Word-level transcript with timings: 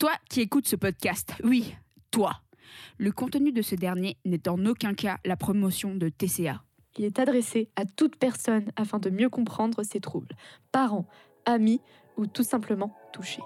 Toi 0.00 0.12
qui 0.30 0.40
écoutes 0.40 0.66
ce 0.66 0.76
podcast, 0.76 1.34
oui, 1.44 1.74
toi. 2.10 2.40
Le 2.96 3.12
contenu 3.12 3.52
de 3.52 3.60
ce 3.60 3.74
dernier 3.74 4.16
n'est 4.24 4.48
en 4.48 4.64
aucun 4.64 4.94
cas 4.94 5.18
la 5.26 5.36
promotion 5.36 5.94
de 5.94 6.08
TCA. 6.08 6.62
Il 6.96 7.04
est 7.04 7.18
adressé 7.18 7.68
à 7.76 7.84
toute 7.84 8.16
personne 8.16 8.72
afin 8.76 8.98
de 8.98 9.10
mieux 9.10 9.28
comprendre 9.28 9.82
ses 9.82 10.00
troubles, 10.00 10.34
parents, 10.72 11.06
amis 11.44 11.82
ou 12.16 12.26
tout 12.26 12.44
simplement 12.44 12.96
touchés. 13.12 13.42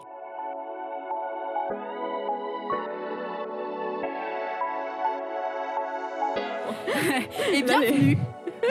Et 7.52 7.62
bienvenue 7.62 8.18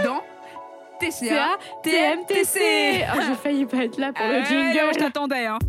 dans 0.04 0.22
TCA 1.00 1.58
TMTC. 1.84 3.04
Ah, 3.08 3.16
J'ai 3.28 3.36
failli 3.36 3.66
pas 3.66 3.78
être 3.86 3.98
là 3.98 4.12
pour 4.14 4.26
le 4.26 4.40
Ouais, 4.40 4.46
jingle. 4.46 4.94
je 4.94 5.00
t'attendais. 5.00 5.46
Hein. 5.46 5.60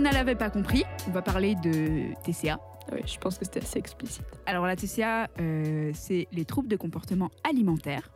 Ne 0.00 0.12
l'avez 0.12 0.34
pas 0.34 0.50
compris, 0.50 0.84
on 1.06 1.10
va 1.10 1.22
parler 1.22 1.54
de 1.56 2.14
TCA. 2.24 2.58
Oui, 2.92 3.00
je 3.06 3.18
pense 3.18 3.38
que 3.38 3.44
c'était 3.44 3.60
assez 3.60 3.78
explicite. 3.78 4.24
Alors 4.46 4.66
la 4.66 4.74
TCA, 4.74 5.28
euh, 5.40 5.92
c'est 5.94 6.26
les 6.32 6.44
troubles 6.44 6.68
de 6.68 6.76
comportement 6.76 7.30
alimentaire. 7.48 8.10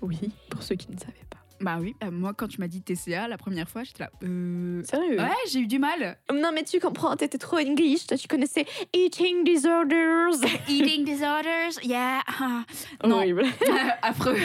Oui, 0.00 0.18
pour 0.48 0.62
ceux 0.62 0.76
qui 0.76 0.90
ne 0.90 0.98
savaient 0.98 1.12
pas. 1.28 1.36
Bah 1.60 1.76
oui, 1.78 1.94
euh, 2.02 2.10
moi 2.10 2.32
quand 2.32 2.48
tu 2.48 2.58
m'as 2.58 2.68
dit 2.68 2.80
TCA 2.80 3.28
la 3.28 3.36
première 3.36 3.68
fois, 3.68 3.84
j'étais 3.84 4.04
là. 4.04 4.10
Euh... 4.22 4.82
Sérieux 4.82 5.18
Ouais, 5.18 5.28
j'ai 5.52 5.60
eu 5.60 5.66
du 5.66 5.78
mal. 5.78 6.16
Non, 6.32 6.52
mais 6.54 6.64
tu 6.64 6.80
comprends, 6.80 7.14
t'étais 7.16 7.36
trop 7.36 7.58
English. 7.58 8.06
Toi, 8.06 8.16
tu 8.16 8.28
connaissais 8.28 8.64
Eating 8.94 9.44
Disorders. 9.44 10.40
Eating 10.68 11.04
disorders, 11.04 11.84
yeah. 11.84 12.20
Non. 13.04 13.16
Horrible. 13.16 13.44
Affreux. 14.02 14.38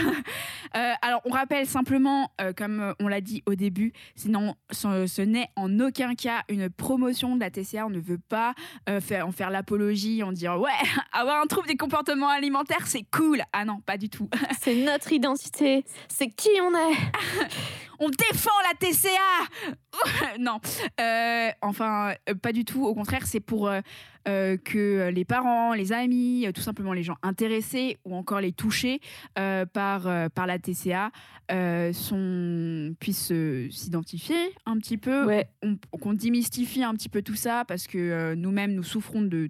Euh, 0.75 0.93
alors, 1.02 1.21
on 1.25 1.29
rappelle 1.29 1.65
simplement, 1.67 2.31
euh, 2.41 2.52
comme 2.53 2.81
euh, 2.81 2.94
on 3.00 3.08
l'a 3.08 3.22
dit 3.22 3.44
au 3.45 3.55
début, 3.55 3.94
sinon 4.16 4.55
ce, 4.72 5.08
ce 5.08 5.22
n'est 5.22 5.50
en 5.55 5.80
aucun 5.80 6.16
cas 6.16 6.44
une 6.50 6.69
promotion 6.69 7.36
de 7.36 7.39
la 7.39 7.50
TCA. 7.50 7.86
On 7.86 7.89
ne 7.89 8.00
veut 8.00 8.17
pas 8.17 8.53
euh, 8.89 9.00
faire, 9.00 9.27
en 9.27 9.31
faire 9.31 9.50
l'apologie, 9.50 10.22
en 10.23 10.31
dire 10.31 10.59
ouais, 10.59 10.72
avoir 11.13 11.41
un 11.41 11.47
trouble 11.47 11.67
des 11.67 11.77
comportements 11.77 12.30
alimentaires, 12.30 12.88
c'est 12.88 13.05
cool. 13.09 13.41
Ah 13.53 13.63
non, 13.63 13.80
pas 13.80 13.97
du 13.97 14.09
tout. 14.09 14.30
C'est 14.61 14.75
notre 14.83 15.11
identité. 15.11 15.85
C'est 16.08 16.30
qui 16.30 16.50
on 16.61 16.75
est. 16.75 16.95
On 17.97 18.09
défend 18.09 18.52
la 18.69 18.78
TCA 18.78 20.38
Non, 20.38 20.59
enfin, 21.61 22.13
pas 22.41 22.52
du 22.52 22.66
tout. 22.66 22.85
Au 22.85 22.94
contraire, 22.94 23.25
c'est 23.25 23.39
pour 23.39 23.72
euh, 24.28 24.58
que 24.58 25.09
les 25.14 25.26
parents, 25.26 25.73
les 25.73 25.92
amis, 25.94 26.45
euh, 26.48 26.52
tout 26.52 26.62
simplement 26.62 26.94
les 26.94 27.04
gens 27.04 27.16
intéressés 27.23 27.98
ou 28.06 28.16
encore 28.16 28.42
les 28.42 28.52
touchés 28.52 29.00
euh, 29.38 29.66
par, 29.66 30.08
euh, 30.08 30.30
par 30.30 30.48
la 30.48 30.58
TCA 30.59 31.12
sont, 31.94 32.96
puissent 33.00 33.31
s'identifier 33.72 34.36
un 34.66 34.78
petit 34.78 34.98
peu. 34.98 35.26
Ouais. 35.26 35.48
On- 35.64 35.78
Qu'on 36.00 36.14
démystifie 36.14 36.84
un 36.84 36.94
petit 36.94 37.09
peu 37.09 37.22
tout 37.22 37.36
ça 37.36 37.64
parce 37.68 37.88
que 37.88 38.34
nous-mêmes, 38.36 38.73
nous 38.73 38.84
souffrons 38.84 39.22
de, 39.22 39.48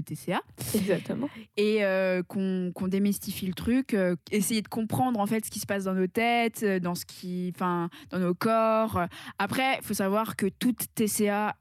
TCA 0.00 0.40
Exactement. 0.74 1.28
et 1.56 1.80
qu'on 2.28 2.70
qu'on 2.74 2.88
démystifie 2.88 3.46
le 3.46 3.54
truc, 3.54 3.96
essayer 4.30 4.62
de 4.62 4.68
comprendre 4.68 5.18
en 5.20 5.26
fait 5.26 5.44
ce 5.44 5.50
qui 5.50 5.58
se 5.60 5.66
passe 5.66 5.84
dans 5.84 5.94
nos 5.94 6.06
têtes, 6.06 6.64
dans 6.82 6.94
ce 6.94 7.04
qui, 7.04 7.52
enfin, 7.54 7.88
dans 8.10 8.18
nos 8.18 8.34
corps. 8.34 9.02
Après, 9.38 9.76
il 9.80 9.84
faut 9.84 9.94
savoir 9.94 10.36
que 10.36 10.46
toute 10.46 10.86
TCA 10.94 11.54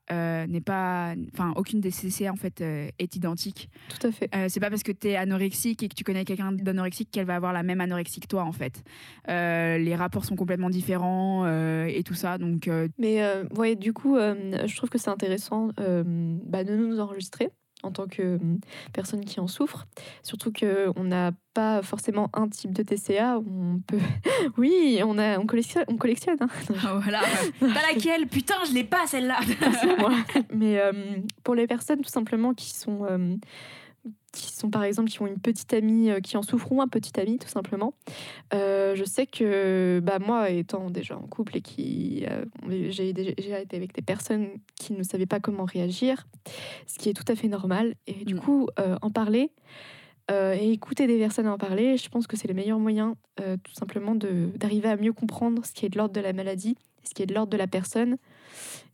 n'est 0.47 0.61
pas, 0.61 1.13
enfin, 1.33 1.53
aucune 1.55 1.81
des 1.81 1.91
TCA 1.91 2.31
en 2.31 2.35
fait 2.35 2.46
euh, 2.61 2.89
est 2.99 3.15
identique. 3.15 3.69
Tout 3.89 4.07
à 4.07 4.11
fait. 4.11 4.29
Euh, 4.35 4.47
c'est 4.49 4.59
pas 4.59 4.69
parce 4.69 4.83
que 4.83 4.91
tu 4.91 5.09
es 5.09 5.15
anorexique 5.15 5.83
et 5.83 5.89
que 5.89 5.95
tu 5.95 6.03
connais 6.03 6.25
quelqu'un 6.25 6.51
d'anorexique 6.51 7.09
qu'elle 7.11 7.25
va 7.25 7.35
avoir 7.35 7.53
la 7.53 7.63
même 7.63 7.81
anorexie 7.81 8.19
que 8.19 8.27
toi 8.27 8.43
en 8.43 8.51
fait. 8.51 8.83
Euh, 9.29 9.77
les 9.77 9.95
rapports 9.95 10.25
sont 10.25 10.35
complètement 10.35 10.69
différents 10.69 11.45
euh, 11.45 11.85
et 11.85 12.03
tout 12.03 12.13
ça, 12.13 12.37
donc 12.37 12.69
Mais 12.97 13.23
ouais, 13.55 13.75
du 13.75 13.93
coup, 13.93 14.17
je 14.17 14.75
trouve 14.75 14.89
que 14.89 14.97
c'est 14.97 15.09
intéressant 15.09 15.69
bah, 15.77 16.63
de 16.63 16.75
nous 16.75 16.99
enregistrer 16.99 17.49
en 17.87 17.91
tant 17.91 18.07
que 18.07 18.21
euh, 18.21 18.37
personne 18.93 19.25
qui 19.25 19.39
en 19.39 19.47
souffre. 19.47 19.87
Surtout 20.23 20.51
qu'on 20.51 21.03
n'a 21.03 21.31
pas 21.53 21.81
forcément 21.81 22.29
un 22.33 22.47
type 22.47 22.71
de 22.71 22.83
TCA. 22.83 23.39
On 23.39 23.79
peut... 23.79 23.97
oui, 24.57 25.01
on, 25.03 25.17
a, 25.17 25.39
on 25.39 25.45
collectionne. 25.45 25.85
On 25.87 25.97
collectionne 25.97 26.37
hein. 26.39 26.99
voilà. 27.01 27.21
T'as 27.59 27.93
laquelle? 27.93 28.27
Putain, 28.27 28.55
je 28.67 28.73
l'ai 28.73 28.83
pas 28.83 29.07
celle-là. 29.07 29.39
Mais 30.53 30.79
euh, 30.79 30.91
pour 31.43 31.55
les 31.55 31.67
personnes 31.67 32.01
tout 32.01 32.09
simplement 32.09 32.53
qui 32.53 32.73
sont, 32.73 33.05
euh, 33.09 33.35
qui 34.33 34.51
sont 34.53 34.69
par 34.69 34.83
exemple, 34.83 35.09
qui 35.09 35.21
ont 35.21 35.27
une 35.27 35.39
petite 35.39 35.73
amie, 35.73 36.11
euh, 36.11 36.19
qui 36.19 36.37
en 36.37 36.43
souffrent 36.43 36.71
ou 36.71 36.81
un 36.81 36.87
petit 36.87 37.19
ami 37.19 37.39
tout 37.39 37.47
simplement, 37.47 37.93
euh, 38.53 38.95
je 38.95 39.03
sais 39.03 39.25
que 39.25 39.99
bah, 40.03 40.19
moi 40.19 40.49
étant 40.51 40.89
déjà 40.91 41.17
en 41.17 41.25
couple 41.27 41.57
et 41.57 41.61
qui 41.61 42.25
euh, 42.29 42.45
j'ai 42.89 43.13
déjà 43.13 43.59
été 43.59 43.75
avec 43.75 43.93
des 43.93 44.01
personnes 44.03 44.49
qui 44.75 44.93
ne 44.93 45.01
savaient 45.03 45.25
pas 45.25 45.39
comment 45.39 45.65
réagir, 45.65 46.27
ce 46.85 46.99
qui 46.99 47.09
est 47.09 47.13
tout 47.13 47.25
à 47.27 47.35
fait 47.35 47.47
normal. 47.47 47.95
Et 48.05 48.25
du 48.25 48.35
Mm. 48.35 48.39
coup, 48.39 48.67
euh, 48.79 48.95
en 49.01 49.09
parler. 49.09 49.51
et 50.29 50.73
écouter 50.73 51.07
des 51.07 51.17
personnes 51.17 51.47
en 51.47 51.57
parler, 51.57 51.95
je 51.95 52.09
pense 52.09 52.27
que 52.27 52.35
c'est 52.35 52.49
le 52.49 52.53
meilleur 52.53 52.79
moyen 52.79 53.15
tout 53.37 53.73
simplement 53.73 54.13
de- 54.13 54.51
d'arriver 54.57 54.89
à 54.89 54.97
mieux 54.97 55.13
comprendre 55.13 55.65
ce 55.65 55.71
qui 55.71 55.85
est 55.85 55.89
de 55.89 55.97
l'ordre 55.97 56.13
de 56.13 56.19
la 56.19 56.33
maladie, 56.33 56.75
ce 57.05 57.13
qui 57.13 57.23
est 57.23 57.25
de 57.25 57.33
l'ordre 57.33 57.49
de 57.49 57.55
la 57.55 57.65
personne. 57.67 58.17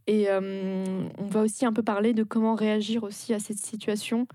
Et 0.06 0.28
on 0.30 1.26
va 1.26 1.42
aussi 1.42 1.66
un 1.66 1.74
peu 1.74 1.82
parler 1.82 2.14
de 2.14 2.22
comment 2.24 2.54
réagir 2.54 3.04
aussi 3.04 3.34
à 3.34 3.40
cette 3.40 3.58
situation 3.58 4.28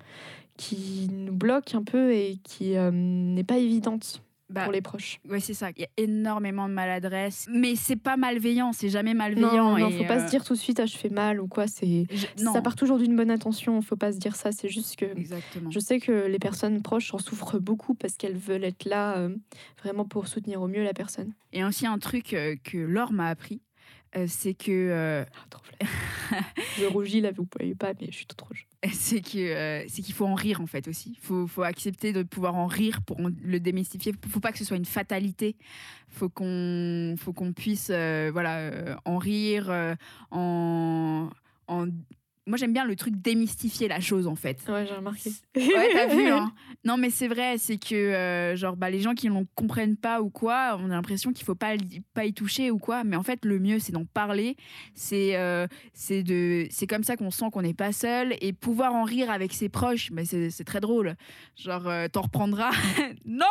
qui 0.59 1.09
nous 1.11 1.33
bloque 1.33 1.75
un 1.75 1.83
peu 1.85 2.13
et 2.13 2.37
qui 2.45 2.77
euh, 2.77 2.91
n'est 2.93 3.45
pas 3.45 3.57
évidente 3.59 4.23
Bah, 4.51 4.65
pour 4.65 4.73
les 4.73 4.83
proches. 4.83 5.21
Ouais, 5.29 5.41
c'est 5.41 5.55
ça. 5.55 5.71
Il 5.77 5.83
y 5.83 5.85
a 5.85 5.89
énormément 5.97 6.69
de 6.69 6.75
maladresse. 6.75 7.47
Mais 7.51 7.77
c'est 7.77 7.97
pas 7.97 8.17
malveillant, 8.17 8.73
c'est 8.73 8.89
jamais 8.89 9.15
malveillant. 9.15 9.73
Non, 9.73 9.79
non, 9.79 9.89
et, 9.89 9.99
faut 9.99 10.05
pas 10.05 10.21
euh, 10.21 10.25
se 10.27 10.31
dire 10.31 10.45
tout 10.45 10.55
de 10.55 10.59
suite 10.59 10.81
ah 10.81 10.87
je 10.87 10.97
fais 10.97 11.09
mal 11.11 11.41
ou 11.41 11.47
quoi. 11.47 11.67
C'est 11.69 12.07
je- 12.11 12.43
non. 12.45 12.53
ça 12.53 12.61
part 12.61 12.75
toujours 12.77 12.99
d'une 12.99 13.15
bonne 13.17 13.31
intention. 13.31 13.81
Faut 13.83 13.97
pas 13.97 14.13
se 14.13 14.19
dire 14.19 14.37
ça. 14.37 14.51
C'est 14.53 14.69
juste 14.69 14.97
que 14.97 15.05
Exactement. 15.07 15.71
je 15.71 15.79
sais 15.79 16.01
que 16.01 16.27
les 16.27 16.39
personnes 16.39 16.83
proches 16.83 17.15
en 17.15 17.19
souffrent 17.19 17.59
beaucoup 17.59 17.95
parce 17.95 18.15
qu'elles 18.17 18.37
veulent 18.37 18.65
être 18.65 18.85
là 18.85 19.17
euh, 19.17 19.35
vraiment 19.83 20.05
pour 20.05 20.27
soutenir 20.29 20.61
au 20.61 20.67
mieux 20.69 20.83
la 20.83 20.93
personne. 20.95 21.33
Et 21.53 21.63
aussi 21.65 21.87
un 21.87 21.99
truc 21.99 22.35
euh, 22.35 22.57
que 22.65 22.79
Laure 22.79 23.13
m'a 23.13 23.29
appris, 23.29 23.61
euh, 24.17 24.27
c'est 24.29 24.55
que 24.55 24.71
euh, 24.73 25.25
Ah, 25.25 25.47
trop 25.51 25.63
je 26.79 26.85
rougis 26.87 27.21
là, 27.21 27.31
vous 27.33 27.45
pouvez 27.45 27.75
pas, 27.75 27.93
mais 28.01 28.09
je 28.11 28.17
suis 28.17 28.27
trop 28.27 28.47
rouge. 28.49 28.67
c'est 28.93 29.21
que 29.21 29.39
euh, 29.39 29.85
c'est 29.89 30.03
qu'il 30.03 30.15
faut 30.15 30.27
en 30.27 30.35
rire 30.35 30.61
en 30.61 30.67
fait 30.67 30.87
aussi. 30.87 31.19
Faut 31.21 31.47
faut 31.47 31.63
accepter 31.63 32.13
de 32.13 32.23
pouvoir 32.23 32.55
en 32.55 32.67
rire 32.67 33.03
pour 33.03 33.19
le 33.21 33.61
démystifier. 33.61 34.15
Faut 34.29 34.41
pas 34.41 34.53
que 34.53 34.59
ce 34.59 34.65
soit 34.65 34.77
une 34.77 34.85
fatalité. 34.85 35.57
Faut 36.09 36.29
qu'on 36.29 37.17
faut 37.19 37.33
qu'on 37.33 37.53
puisse 37.53 37.91
euh, 37.91 38.31
voilà 38.33 38.59
euh, 38.59 38.95
en 39.05 39.19
rire 39.19 39.97
en 40.31 41.29
moi 42.49 42.57
j'aime 42.59 42.73
bien 42.73 42.85
le 42.85 42.97
truc 42.97 43.15
démystifier 43.17 43.87
la 43.87 44.01
chose 44.01 44.27
en 44.27 44.35
fait. 44.35 44.59
Ouais, 44.69 44.87
j'ai 44.87 44.95
remarqué. 44.95 45.31
Ouais, 45.57 45.89
t'as 45.93 46.07
vu, 46.07 46.27
hein. 46.29 46.53
Non, 46.85 46.97
mais 46.97 47.11
c'est 47.11 47.29
vrai, 47.29 47.57
c'est 47.59 47.77
que 47.79 47.95
euh, 47.95 48.57
genre 48.57 48.77
bah, 48.77 48.91
les 48.91 49.01
gens 49.01 49.15
qui 49.15 49.29
ne 49.29 49.43
comprennent 49.55 49.97
pas 49.97 50.21
ou 50.23 50.31
quoi, 50.31 50.79
on 50.81 50.87
a 50.87 50.95
l'impression 50.95 51.33
qu'il 51.33 51.45
faut 51.45 51.55
pas 51.55 51.75
y- 51.75 52.01
pas 52.15 52.25
y 52.25 52.33
toucher 52.33 52.71
ou 52.71 52.79
quoi. 52.79 53.05
Mais 53.05 53.17
en 53.17 53.23
fait, 53.23 53.45
le 53.45 53.59
mieux, 53.59 53.79
c'est 53.79 53.93
d'en 53.93 54.05
parler. 54.07 54.57
C'est 54.95 55.37
euh, 55.37 55.67
c'est 55.93 56.23
de 56.23 56.67
c'est 56.71 56.87
comme 56.87 57.05
ça 57.05 57.17
qu'on 57.17 57.31
sent 57.31 57.47
qu'on 57.53 57.63
n'est 57.63 57.75
pas 57.75 57.93
seul 57.93 58.37
et 58.41 58.53
pouvoir 58.53 58.95
en 58.95 59.05
rire 59.05 59.31
avec 59.31 59.53
ses 59.53 59.69
proches. 59.69 60.11
Mais 60.13 60.25
c'est 60.25 60.51
c'est 60.51 60.65
très 60.65 60.81
drôle. 60.81 61.15
Genre 61.57 61.87
euh, 61.89 62.09
t'en 62.09 62.23
reprendras. 62.23 62.71
non. 63.25 63.45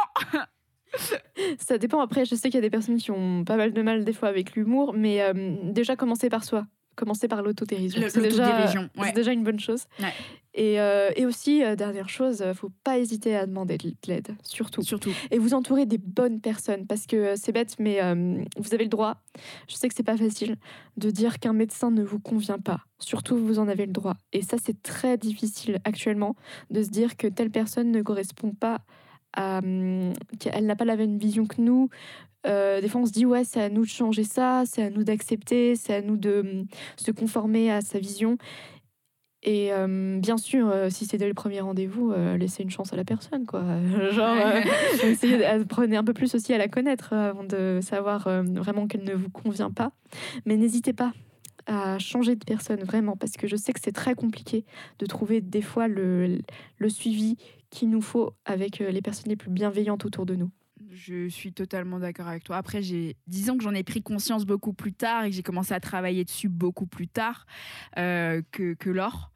Ça 1.60 1.78
dépend. 1.78 2.00
Après, 2.00 2.26
je 2.26 2.34
sais 2.34 2.50
qu'il 2.50 2.56
y 2.56 2.58
a 2.60 2.62
des 2.62 2.70
personnes 2.70 2.98
qui 2.98 3.12
ont 3.12 3.44
pas 3.44 3.58
mal 3.58 3.74
de 3.74 3.82
mal 3.82 4.04
des 4.06 4.14
fois 4.14 4.30
avec 4.30 4.56
l'humour, 4.56 4.94
mais 4.96 5.22
euh, 5.22 5.34
déjà 5.64 5.96
commencer 5.96 6.30
par 6.30 6.44
soi. 6.44 6.66
Commencer 6.98 7.30
par 7.30 7.44
l'autodérision. 7.44 8.02
C'est 8.10 8.22
déjà, 8.22 8.70
ouais. 8.98 9.34
une 9.34 9.44
bonne 9.44 9.60
chose. 9.60 9.86
Ouais. 10.00 10.12
Et, 10.56 10.82
euh, 10.82 11.12
et 11.16 11.28
aussi, 11.28 11.64
euh, 11.64 11.76
dernière 11.76 12.10
chose, 12.10 12.42
euh, 12.42 12.56
faut 12.56 12.72
pas 12.84 12.98
hésiter 12.98 13.36
à 13.36 13.46
demander 13.46 13.78
de 13.78 13.94
l'aide, 14.08 14.36
surtout. 14.42 14.82
Surtout. 14.82 15.12
Et 15.30 15.38
vous 15.38 15.54
entourer 15.54 15.86
des 15.86 16.00
bonnes 16.00 16.42
personnes, 16.42 16.88
parce 16.88 17.06
que 17.06 17.16
euh, 17.16 17.34
c'est 17.36 17.52
bête, 17.52 17.76
mais 17.78 18.00
vous 18.58 18.74
avez 18.74 18.84
le 18.84 18.90
droit, 18.90 19.22
je 19.70 19.76
sais 19.76 19.88
que 19.88 19.94
c'est 19.94 20.02
pas 20.02 20.18
facile, 20.18 20.58
de 20.98 21.12
dire 21.12 21.38
qu'un 21.38 21.54
médecin 21.54 21.92
ne 21.92 22.04
vous 22.04 22.20
convient 22.20 22.58
pas. 22.58 22.82
Surtout, 22.98 23.38
vous 23.38 23.60
en 23.60 23.68
avez 23.68 23.86
le 23.86 23.92
droit. 23.92 24.16
Et 24.34 24.42
ça, 24.42 24.58
c'est 24.62 24.82
très 24.82 25.18
difficile 25.18 25.78
actuellement, 25.84 26.36
de 26.72 26.82
se 26.82 26.90
dire 26.90 27.16
que 27.18 27.28
telle 27.28 27.52
personne 27.52 27.92
ne 27.92 28.02
correspond 28.02 28.52
pas 28.52 28.82
à... 29.38 29.60
hum, 29.60 30.12
qu'elle 30.40 30.66
n'a 30.66 30.76
pas 30.76 30.86
la 30.86 30.98
même 30.98 31.18
vision 31.18 31.46
que 31.46 31.62
nous. 31.62 31.90
Euh, 32.46 32.82
des 32.82 32.90
fois, 32.90 33.02
on 33.02 33.06
se 33.06 33.12
dit, 33.12 33.26
ouais, 33.26 33.44
c'est 33.44 33.62
à 33.62 33.70
nous 33.70 33.84
de 33.84 33.90
changer 33.90 34.24
ça, 34.24 34.64
c'est 34.66 34.84
à 34.84 34.90
nous 34.90 35.04
d'accepter, 35.04 35.76
c'est 35.76 35.94
à 35.96 36.02
nous 36.02 36.18
de 36.18 36.40
hum, 36.42 36.66
se 36.98 37.12
conformer 37.12 37.72
à 37.72 37.82
sa 37.82 38.00
vision. 38.00 38.38
Et 39.44 39.72
euh, 39.72 40.20
bien 40.20 40.38
sûr, 40.38 40.68
euh, 40.68 40.90
si 40.90 41.06
c'est 41.06 41.18
dès 41.18 41.28
le 41.28 41.34
premier 41.34 41.62
rendez-vous, 41.62 42.12
euh, 42.12 42.38
laissez 42.38 42.64
une 42.64 42.72
chance 42.72 42.92
à 42.92 42.96
la 42.96 43.06
personne, 43.06 43.46
quoi. 43.46 43.64
Genre, 44.12 44.36
euh, 44.36 44.62
essayez, 45.04 45.38
de- 45.38 45.64
prenez 45.64 45.96
un 45.96 46.04
peu 46.04 46.14
plus 46.14 46.34
aussi 46.36 46.54
à 46.54 46.58
la 46.58 46.68
connaître 46.68 47.14
euh, 47.14 47.30
avant 47.30 47.44
de 47.44 47.80
savoir 47.82 48.28
euh, 48.28 48.42
vraiment 48.44 48.88
qu'elle 48.88 49.04
ne 49.04 49.14
vous 49.14 49.30
convient 49.30 49.72
pas. 49.72 49.92
Mais 50.46 50.58
n'hésitez 50.58 50.94
pas 50.94 51.14
à 51.68 52.00
changer 52.00 52.36
de 52.36 52.44
personne, 52.46 52.80
vraiment, 52.84 53.16
parce 53.18 53.34
que 53.34 53.46
je 53.46 53.56
sais 53.58 53.74
que 53.74 53.80
c'est 53.84 53.92
très 53.92 54.16
compliqué 54.16 54.64
de 55.00 55.06
trouver 55.06 55.42
des 55.42 55.62
fois 55.62 55.88
le, 55.88 56.40
le 56.78 56.90
suivi 56.90 57.36
qu'il 57.70 57.90
nous 57.90 58.02
faut 58.02 58.34
avec 58.46 58.82
euh, 58.82 58.92
les 58.92 59.02
personnes 59.02 59.30
les 59.30 59.36
plus 59.36 59.50
bienveillantes 59.50 60.06
autour 60.06 60.26
de 60.26 60.36
nous. 60.36 60.52
Je 60.92 61.28
suis 61.28 61.54
totalement 61.54 62.00
d'accord 62.00 62.28
avec 62.28 62.44
toi. 62.44 62.58
Après, 62.58 62.82
j'ai, 62.82 63.18
disons 63.28 63.58
que 63.58 63.64
j'en 63.64 63.74
ai 63.74 63.84
pris 63.84 64.02
conscience 64.02 64.46
beaucoup 64.46 64.74
plus 64.74 64.94
tard 64.94 65.26
et 65.26 65.30
que 65.30 65.36
j'ai 65.36 65.44
commencé 65.44 65.74
à 65.74 65.80
travailler 65.80 66.24
dessus 66.24 66.50
beaucoup 66.50 66.86
plus 66.86 67.08
tard 67.08 67.46
euh, 67.98 68.42
que, 68.52 68.74
que 68.76 68.90
Laure. 68.90 69.32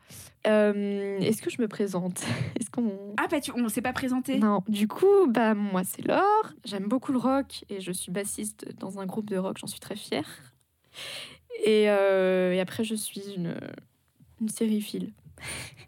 Euh, 0.47 1.19
Est-ce 1.19 1.41
que 1.41 1.49
je 1.49 1.61
me 1.61 1.67
présente? 1.67 2.23
Est-ce 2.59 2.69
qu'on 2.69 3.15
Ah, 3.17 3.27
bah, 3.29 3.41
tu, 3.41 3.51
on 3.55 3.69
s'est 3.69 3.81
pas 3.81 3.93
présenté 3.93 4.37
Non, 4.37 4.63
du 4.67 4.87
coup, 4.87 5.27
bah 5.27 5.55
moi 5.55 5.83
c'est 5.83 6.05
Laure. 6.05 6.53
J'aime 6.63 6.87
beaucoup 6.87 7.11
le 7.11 7.17
rock 7.17 7.65
et 7.69 7.81
je 7.81 7.91
suis 7.91 8.11
bassiste 8.11 8.67
dans 8.77 8.99
un 8.99 9.05
groupe 9.05 9.29
de 9.29 9.37
rock. 9.37 9.57
J'en 9.59 9.67
suis 9.67 9.79
très 9.79 9.95
fière. 9.95 10.27
Et, 11.65 11.89
euh, 11.89 12.53
et 12.53 12.59
après, 12.59 12.83
je 12.83 12.95
suis 12.95 13.33
une 13.35 13.55
une 14.41 14.49
sériephile. 14.49 15.13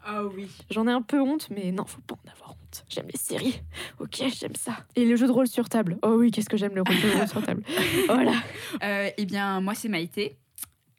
Ah 0.04 0.24
oui. 0.24 0.48
J'en 0.70 0.86
ai 0.86 0.92
un 0.92 1.02
peu 1.02 1.20
honte, 1.20 1.48
mais 1.50 1.72
non, 1.72 1.84
faut 1.84 2.00
pas 2.02 2.14
en 2.14 2.30
avoir 2.32 2.50
honte. 2.52 2.84
J'aime 2.88 3.06
les 3.12 3.18
séries. 3.18 3.60
Ok, 4.00 4.22
j'aime 4.38 4.54
ça. 4.56 4.78
Et 4.96 5.04
le 5.04 5.16
jeu 5.16 5.26
de 5.26 5.32
rôle 5.32 5.46
sur 5.48 5.68
table. 5.68 5.98
Oh 6.02 6.16
oui, 6.18 6.30
qu'est-ce 6.30 6.48
que 6.48 6.56
j'aime 6.56 6.74
le 6.74 6.82
jeu 6.86 7.08
de 7.10 7.16
rôle 7.16 7.28
sur 7.28 7.42
table. 7.42 7.62
Voilà. 8.06 8.34
Euh, 8.82 9.10
eh 9.16 9.24
bien, 9.24 9.60
moi, 9.60 9.74
c'est 9.74 9.88
Maïté. 9.88 10.36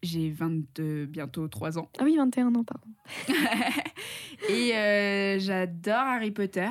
J'ai 0.03 0.29
22, 0.31 1.05
bientôt 1.07 1.47
3 1.47 1.77
ans. 1.79 1.89
Ah 1.99 2.03
oui, 2.03 2.15
21 2.17 2.53
ans, 2.55 2.63
pardon. 2.63 2.87
et 4.49 4.75
euh, 4.75 5.39
j'adore 5.39 5.95
Harry 6.05 6.31
Potter. 6.31 6.69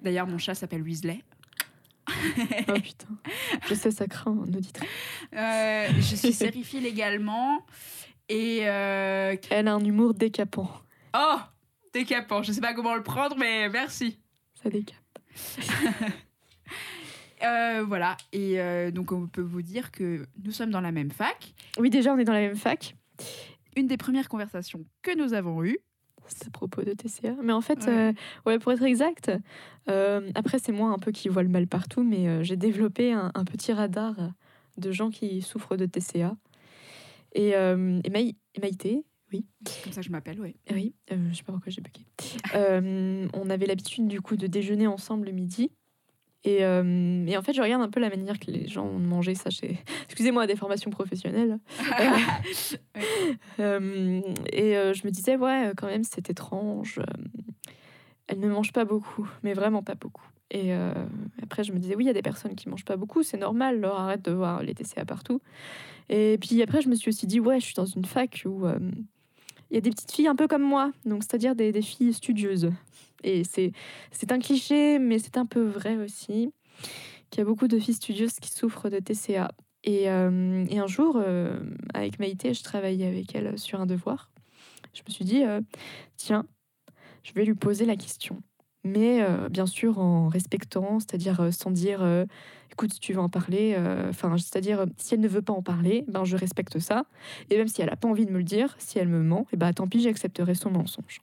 D'ailleurs, 0.00 0.26
mon 0.26 0.38
chat 0.38 0.54
s'appelle 0.54 0.82
Weasley. 0.82 1.22
Oh 2.68 2.72
putain. 2.74 3.08
Je 3.68 3.74
sais, 3.74 3.90
ça 3.90 4.06
craint, 4.06 4.32
un 4.32 4.52
auditeur. 4.54 4.84
Euh, 5.34 5.86
je 5.96 6.16
suis 6.16 6.32
sériephile 6.32 6.84
également. 6.86 7.64
Et. 8.28 8.60
euh, 8.62 9.36
Elle 9.50 9.68
a 9.68 9.74
un 9.74 9.84
humour 9.84 10.14
décapant. 10.14 10.68
Oh 11.14 11.38
Décapant. 11.92 12.42
Je 12.42 12.52
sais 12.52 12.60
pas 12.60 12.72
comment 12.74 12.94
le 12.94 13.02
prendre, 13.02 13.36
mais 13.36 13.68
merci. 13.68 14.18
Ça 14.62 14.70
décape. 14.70 14.96
Euh, 17.44 17.82
voilà. 17.86 18.16
Et 18.32 18.60
euh, 18.60 18.92
donc, 18.92 19.10
on 19.10 19.26
peut 19.26 19.40
vous 19.42 19.62
dire 19.62 19.90
que 19.90 20.24
nous 20.44 20.52
sommes 20.52 20.70
dans 20.70 20.80
la 20.80 20.92
même 20.92 21.10
fac. 21.10 21.54
Oui, 21.78 21.90
déjà, 21.90 22.12
on 22.14 22.18
est 22.18 22.24
dans 22.24 22.32
la 22.32 22.40
même 22.40 22.54
fac. 22.54 22.94
Une 23.76 23.88
des 23.88 23.96
premières 23.96 24.28
conversations 24.28 24.84
que 25.02 25.16
nous 25.16 25.34
avons 25.34 25.64
eues. 25.64 25.78
C'est 26.28 26.46
à 26.46 26.50
propos 26.50 26.82
de 26.82 26.92
TCA. 26.92 27.34
Mais 27.42 27.52
en 27.52 27.60
fait, 27.60 27.84
Ouais. 27.86 27.88
euh, 27.90 28.12
ouais, 28.46 28.58
pour 28.60 28.70
être 28.70 28.84
exact, 28.84 29.32
après, 29.88 30.60
c'est 30.60 30.70
moi 30.70 30.90
un 30.90 30.98
peu 31.00 31.10
qui 31.10 31.28
vois 31.28 31.42
le 31.42 31.48
mal 31.48 31.66
partout, 31.66 32.04
mais 32.04 32.44
j'ai 32.44 32.54
développé 32.56 33.12
un, 33.12 33.32
un 33.34 33.44
petit 33.44 33.72
radar 33.72 34.14
de 34.76 34.92
gens 34.92 35.10
qui 35.10 35.42
souffrent 35.42 35.76
de 35.76 35.86
TCA. 35.86 36.36
Et, 37.34 37.48
et, 37.48 38.10
Maï- 38.10 38.36
et 38.54 38.60
Maïté, 38.60 39.04
oui, 39.32 39.46
Comme 39.84 39.92
ça, 39.92 40.02
je 40.02 40.10
m'appelle, 40.10 40.40
oui. 40.40 40.56
oui, 40.70 40.94
euh, 41.10 41.16
je 41.30 41.36
sais 41.36 41.42
pas 41.42 41.52
pourquoi 41.52 41.70
j'ai 41.70 41.80
bugué. 41.80 42.06
Euh, 42.54 43.26
on 43.32 43.48
avait 43.50 43.66
l'habitude 43.66 44.06
du 44.08 44.20
coup 44.20 44.36
de 44.36 44.46
déjeuner 44.46 44.86
ensemble 44.86 45.26
le 45.26 45.32
midi. 45.32 45.70
Et, 46.44 46.64
euh, 46.64 47.24
et 47.26 47.36
en 47.36 47.42
fait, 47.42 47.52
je 47.54 47.62
regarde 47.62 47.80
un 47.82 47.88
peu 47.88 48.00
la 48.00 48.10
manière 48.10 48.38
que 48.40 48.50
les 48.50 48.66
gens 48.66 48.84
ont 48.84 48.98
de 48.98 49.04
manger. 49.06 49.34
Ça, 49.34 49.48
j'ai- 49.48 49.78
excusez-moi, 50.06 50.46
des 50.46 50.56
formations 50.56 50.90
professionnelles. 50.90 51.58
Euh, 53.60 54.20
et 54.52 54.76
euh, 54.76 54.92
je 54.94 55.06
me 55.06 55.10
disais, 55.10 55.36
ouais, 55.36 55.68
euh, 55.68 55.72
quand 55.76 55.86
même, 55.86 56.04
c'est 56.04 56.30
étrange. 56.30 56.98
euh, 56.98 57.04
elle 58.26 58.40
ne 58.40 58.48
mange 58.48 58.72
pas 58.72 58.84
beaucoup, 58.84 59.28
mais 59.42 59.52
vraiment 59.52 59.82
pas 59.82 59.94
beaucoup. 59.94 60.26
Et 60.50 60.72
euh, 60.74 60.92
après, 61.42 61.64
je 61.64 61.72
me 61.72 61.78
disais, 61.78 61.94
oui, 61.96 62.04
il 62.04 62.06
y 62.06 62.10
a 62.10 62.14
des 62.14 62.22
personnes 62.22 62.54
qui 62.54 62.68
mangent 62.68 62.84
pas 62.84 62.96
beaucoup, 62.96 63.22
c'est 63.22 63.36
normal, 63.36 63.80
leur 63.80 63.98
arrête 63.98 64.22
de 64.22 64.32
voir 64.32 64.62
les 64.62 64.74
TCA 64.74 65.04
partout. 65.04 65.40
Et 66.08 66.38
puis 66.40 66.60
après, 66.62 66.82
je 66.82 66.88
me 66.88 66.94
suis 66.94 67.08
aussi 67.08 67.26
dit, 67.26 67.40
ouais, 67.40 67.60
je 67.60 67.64
suis 67.66 67.74
dans 67.74 67.86
une 67.86 68.04
fac 68.04 68.42
où 68.46 68.66
euh, 68.66 68.78
il 69.72 69.76
y 69.76 69.78
a 69.78 69.80
des 69.80 69.90
petites 69.90 70.12
filles 70.12 70.28
un 70.28 70.36
peu 70.36 70.46
comme 70.46 70.62
moi, 70.62 70.92
donc 71.06 71.22
c'est-à-dire 71.22 71.56
des, 71.56 71.72
filles 71.80 72.12
studieuses. 72.12 72.70
Et 73.24 73.42
c'est 73.42 73.72
c'est 74.10 74.30
un 74.30 74.38
cliché, 74.38 74.98
mais 74.98 75.18
c'est 75.18 75.38
un 75.38 75.46
peu 75.46 75.62
vrai 75.62 75.96
aussi, 75.96 76.52
qu'il 77.30 77.38
y 77.38 77.40
a 77.40 77.44
beaucoup 77.46 77.68
de 77.68 77.78
filles 77.78 77.94
studieuses 77.94 78.38
qui 78.38 78.50
souffrent 78.50 78.90
de 78.90 78.98
TCA. 78.98 79.50
Et, 79.84 80.10
euh, 80.10 80.66
et 80.68 80.78
un 80.78 80.86
jour, 80.86 81.16
euh, 81.16 81.58
avec 81.94 82.18
Maïté, 82.18 82.52
je 82.52 82.62
travaillais 82.62 83.06
avec 83.06 83.34
elle 83.34 83.58
sur 83.58 83.80
un 83.80 83.86
devoir. 83.86 84.30
Je 84.92 85.00
me 85.06 85.10
suis 85.10 85.24
dit, 85.24 85.42
euh, 85.42 85.62
tiens, 86.16 86.44
je 87.22 87.32
vais 87.32 87.46
lui 87.46 87.54
poser 87.54 87.86
la 87.86 87.96
question. 87.96 88.42
Mais 88.84 89.22
euh, 89.22 89.48
bien 89.48 89.66
sûr 89.66 89.98
en 89.98 90.28
respectant, 90.28 90.98
c'est-à-dire 90.98 91.40
euh, 91.40 91.50
sans 91.52 91.70
dire, 91.70 92.02
euh, 92.02 92.24
écoute, 92.72 92.92
si 92.92 93.00
tu 93.00 93.12
veux 93.12 93.20
en 93.20 93.28
parler, 93.28 93.76
enfin, 94.08 94.36
c'est-à-dire 94.38 94.86
si 94.96 95.14
elle 95.14 95.20
ne 95.20 95.28
veut 95.28 95.42
pas 95.42 95.52
en 95.52 95.62
parler, 95.62 96.04
ben 96.08 96.24
je 96.24 96.36
respecte 96.36 96.78
ça. 96.78 97.04
Et 97.50 97.56
même 97.56 97.68
si 97.68 97.80
elle 97.80 97.90
n'a 97.90 97.96
pas 97.96 98.08
envie 98.08 98.26
de 98.26 98.32
me 98.32 98.38
le 98.38 98.44
dire, 98.44 98.74
si 98.78 98.98
elle 98.98 99.08
me 99.08 99.22
ment, 99.22 99.46
et 99.52 99.56
ben 99.56 99.72
tant 99.72 99.86
pis, 99.86 100.00
j'accepterai 100.00 100.54
son 100.54 100.70
mensonge. 100.70 101.20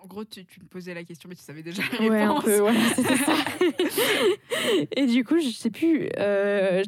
En 0.00 0.06
gros, 0.06 0.24
tu, 0.24 0.44
tu 0.44 0.60
me 0.60 0.66
posais 0.66 0.94
la 0.94 1.02
question, 1.02 1.28
mais 1.28 1.34
tu 1.34 1.42
savais 1.42 1.64
déjà 1.64 1.82
la 1.98 2.08
Ouais, 2.08 2.22
un 2.22 2.40
peu, 2.40 2.58
ça. 3.26 3.34
et 4.96 5.06
du 5.06 5.24
coup, 5.24 5.40
je 5.40 5.48
sais 5.48 5.70
plus, 5.70 6.08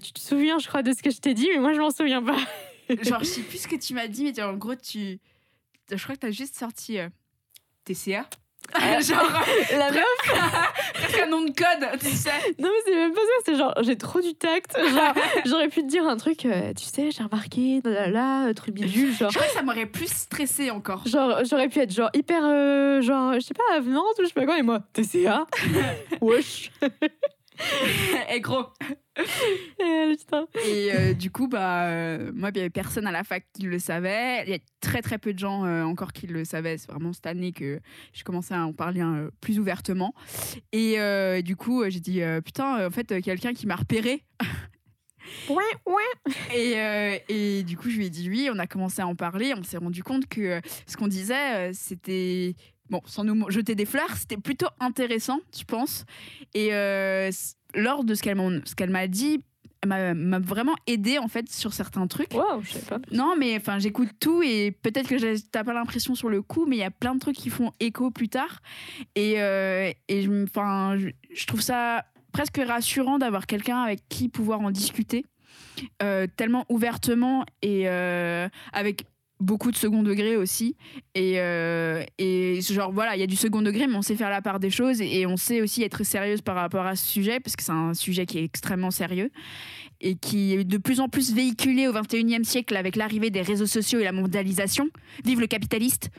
tu 0.01 0.13
te 0.13 0.21
souviens, 0.21 0.59
je 0.61 0.69
crois, 0.69 0.83
de 0.83 0.93
ce 0.93 1.03
que 1.03 1.11
je 1.11 1.19
t'ai 1.19 1.35
dit, 1.35 1.49
mais 1.53 1.59
moi, 1.59 1.73
je 1.73 1.81
m'en 1.81 1.91
souviens 1.91 2.23
pas. 2.23 2.39
Genre, 3.03 3.19
je 3.21 3.25
sais 3.25 3.43
plus 3.43 3.63
ce 3.63 3.69
que 3.69 3.77
tu 3.77 3.95
m'as 3.95 4.07
dit, 4.07 4.25
mais 4.25 4.43
en 4.43 4.57
gros, 4.57 4.77
tu. 4.77 5.19
Je 5.91 6.03
crois 6.03 6.15
que 6.15 6.21
tu 6.21 6.27
as 6.27 6.31
juste 6.31 6.57
sorti 6.57 6.99
TCA. 7.85 8.29
Ah. 8.73 9.01
Genre, 9.01 9.19
La 9.77 9.91
meuf, 9.93 10.05
presque 10.95 11.21
un 11.21 11.27
nom 11.27 11.43
de 11.43 11.51
code, 11.51 12.01
tu 12.01 12.09
sais. 12.09 12.31
non, 12.59 12.69
mais 12.71 12.83
c'est 12.85 12.95
même 12.95 13.13
pas 13.13 13.21
ça, 13.21 13.43
c'est 13.45 13.57
genre, 13.57 13.75
j'ai 13.83 13.97
trop 13.97 14.21
du 14.21 14.35
tact. 14.35 14.77
Genre, 14.79 15.15
j'aurais 15.47 15.69
pu 15.69 15.83
te 15.83 15.87
dire 15.87 16.07
un 16.07 16.17
truc, 16.17 16.45
euh, 16.47 16.73
tu 16.73 16.85
sais, 16.85 17.11
j'ai 17.11 17.23
remarqué, 17.23 17.81
là, 17.85 18.09
là, 18.09 18.47
là, 18.47 18.55
truc 18.55 18.75
bidule, 18.75 19.13
genre. 19.15 19.31
Je 19.31 19.37
crois 19.39 19.49
que 19.49 19.55
ça 19.55 19.63
m'aurait 19.63 19.87
plus 19.87 20.09
stressé 20.11 20.71
encore. 20.71 21.07
Genre, 21.07 21.45
j'aurais 21.45 21.69
pu 21.69 21.81
être 21.81 21.93
genre 21.93 22.11
hyper, 22.15 22.41
euh, 22.45 23.01
genre, 23.03 23.35
je 23.35 23.41
sais 23.41 23.55
pas, 23.55 23.77
avenante 23.77 24.19
ou 24.19 24.23
je 24.23 24.29
sais 24.29 24.35
pas 24.35 24.47
quoi, 24.47 24.59
et 24.59 24.63
moi, 24.63 24.81
TCA 24.93 25.47
Wesh 26.21 26.71
Et 28.35 28.41
gros. 28.41 28.67
Eh. 29.17 30.17
Et 30.67 30.93
euh, 30.93 31.15
du 31.15 31.31
coup, 31.31 31.47
bah, 31.47 31.87
euh, 31.87 32.33
moi, 32.35 32.51
il 32.53 32.57
y 32.57 32.61
avait 32.61 32.71
personne 32.71 33.07
à 33.07 33.13
la 33.13 33.25
fac 33.25 33.45
qui 33.53 33.63
le 33.63 33.79
savait. 33.79 34.43
Il 34.45 34.51
y 34.51 34.55
a 34.55 34.59
très 34.81 35.03
très 35.03 35.19
peu 35.19 35.33
de 35.33 35.39
gens 35.39 35.65
euh, 35.65 35.85
encore 35.85 36.13
qui 36.13 36.27
le 36.27 36.45
savaient. 36.45 36.79
C'est 36.79 36.91
vraiment 36.91 37.13
cette 37.13 37.27
année 37.27 37.53
que 37.53 37.81
j'ai 38.13 38.23
commencé 38.23 38.55
à 38.55 38.65
en 38.65 38.73
parler 38.73 39.03
euh, 39.03 39.31
plus 39.41 39.59
ouvertement. 39.59 40.15
Et 40.73 40.97
du 41.43 41.57
coup, 41.57 41.85
j'ai 41.89 42.01
dit 42.01 42.21
putain, 42.45 42.87
en 42.87 42.91
fait, 42.91 43.21
quelqu'un 43.23 43.53
qui 43.53 43.67
m'a 43.67 43.77
repéré. 43.77 44.25
Ouais, 45.49 45.57
ouais. 45.87 46.35
Et, 46.55 46.79
euh, 46.79 47.19
et 47.29 47.63
du 47.63 47.77
coup, 47.77 47.89
je 47.89 47.97
lui 47.97 48.07
ai 48.07 48.11
dit 48.11 48.29
oui. 48.29 48.49
On 48.53 48.59
a 48.59 48.67
commencé 48.67 49.03
à 49.03 49.07
en 49.07 49.15
parler. 49.15 49.55
On 49.57 49.63
s'est 49.63 49.79
rendu 49.79 50.03
compte 50.03 50.27
que 50.27 50.61
ce 50.87 50.97
qu'on 50.97 51.09
disait, 51.09 51.73
c'était 51.73 52.55
bon, 52.91 53.01
sans 53.07 53.25
nous 53.25 53.51
jeter 53.51 53.75
des 53.75 53.87
fleurs, 53.87 54.17
c'était 54.17 54.37
plutôt 54.37 54.69
intéressant, 54.81 55.41
je 55.57 55.65
pense. 55.65 56.05
Et 56.55 56.75
euh, 56.75 57.31
lors 57.75 58.05
de 58.05 58.15
ce 58.15 58.23
qu'elle 58.23 58.91
m'a 58.91 59.07
dit, 59.07 59.43
elle 59.83 60.15
m'a 60.15 60.39
vraiment 60.39 60.75
aidé 60.87 61.19
en 61.19 61.29
fait 61.29 61.51
sur 61.51 61.75
certains 61.75 62.07
trucs. 62.07 62.33
Waouh, 62.33 62.63
je 62.63 62.73
sais 62.73 62.79
pas. 62.81 62.99
Non, 63.11 63.35
mais 63.39 63.57
enfin, 63.57 63.79
j'écoute 63.79 64.09
tout 64.19 64.43
et 64.43 64.71
peut-être 64.71 65.09
que 65.09 65.39
t'as 65.51 65.65
pas 65.65 65.75
l'impression 65.75 66.15
sur 66.15 66.29
le 66.29 66.41
coup, 66.41 66.67
mais 66.67 66.77
il 66.77 66.81
y 66.81 66.85
a 66.85 66.91
plein 66.91 67.15
de 67.15 67.21
trucs 67.21 67.37
qui 67.37 67.51
font 67.51 67.73
écho 67.81 68.11
plus 68.11 68.29
tard. 68.29 68.61
Et, 69.15 69.43
euh, 69.43 69.93
et 70.09 70.29
enfin, 70.45 70.97
je, 70.99 71.09
je 71.35 71.47
trouve 71.47 71.61
ça 71.61 72.05
presque 72.33 72.61
rassurant 72.67 73.19
d'avoir 73.19 73.47
quelqu'un 73.47 73.83
avec 73.83 74.09
qui 74.09 74.29
pouvoir 74.29 74.61
en 74.61 74.71
discuter 74.71 75.25
euh, 76.03 76.27
tellement 76.37 76.65
ouvertement 76.69 77.45
et 77.63 77.89
euh, 77.89 78.49
avec 78.73 79.05
beaucoup 79.41 79.71
de 79.71 79.77
second 79.77 80.03
degré 80.03 80.37
aussi. 80.37 80.77
Et, 81.15 81.35
euh, 81.41 82.03
et 82.19 82.61
genre, 82.61 82.93
voilà, 82.93 83.17
il 83.17 83.21
y 83.21 83.23
a 83.23 83.27
du 83.27 83.37
second 83.37 83.63
degré, 83.63 83.87
mais 83.87 83.97
on 83.97 84.03
sait 84.03 84.17
faire 84.17 84.31
la 84.31 84.43
part 84.43 84.61
des 84.61 84.71
choses 84.71 85.01
et, 85.01 85.21
et 85.21 85.27
on 85.27 85.37
sait 85.37 85.61
aussi 85.61 85.83
être 85.83 86.05
sérieuse 86.05 86.41
par 86.41 86.55
rapport 86.57 86.87
à 86.87 86.97
ce 86.97 87.07
sujet, 87.07 87.41
parce 87.41 87.57
que 87.57 87.63
c'est 87.63 87.73
un 87.73 87.95
sujet 87.95 88.27
qui 88.27 88.39
est 88.39 88.45
extrêmement 88.45 88.91
sérieux 88.91 89.31
et 90.01 90.17
qui 90.17 90.53
est 90.53 90.65
de 90.65 90.79
plus 90.79 91.01
en 91.01 91.09
plus 91.09 91.33
véhiculé 91.33 91.89
au 91.89 91.93
21e 91.93 92.45
siècle 92.45 92.77
avec 92.77 92.97
l'arrivée 92.97 93.31
des 93.31 93.43
réseaux 93.43 93.67
sociaux 93.67 94.01
et 94.01 94.05
la 94.05 94.13
mondialisation. 94.13 94.89
Vive 95.25 95.41
le 95.41 95.47
capitaliste 95.47 96.11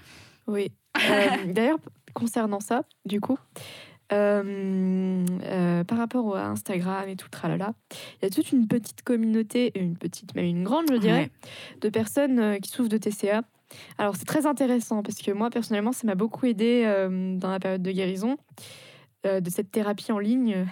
Oui. 0.47 0.71
Euh, 0.97 1.29
D'ailleurs, 1.53 1.79
concernant 2.13 2.59
ça, 2.59 2.83
du 3.05 3.21
coup, 3.21 3.37
euh, 4.11 5.25
euh, 5.43 5.83
par 5.83 5.97
rapport 5.97 6.35
à 6.35 6.47
Instagram 6.47 7.07
et 7.09 7.15
tout, 7.15 7.29
tralala, 7.29 7.73
il 8.21 8.25
y 8.25 8.27
a 8.27 8.29
toute 8.29 8.51
une 8.51 8.67
petite 8.67 9.01
communauté, 9.03 9.71
une 9.79 9.97
petite, 9.97 10.35
même 10.35 10.45
une 10.45 10.63
grande, 10.63 10.85
je 10.91 10.97
dirais, 10.97 11.15
Ouais. 11.15 11.79
de 11.81 11.89
personnes 11.89 12.39
euh, 12.39 12.57
qui 12.57 12.69
souffrent 12.69 12.89
de 12.89 12.97
TCA. 12.97 13.41
Alors, 13.97 14.15
c'est 14.15 14.25
très 14.25 14.45
intéressant 14.45 15.01
parce 15.03 15.17
que 15.21 15.31
moi, 15.31 15.49
personnellement, 15.49 15.91
ça 15.91 16.05
m'a 16.05 16.15
beaucoup 16.15 16.45
aidé 16.45 16.83
euh, 16.85 17.35
dans 17.37 17.49
la 17.49 17.59
période 17.59 17.81
de 17.81 17.91
guérison 17.91 18.37
de 19.23 19.49
cette 19.49 19.71
thérapie 19.71 20.11
en 20.11 20.19
ligne. 20.19 20.67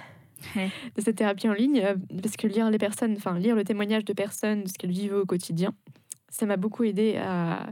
Ouais. 0.55 0.69
De 0.95 1.01
cette 1.01 1.15
thérapie 1.15 1.49
en 1.49 1.53
ligne, 1.53 1.81
parce 2.21 2.35
que 2.35 2.45
lire 2.45 2.69
les 2.69 2.77
personnes, 2.77 3.15
enfin 3.17 3.39
lire 3.39 3.55
le 3.55 3.63
témoignage 3.63 4.05
de 4.05 4.13
personnes, 4.13 4.63
de 4.63 4.67
ce 4.67 4.73
qu'elles 4.73 4.91
vivaient 4.91 5.15
au 5.15 5.25
quotidien, 5.25 5.73
ça 6.33 6.45
m'a 6.45 6.57
beaucoup 6.57 6.83
aidé 6.83 7.15
à 7.17 7.67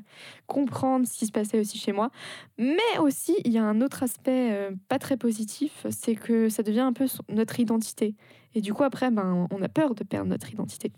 comprendre 0.48 1.08
ce 1.08 1.18
qui 1.18 1.26
se 1.26 1.32
passait 1.32 1.60
aussi 1.60 1.78
chez 1.78 1.92
moi. 1.92 2.12
Mais 2.58 2.98
aussi, 3.00 3.36
il 3.44 3.52
y 3.52 3.58
a 3.58 3.64
un 3.64 3.82
autre 3.82 4.04
aspect 4.04 4.50
euh, 4.52 4.72
pas 4.88 5.00
très 5.00 5.18
positif, 5.18 5.86
c'est 5.90 6.16
que 6.16 6.48
ça 6.50 6.62
devient 6.64 6.82
un 6.82 6.94
peu 6.94 7.06
notre 7.30 7.60
identité. 7.60 8.16
Et 8.54 8.62
du 8.62 8.74
coup, 8.74 8.84
après, 8.84 9.10
ben, 9.12 9.48
on 9.52 9.62
a 9.62 9.70
peur 9.70 9.96
de 9.96 10.04
perdre 10.04 10.30
notre 10.30 10.52
identité. 10.52 10.92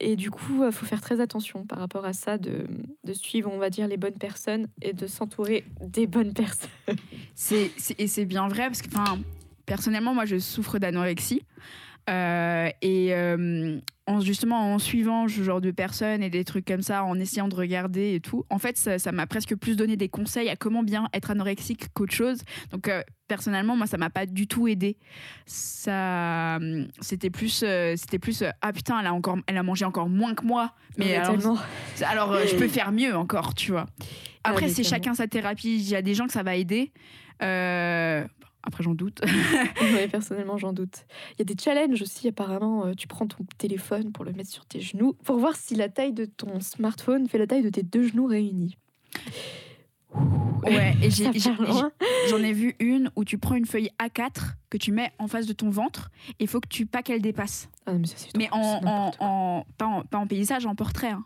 Et 0.00 0.16
du 0.16 0.30
coup, 0.30 0.64
il 0.64 0.72
faut 0.72 0.86
faire 0.86 1.00
très 1.00 1.20
attention 1.20 1.64
par 1.64 1.78
rapport 1.78 2.04
à 2.04 2.12
ça, 2.12 2.36
de, 2.38 2.66
de 3.04 3.12
suivre, 3.12 3.50
on 3.52 3.58
va 3.58 3.70
dire, 3.70 3.86
les 3.88 3.96
bonnes 3.96 4.18
personnes 4.18 4.66
et 4.80 4.92
de 4.92 5.06
s'entourer 5.06 5.64
des 5.80 6.06
bonnes 6.06 6.32
personnes. 6.34 6.70
C'est- 7.34 7.70
et 7.98 8.06
c'est 8.08 8.24
bien 8.24 8.48
vrai 8.48 8.66
parce 8.66 8.82
que, 8.82 8.88
personnellement, 9.64 10.12
moi, 10.14 10.24
je 10.24 10.38
souffre 10.38 10.78
d'anorexie. 10.78 11.42
Euh, 12.10 12.68
et 12.80 13.14
euh, 13.14 13.78
en, 14.06 14.20
justement, 14.20 14.74
en 14.74 14.78
suivant 14.78 15.28
ce 15.28 15.42
genre 15.42 15.60
de 15.60 15.70
personnes 15.70 16.22
et 16.22 16.30
des 16.30 16.44
trucs 16.44 16.64
comme 16.66 16.82
ça, 16.82 17.04
en 17.04 17.18
essayant 17.18 17.48
de 17.48 17.54
regarder 17.54 18.14
et 18.14 18.20
tout, 18.20 18.44
en 18.50 18.58
fait, 18.58 18.76
ça 18.76 19.12
m'a 19.12 19.26
presque 19.26 19.54
plus 19.54 19.76
donné 19.76 19.96
des 19.96 20.08
conseils 20.08 20.48
à 20.48 20.56
comment 20.56 20.82
bien 20.82 21.08
être 21.12 21.30
anorexique 21.30 21.88
qu'autre 21.94 22.12
chose. 22.12 22.42
Donc, 22.70 22.88
euh, 22.88 23.02
personnellement, 23.28 23.76
moi, 23.76 23.86
ça 23.86 23.98
m'a 23.98 24.10
pas 24.10 24.26
du 24.26 24.48
tout 24.48 24.66
aidé. 24.66 24.96
Ça, 25.46 26.58
c'était 27.00 27.30
plus, 27.30 27.62
euh, 27.62 27.94
c'était 27.96 28.18
plus, 28.18 28.42
euh, 28.42 28.50
ah 28.60 28.72
putain, 28.72 28.98
elle 28.98 29.06
a 29.06 29.14
encore, 29.14 29.38
elle 29.46 29.56
a 29.56 29.62
mangé 29.62 29.84
encore 29.84 30.08
moins 30.08 30.34
que 30.34 30.44
moi. 30.44 30.72
Mais 30.98 31.18
Ouais, 31.18 32.04
alors, 32.04 32.36
je 32.46 32.56
peux 32.56 32.68
faire 32.68 32.90
mieux 32.90 33.14
encore, 33.14 33.54
tu 33.54 33.70
vois. 33.70 33.86
Après, 34.44 34.68
c'est 34.68 34.84
chacun 34.84 35.14
sa 35.14 35.28
thérapie. 35.28 35.76
Il 35.76 35.88
y 35.88 35.94
a 35.94 36.02
des 36.02 36.14
gens 36.14 36.26
que 36.26 36.32
ça 36.32 36.42
va 36.42 36.56
aider. 36.56 36.92
Après, 38.64 38.82
j'en 38.84 38.94
doute. 38.94 39.20
Ouais, 39.80 40.08
personnellement, 40.10 40.56
j'en 40.56 40.72
doute. 40.72 41.04
Il 41.32 41.38
y 41.40 41.42
a 41.42 41.44
des 41.54 41.60
challenges 41.60 42.00
aussi, 42.02 42.28
apparemment. 42.28 42.86
euh, 42.86 42.94
Tu 42.94 43.08
prends 43.08 43.26
ton 43.26 43.44
téléphone 43.58 44.12
pour 44.12 44.24
le 44.24 44.32
mettre 44.32 44.50
sur 44.50 44.64
tes 44.66 44.80
genoux, 44.80 45.14
pour 45.24 45.38
voir 45.38 45.56
si 45.56 45.74
la 45.74 45.88
taille 45.88 46.12
de 46.12 46.24
ton 46.24 46.60
smartphone 46.60 47.28
fait 47.28 47.38
la 47.38 47.46
taille 47.46 47.62
de 47.62 47.70
tes 47.70 47.82
deux 47.82 48.06
genoux 48.06 48.26
réunis. 48.26 48.76
ouais, 50.64 50.94
et. 51.02 51.10
J'en 52.28 52.38
ai 52.38 52.52
vu 52.52 52.76
une 52.78 53.10
où 53.16 53.24
tu 53.24 53.38
prends 53.38 53.54
une 53.56 53.66
feuille 53.66 53.90
A4 53.98 54.54
que 54.70 54.76
tu 54.76 54.92
mets 54.92 55.10
en 55.18 55.26
face 55.26 55.46
de 55.46 55.52
ton 55.52 55.70
ventre. 55.70 56.10
Il 56.38 56.46
faut 56.48 56.60
que 56.60 56.68
tu 56.68 56.86
pas 56.86 57.02
qu'elle 57.02 57.22
dépasse. 57.22 57.68
Ah 57.86 57.92
non, 57.92 57.98
mais 58.00 58.06
ça, 58.06 58.14
c'est 58.18 58.36
Mais 58.36 58.46
trop- 58.46 58.58
en, 58.58 58.62
c'est 58.80 58.86
en, 58.86 58.90
n'importe 58.90 59.16
quoi. 59.18 59.26
en- 59.26 59.66
pas, 59.78 59.86
en, 59.86 60.02
pas 60.02 60.18
en 60.18 60.26
paysage, 60.26 60.66
en 60.66 60.74
portrait. 60.74 61.10
hein. 61.10 61.24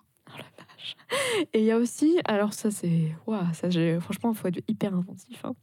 Vache. 1.11 1.49
Et 1.53 1.61
il 1.61 1.65
y 1.65 1.71
a 1.71 1.77
aussi, 1.79 2.19
alors 2.25 2.53
ça 2.53 2.71
c'est, 2.71 3.13
waouh, 3.27 3.43
ça 3.53 3.71
j'ai, 3.71 3.99
franchement, 4.01 4.33
il 4.33 4.37
faut 4.39 4.49
être 4.49 4.61
hyper 4.69 4.95
inventif. 4.95 5.45
hein. 5.45 5.55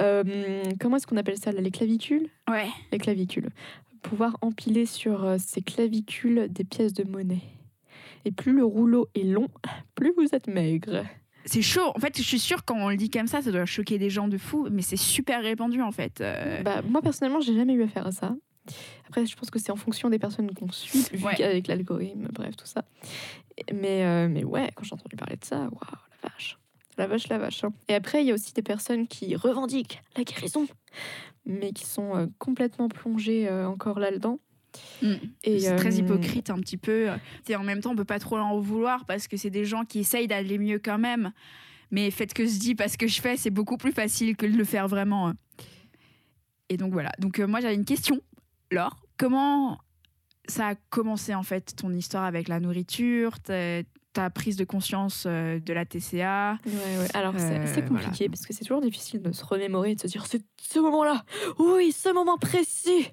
Euh, 0.00 0.62
comment 0.80 0.96
est-ce 0.96 1.06
qu'on 1.06 1.16
appelle 1.16 1.38
ça 1.38 1.52
là, 1.52 1.60
Les 1.60 1.70
clavicules? 1.70 2.28
Ouais. 2.48 2.68
Les 2.92 2.98
clavicules. 2.98 3.48
Pouvoir 4.02 4.36
empiler 4.40 4.86
sur 4.86 5.24
euh, 5.24 5.36
ces 5.38 5.60
clavicules 5.62 6.48
des 6.50 6.64
pièces 6.64 6.92
de 6.94 7.04
monnaie. 7.04 7.42
Et 8.24 8.32
plus 8.32 8.52
le 8.52 8.64
rouleau 8.64 9.08
est 9.14 9.24
long, 9.24 9.48
plus 9.94 10.12
vous 10.16 10.28
êtes 10.34 10.46
maigre. 10.46 11.04
C'est 11.46 11.62
chaud. 11.62 11.90
En 11.94 11.98
fait, 11.98 12.16
je 12.18 12.22
suis 12.22 12.38
sûre 12.38 12.64
quand 12.66 12.76
on 12.76 12.90
le 12.90 12.96
dit 12.96 13.08
comme 13.08 13.26
ça, 13.26 13.40
ça 13.40 13.50
doit 13.50 13.64
choquer 13.64 13.96
des 13.98 14.10
gens 14.10 14.28
de 14.28 14.36
fou, 14.36 14.68
mais 14.70 14.82
c'est 14.82 14.96
super 14.98 15.42
répandu 15.42 15.80
en 15.80 15.90
fait. 15.90 16.20
Euh, 16.20 16.62
Bah, 16.62 16.82
moi 16.82 17.00
personnellement, 17.00 17.40
j'ai 17.40 17.54
jamais 17.54 17.72
eu 17.72 17.82
affaire 17.82 18.06
à 18.06 18.12
ça. 18.12 18.36
Après, 19.08 19.26
je 19.26 19.36
pense 19.36 19.50
que 19.50 19.58
c'est 19.58 19.72
en 19.72 19.76
fonction 19.76 20.08
des 20.10 20.18
personnes 20.18 20.52
qu'on 20.54 20.70
suit, 20.70 21.04
vu 21.12 21.24
Ouais. 21.24 21.34
qu'avec 21.36 21.66
l'algorithme, 21.66 22.28
bref, 22.32 22.56
tout 22.56 22.66
ça. 22.66 22.84
Mais, 23.72 24.04
euh, 24.04 24.28
mais 24.28 24.44
ouais, 24.44 24.70
quand 24.74 24.84
j'ai 24.84 24.94
entendu 24.94 25.16
parler 25.16 25.36
de 25.36 25.44
ça, 25.44 25.58
waouh, 25.60 25.70
la 26.22 26.28
vache. 26.30 26.58
La 26.96 27.06
vache, 27.06 27.28
la 27.28 27.38
vache. 27.38 27.64
hein. 27.64 27.72
Et 27.88 27.94
après, 27.94 28.22
il 28.22 28.26
y 28.28 28.30
a 28.30 28.34
aussi 28.34 28.52
des 28.52 28.62
personnes 28.62 29.06
qui 29.06 29.34
revendiquent 29.36 30.02
la 30.16 30.24
guérison, 30.24 30.66
mais 31.46 31.72
qui 31.72 31.86
sont 31.86 32.14
euh, 32.16 32.26
complètement 32.38 32.88
plongées 32.88 33.48
euh, 33.48 33.66
encore 33.68 33.98
là-dedans. 33.98 34.38
mm. 35.02 35.14
C'est 35.44 35.76
très 35.76 35.94
hypocrite 35.94 36.50
un 36.50 36.58
petit 36.58 36.76
peu. 36.76 37.08
Et 37.48 37.56
en 37.56 37.62
même 37.64 37.80
temps, 37.80 37.90
on 37.92 37.96
peut 37.96 38.04
pas 38.04 38.18
trop 38.18 38.36
en 38.38 38.60
vouloir 38.60 39.04
parce 39.06 39.26
que 39.28 39.36
c'est 39.36 39.50
des 39.50 39.64
gens 39.64 39.84
qui 39.84 40.00
essayent 40.00 40.28
d'aller 40.28 40.58
mieux 40.58 40.78
quand 40.78 40.98
même. 40.98 41.32
Mais 41.90 42.10
faites 42.12 42.34
que 42.34 42.44
je 42.46 42.58
dis 42.58 42.74
parce 42.76 42.96
que 42.96 43.08
je 43.08 43.20
fais, 43.20 43.36
c'est 43.36 43.50
beaucoup 43.50 43.76
plus 43.76 43.90
facile 43.92 44.36
que 44.36 44.46
de 44.46 44.56
le 44.56 44.62
faire 44.64 44.86
vraiment. 44.86 45.28
hein. 45.28 45.34
Et 46.68 46.76
donc 46.76 46.92
voilà. 46.92 47.10
Donc 47.18 47.40
euh, 47.40 47.46
moi 47.48 47.60
j'avais 47.60 47.74
une 47.74 47.84
question. 47.84 48.20
Laure, 48.70 48.96
comment 49.18 49.78
ça 50.48 50.68
a 50.68 50.74
commencé 50.90 51.34
en 51.34 51.42
fait 51.42 51.74
ton 51.76 51.92
histoire 51.92 52.24
avec 52.24 52.48
la 52.48 52.60
nourriture, 52.60 53.38
ta, 53.40 54.30
prise 54.34 54.56
de 54.56 54.64
conscience 54.64 55.24
euh, 55.26 55.60
de 55.60 55.72
la 55.72 55.84
TCA 55.86 56.58
Ouais, 56.66 56.72
ouais. 56.72 57.06
Alors, 57.14 57.34
c'est 57.38 57.58
Euh, 57.60 57.66
c'est 57.66 57.86
compliqué 57.88 58.28
parce 58.28 58.44
que 58.44 58.52
c'est 58.52 58.64
toujours 58.64 58.80
difficile 58.80 59.22
de 59.22 59.32
se 59.32 59.44
remémorer 59.44 59.92
et 59.92 59.94
de 59.94 60.00
se 60.00 60.06
dire 60.08 60.26
c'est 60.26 60.42
ce 60.60 60.78
moment-là, 60.80 61.24
oui, 61.58 61.92
ce 61.92 62.12
moment 62.12 62.36
précis, 62.36 63.08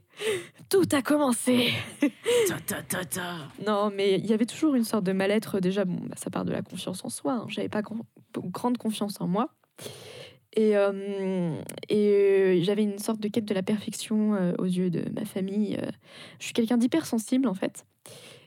tout 0.69 0.87
a 0.91 1.01
commencé. 1.01 1.71
Non, 3.65 3.91
mais 3.95 4.15
il 4.19 4.25
y 4.25 4.33
avait 4.33 4.45
toujours 4.47 4.75
une 4.75 4.83
sorte 4.83 5.03
de 5.03 5.11
mal-être. 5.13 5.59
Déjà, 5.59 5.85
bon, 5.85 5.97
bah, 6.03 6.15
ça 6.17 6.29
part 6.29 6.45
de 6.45 6.51
la 6.51 6.61
confiance 6.63 7.05
en 7.05 7.09
soi. 7.09 7.33
hein. 7.33 7.45
J'avais 7.49 7.69
pas 7.69 7.81
grand- 7.83 8.05
grande 8.35 8.77
confiance 8.77 9.21
en 9.21 9.27
moi. 9.27 9.49
Et, 10.57 10.75
euh, 10.75 11.61
euh, 11.91 12.59
j'avais 12.63 12.81
une 12.81 12.97
sorte 12.97 13.19
de 13.19 13.27
quête 13.27 13.45
de 13.45 13.53
la 13.53 13.61
perfection 13.61 14.33
euh, 14.33 14.53
aux 14.57 14.65
yeux 14.65 14.89
de 14.89 15.07
ma 15.13 15.23
famille. 15.23 15.79
Je 16.39 16.45
suis 16.45 16.53
quelqu'un 16.53 16.77
d'hypersensible, 16.77 17.47
en 17.47 17.53
fait. 17.53 17.85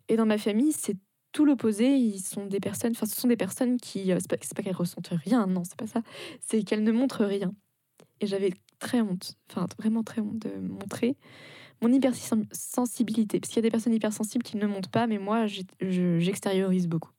Et 0.09 0.17
dans 0.17 0.27
ma 0.27 0.37
famille, 0.37 0.73
c'est 0.73 0.97
tout 1.31 1.45
l'opposé. 1.45 1.95
Ils 1.95 2.19
sont 2.19 2.47
des 2.47 2.59
personnes, 2.59 2.91
enfin, 2.97 3.07
ce 3.07 3.15
sont 3.15 3.29
des 3.29 3.37
personnes 3.37 3.79
qui. 3.79 4.07
c'est 4.07 4.29
pas, 4.29 4.37
pas 4.37 4.63
qu'elles 4.63 4.75
ressentent 4.75 5.13
rien, 5.25 5.47
non, 5.47 5.63
c'est 5.63 5.77
pas 5.77 5.87
ça. 5.87 6.03
C'est 6.41 6.65
qu'elles 6.65 6.83
ne 6.83 6.91
montrent 6.91 7.25
rien. 7.25 7.55
Et 8.21 8.27
j'avais 8.27 8.53
très 8.81 9.01
honte, 9.01 9.37
enfin, 9.49 9.69
vraiment 9.79 10.03
très 10.03 10.21
honte 10.21 10.41
de 10.41 10.59
montrer 10.59 11.17
mon 11.81 11.93
hypersensibilité. 11.93 13.39
Parce 13.39 13.51
qu'il 13.51 13.59
y 13.59 13.61
a 13.61 13.69
des 13.69 13.71
personnes 13.71 13.95
hypersensibles 13.95 14.43
qui 14.43 14.57
ne 14.57 14.67
montrent 14.67 14.91
pas, 14.91 15.07
mais 15.07 15.19
moi, 15.19 15.47
j'extériorise 15.81 16.89
beaucoup. 16.89 17.13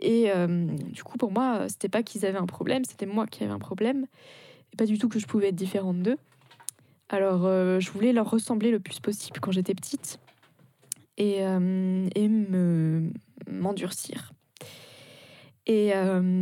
Et 0.00 0.30
euh, 0.30 0.66
du 0.66 1.04
coup, 1.04 1.18
pour 1.18 1.30
moi, 1.30 1.68
c'était 1.68 1.88
pas 1.88 2.02
qu'ils 2.02 2.24
avaient 2.24 2.38
un 2.38 2.46
problème, 2.46 2.84
c'était 2.84 3.06
moi 3.06 3.26
qui 3.26 3.44
avais 3.44 3.52
un 3.52 3.58
problème. 3.58 4.06
Et 4.72 4.76
pas 4.76 4.86
du 4.86 4.98
tout 4.98 5.08
que 5.08 5.18
je 5.18 5.26
pouvais 5.26 5.48
être 5.48 5.56
différente 5.56 6.02
d'eux. 6.02 6.16
Alors, 7.08 7.44
euh, 7.44 7.80
je 7.80 7.90
voulais 7.90 8.12
leur 8.12 8.30
ressembler 8.30 8.70
le 8.70 8.80
plus 8.80 9.00
possible 9.00 9.40
quand 9.40 9.52
j'étais 9.52 9.74
petite. 9.74 10.20
Et, 11.16 11.44
euh, 11.44 12.08
et 12.14 12.28
me 12.28 13.12
m'endurcir. 13.50 14.32
Et 15.66 15.92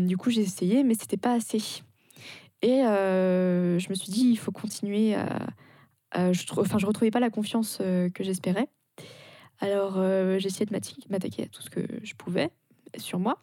du 0.06 0.16
coup, 0.16 0.30
j'ai 0.30 0.40
essayé, 0.40 0.84
mais 0.84 0.94
c'était 0.94 1.18
pas 1.18 1.32
assez. 1.32 1.82
Et 2.62 2.80
je 2.80 3.88
me 3.88 3.94
suis 3.94 4.10
dit, 4.10 4.30
il 4.30 4.38
faut 4.38 4.52
continuer 4.52 5.14
à, 5.14 5.46
euh, 6.16 6.32
je, 6.32 6.44
enfin, 6.56 6.78
je 6.78 6.86
retrouvais 6.86 7.10
pas 7.10 7.20
la 7.20 7.30
confiance 7.30 7.78
que 7.78 8.22
j'espérais. 8.24 8.68
Alors, 9.60 10.02
essayé 10.02 10.66
de 10.66 10.72
m'attaquer 11.10 11.44
à 11.44 11.46
tout 11.46 11.62
ce 11.62 11.70
que 11.70 11.80
je 12.02 12.14
pouvais 12.14 12.50
sur 12.96 13.18
moi, 13.18 13.38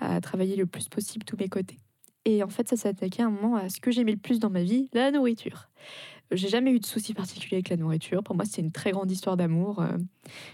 à 0.00 0.20
travailler 0.20 0.56
le 0.56 0.66
plus 0.66 0.88
possible 0.88 1.24
tous 1.24 1.36
mes 1.36 1.48
côtés. 1.48 1.78
Et 2.24 2.42
en 2.42 2.48
fait, 2.48 2.68
ça 2.68 2.76
s'est 2.76 2.88
attaqué 2.88 3.22
à 3.22 3.26
un 3.26 3.30
moment 3.30 3.56
à 3.56 3.68
ce 3.68 3.80
que 3.80 3.90
j'aimais 3.90 4.12
le 4.12 4.18
plus 4.18 4.38
dans 4.38 4.50
ma 4.50 4.62
vie, 4.62 4.88
la 4.92 5.10
nourriture. 5.10 5.68
J'ai 6.30 6.48
jamais 6.48 6.72
eu 6.72 6.80
de 6.80 6.86
soucis 6.86 7.12
particuliers 7.12 7.56
avec 7.56 7.68
la 7.68 7.76
nourriture. 7.76 8.22
Pour 8.22 8.34
moi, 8.34 8.44
c'était 8.44 8.62
une 8.62 8.72
très 8.72 8.92
grande 8.92 9.10
histoire 9.10 9.36
d'amour. 9.36 9.80
Euh, 9.80 9.98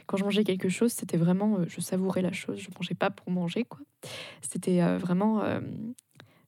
Quand 0.06 0.16
je 0.16 0.24
mangeais 0.24 0.42
quelque 0.42 0.68
chose, 0.68 0.92
c'était 0.92 1.16
vraiment, 1.16 1.60
euh, 1.60 1.64
je 1.68 1.80
savourais 1.80 2.22
la 2.22 2.32
chose. 2.32 2.58
Je 2.58 2.68
mangeais 2.76 2.94
pas 2.94 3.10
pour 3.10 3.30
manger, 3.30 3.64
quoi. 3.64 3.78
C'était 4.42 4.82
euh, 4.82 4.98
vraiment. 4.98 5.42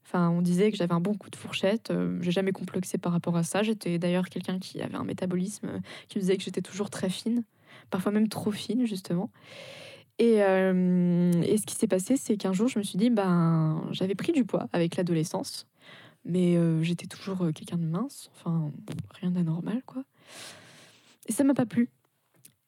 Enfin, 0.04 0.28
on 0.28 0.42
disait 0.42 0.70
que 0.70 0.76
j'avais 0.76 0.92
un 0.92 1.00
bon 1.00 1.14
coup 1.14 1.30
de 1.30 1.36
fourchette. 1.36 1.92
J'ai 2.20 2.32
jamais 2.32 2.52
complexé 2.52 2.98
par 2.98 3.12
rapport 3.12 3.36
à 3.36 3.44
ça. 3.44 3.62
J'étais 3.62 3.98
d'ailleurs 3.98 4.28
quelqu'un 4.28 4.58
qui 4.58 4.82
avait 4.82 4.96
un 4.96 5.04
métabolisme 5.04 5.80
qui 6.08 6.18
me 6.18 6.20
disait 6.20 6.36
que 6.36 6.42
j'étais 6.42 6.60
toujours 6.60 6.90
très 6.90 7.08
fine, 7.08 7.44
parfois 7.88 8.12
même 8.12 8.28
trop 8.28 8.50
fine, 8.50 8.84
justement. 8.84 9.30
Et, 10.18 10.42
euh, 10.42 11.32
et 11.42 11.56
ce 11.56 11.66
qui 11.66 11.74
s'est 11.74 11.88
passé, 11.88 12.16
c'est 12.16 12.36
qu'un 12.36 12.52
jour, 12.52 12.68
je 12.68 12.78
me 12.78 12.84
suis 12.84 12.98
dit, 12.98 13.10
ben, 13.10 13.82
j'avais 13.90 14.14
pris 14.14 14.32
du 14.32 14.44
poids 14.44 14.68
avec 14.72 14.96
l'adolescence, 14.96 15.66
mais 16.24 16.56
euh, 16.56 16.82
j'étais 16.82 17.06
toujours 17.06 17.42
euh, 17.42 17.52
quelqu'un 17.52 17.78
de 17.78 17.86
mince, 17.86 18.30
enfin, 18.34 18.70
rien 19.20 19.30
d'anormal, 19.30 19.82
quoi. 19.86 20.04
Et 21.26 21.32
ça 21.32 21.44
m'a 21.44 21.54
pas 21.54 21.66
plu. 21.66 21.88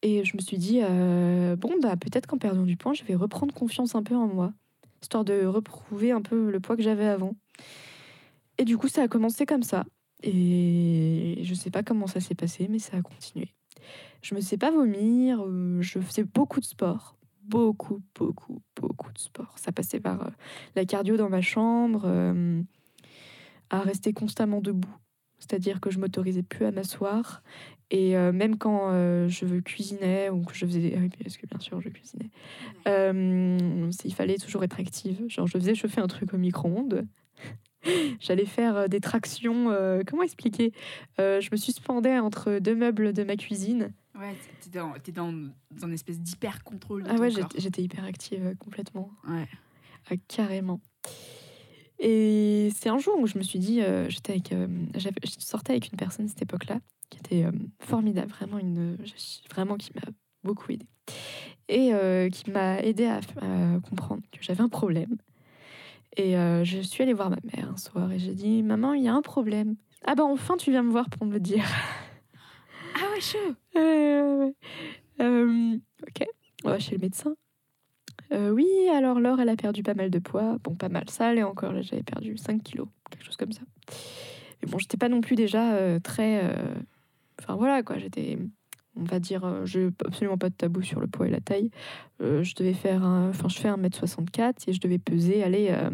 Et 0.02 0.24
je 0.24 0.36
me 0.36 0.42
suis 0.42 0.58
dit, 0.58 0.80
bon, 0.80 1.74
bah, 1.80 1.96
peut-être 1.96 2.26
qu'en 2.26 2.36
perdant 2.36 2.64
du 2.64 2.76
poids, 2.76 2.92
je 2.92 3.04
vais 3.04 3.14
reprendre 3.14 3.54
confiance 3.54 3.94
un 3.94 4.02
peu 4.02 4.14
en 4.14 4.26
moi, 4.26 4.52
histoire 5.00 5.24
de 5.24 5.46
retrouver 5.46 6.12
un 6.12 6.20
peu 6.20 6.50
le 6.50 6.60
poids 6.60 6.76
que 6.76 6.82
j'avais 6.82 7.06
avant. 7.06 7.34
Et 8.58 8.66
du 8.66 8.76
coup, 8.76 8.88
ça 8.88 9.02
a 9.02 9.08
commencé 9.08 9.46
comme 9.46 9.62
ça. 9.62 9.86
Et 10.22 11.40
je 11.42 11.54
sais 11.54 11.70
pas 11.70 11.82
comment 11.82 12.06
ça 12.06 12.20
s'est 12.20 12.34
passé, 12.34 12.68
mais 12.68 12.78
ça 12.78 12.98
a 12.98 13.02
continué. 13.02 13.54
Je 14.20 14.34
me 14.34 14.40
sais 14.40 14.58
pas 14.58 14.70
vomir, 14.70 15.42
je 15.80 15.98
faisais 16.00 16.24
beaucoup 16.24 16.60
de 16.60 16.66
sport. 16.66 17.16
Beaucoup, 17.46 18.00
beaucoup, 18.14 18.62
beaucoup 18.74 19.12
de 19.12 19.18
sport. 19.18 19.54
Ça 19.56 19.72
passait 19.72 20.00
par 20.00 20.22
euh, 20.22 20.30
la 20.76 20.84
cardio 20.84 21.16
dans 21.16 21.28
ma 21.28 21.42
chambre, 21.42 22.02
euh, 22.06 22.62
à 23.70 23.80
rester 23.80 24.12
constamment 24.12 24.60
debout. 24.60 24.96
C'est-à-dire 25.38 25.80
que 25.80 25.90
je 25.90 25.98
m'autorisais 25.98 26.42
plus 26.42 26.64
à 26.64 26.70
m'asseoir. 26.70 27.42
Et 27.90 28.16
euh, 28.16 28.32
même 28.32 28.56
quand 28.56 28.88
euh, 28.90 29.28
je 29.28 29.60
cuisinais 29.60 30.30
ou 30.30 30.42
que 30.42 30.54
je 30.54 30.64
faisais... 30.64 30.94
ah 30.96 31.00
parce 31.22 31.36
que 31.36 31.46
bien 31.46 31.60
sûr, 31.60 31.80
je 31.80 31.90
cuisinais. 31.90 32.30
Euh, 32.88 33.90
il 34.04 34.14
fallait 34.14 34.38
toujours 34.38 34.64
être 34.64 34.80
active. 34.80 35.22
Genre, 35.28 35.46
je 35.46 35.58
faisais 35.58 35.74
chauffer 35.74 36.00
un 36.00 36.06
truc 36.06 36.32
au 36.32 36.38
micro-ondes. 36.38 37.06
J'allais 38.21 38.47
faire 38.47 38.76
euh, 38.76 38.88
des 38.88 39.00
tractions. 39.00 39.71
euh, 39.71 40.03
comment 40.07 40.23
expliquer? 40.23 40.73
Euh, 41.21 41.41
Je 41.41 41.49
me 41.53 41.57
suspendais 41.57 42.19
entre 42.19 42.59
deux 42.59 42.75
meubles 42.75 43.12
de 43.12 43.25
ma 43.25 43.37
cuisine. 43.37 43.93
Ouais, 44.19 44.35
t'es 44.61 44.71
dans, 44.71 44.93
t'es 45.03 45.12
dans, 45.12 45.33
dans 45.33 45.87
une 45.88 45.93
espèce 45.93 46.21
d'hyper 46.21 46.62
contrôle. 46.62 47.05
Ah 47.09 47.17
ouais, 47.17 47.31
j'étais 47.31 47.61
j'étais 47.61 47.83
hyper 47.83 48.05
active 48.05 48.55
complètement. 48.59 49.11
Ouais. 49.29 49.49
Ah, 50.11 50.14
carrément. 50.29 50.81
Et 51.99 52.71
c'est 52.76 52.88
un 52.88 52.99
jour 52.99 53.19
où 53.19 53.26
je 53.26 53.38
me 53.38 53.43
suis 53.43 53.59
dit, 53.59 53.81
euh, 53.83 54.09
j'étais 54.09 54.33
avec, 54.33 54.53
je 54.53 55.31
sortais 55.38 55.73
avec 55.73 55.91
une 55.91 55.97
personne 55.97 56.26
à 56.26 56.29
cette 56.29 56.43
époque-là 56.43 56.81
qui 57.11 57.19
était 57.19 57.47
formidable, 57.81 58.29
vraiment 58.31 58.59
une, 58.59 58.97
vraiment 59.50 59.76
qui 59.76 59.91
m'a 59.95 60.03
beaucoup 60.43 60.73
aidée 60.73 60.87
et 61.69 61.93
qui 62.33 62.50
m'a 62.50 62.81
aidé 62.81 63.05
à, 63.07 63.21
à 63.41 63.79
comprendre 63.88 64.23
que 64.33 64.43
j'avais 64.43 64.61
un 64.62 64.69
problème. 64.69 65.17
Et 66.16 66.37
euh, 66.37 66.64
je 66.64 66.78
suis 66.80 67.02
allée 67.02 67.12
voir 67.12 67.30
ma 67.30 67.38
mère 67.54 67.71
un 67.73 67.76
soir 67.76 68.12
et 68.12 68.18
j'ai 68.18 68.35
dit, 68.35 68.62
maman, 68.62 68.94
il 68.94 69.02
y 69.02 69.09
a 69.09 69.14
un 69.14 69.23
problème. 69.23 69.76
Ah 70.06 70.14
bah 70.14 70.25
enfin, 70.25 70.56
tu 70.56 70.71
viens 70.71 70.83
me 70.83 70.90
voir 70.90 71.09
pour 71.11 71.26
me 71.26 71.33
le 71.33 71.40
dire. 71.40 71.64
Ah 72.94 73.11
ouais, 73.12 73.21
chaud 73.21 73.54
Euh. 73.76 74.50
Euh, 75.21 75.76
ok, 76.02 76.26
on 76.64 76.71
va 76.71 76.78
chez 76.78 76.92
le 76.92 77.00
médecin. 77.00 77.35
Euh, 78.33 78.50
oui, 78.50 78.66
alors 78.92 79.18
Laure, 79.21 79.40
elle 79.40 79.49
a 79.49 79.56
perdu 79.56 79.83
pas 79.83 79.94
mal 79.94 80.11
de 80.11 80.18
poids. 80.18 80.59
Bon, 80.62 80.75
pas 80.75 80.88
mal, 80.88 81.09
ça 81.09 81.28
allait 81.28 81.42
encore. 81.42 81.73
Là, 81.73 81.83
j'avais 81.83 82.02
perdu 82.02 82.37
5 82.37 82.62
kilos, 82.62 82.88
quelque 83.11 83.25
chose 83.25 83.37
comme 83.37 83.52
ça. 83.52 83.62
Mais 84.62 84.71
bon, 84.71 84.78
j'étais 84.78 84.97
pas 84.97 85.09
non 85.09 85.21
plus 85.21 85.35
déjà 85.37 86.00
très. 86.00 86.54
Enfin 87.40 87.56
voilà, 87.56 87.83
quoi. 87.83 87.99
J'étais. 87.99 88.38
On 88.96 89.04
va 89.04 89.18
dire, 89.18 89.44
euh, 89.44 89.64
j'ai 89.64 89.88
absolument 90.04 90.38
pas 90.38 90.50
de 90.50 90.54
tabou 90.54 90.82
sur 90.82 91.00
le 91.00 91.06
poids 91.06 91.26
et 91.26 91.30
la 91.30 91.40
taille. 91.40 91.70
Euh, 92.20 92.42
je 92.44 92.54
devais 92.54 92.74
faire. 92.74 93.02
Enfin, 93.04 93.48
je 93.48 93.58
fais 93.58 93.68
1m64 93.68 94.68
et 94.68 94.72
je 94.72 94.80
devais 94.80 94.98
peser, 94.98 95.42
aller. 95.42 95.68
euh, 95.70 95.90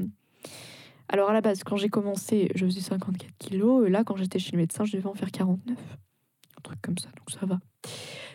Alors 1.09 1.31
à 1.31 1.33
la 1.33 1.41
base, 1.41 1.65
quand 1.65 1.77
j'ai 1.77 1.89
commencé, 1.89 2.51
je 2.55 2.67
faisais 2.67 2.81
54 2.81 3.31
kilos. 3.39 3.87
Et 3.87 3.91
là, 3.91 4.05
quand 4.05 4.17
j'étais 4.17 4.39
chez 4.39 4.53
le 4.53 4.59
médecin, 4.59 4.85
je 4.85 4.97
devais 4.97 5.07
en 5.09 5.15
faire 5.15 5.31
49. 5.31 5.79
Un 5.79 6.61
truc 6.63 6.81
comme 6.83 6.99
ça, 6.99 7.09
donc 7.17 7.31
ça 7.31 7.47
va. 7.47 7.59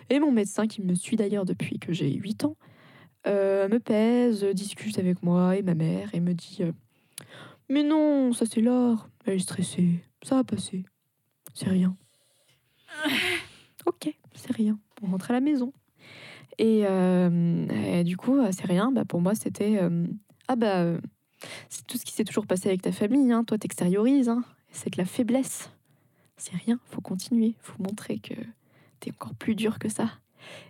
Et 0.10 0.19
mon 0.19 0.31
médecin, 0.31 0.67
qui 0.67 0.81
me 0.81 0.95
suit 0.95 1.15
d'ailleurs 1.15 1.45
depuis 1.45 1.77
que 1.77 1.93
j'ai 1.93 2.12
8 2.12 2.45
ans, 2.45 2.57
euh, 3.27 3.67
me 3.69 3.79
pèse, 3.79 4.43
discute 4.43 4.98
avec 5.00 5.22
moi 5.24 5.55
et 5.57 5.62
ma 5.62 5.74
mère 5.75 6.10
et 6.13 6.19
me 6.19 6.34
dit 6.34 6.62
Mais 7.69 7.84
non, 7.84 8.34
ça 8.34 8.45
c'est 8.45 8.62
Laure, 8.62 9.10
elle 9.25 9.36
est 9.36 9.39
stressée, 9.39 10.03
ça 10.24 10.36
va 10.36 10.43
passer, 10.43 10.86
c'est 11.53 11.69
rien. 11.69 11.95
rien. 14.56 14.80
On 15.02 15.08
rentre 15.08 15.32
à 15.32 15.34
la 15.34 15.42
maison. 15.42 15.74
Et, 16.58 16.84
euh, 16.86 17.68
et 18.00 18.04
du 18.04 18.18
coup, 18.18 18.38
euh, 18.38 18.50
c'est 18.52 18.66
rien. 18.66 18.92
Bah, 18.92 19.06
pour 19.06 19.22
moi, 19.22 19.36
c'était 19.36 19.78
euh, 19.82 20.08
Ah 20.48 20.56
bah, 20.56 20.94
c'est 21.70 21.86
tout 21.86 21.98
ce 21.98 22.06
qui 22.06 22.14
s'est 22.14 22.24
toujours 22.24 22.48
passé 22.48 22.70
avec 22.70 22.82
ta 22.82 22.92
famille. 22.92 23.32
Hein. 23.32 23.44
Toi, 23.44 23.58
t'extériorises. 23.58 24.30
Hein. 24.30 24.44
C'est 24.72 24.94
de 24.94 24.98
la 24.98 25.06
faiblesse. 25.06 25.70
C'est 26.38 26.56
rien. 26.56 26.80
Faut 26.86 27.02
continuer. 27.02 27.56
Faut 27.60 27.82
montrer 27.82 28.20
que 28.20 28.34
t'es 29.00 29.12
encore 29.12 29.36
plus 29.36 29.56
dur 29.56 29.80
que 29.80 29.90
ça. 29.90 30.10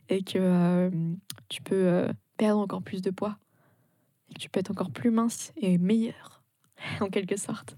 Et 0.09 0.23
que 0.23 0.89
tu 1.49 1.61
peux 1.61 2.07
perdre 2.37 2.61
encore 2.61 2.81
plus 2.81 3.01
de 3.01 3.11
poids. 3.11 3.37
Et 4.29 4.35
que 4.35 4.39
tu 4.39 4.49
peux 4.49 4.59
être 4.59 4.71
encore 4.71 4.91
plus 4.91 5.11
mince 5.11 5.51
et 5.57 5.77
meilleur, 5.77 6.43
en 7.01 7.09
quelque 7.09 7.37
sorte. 7.37 7.77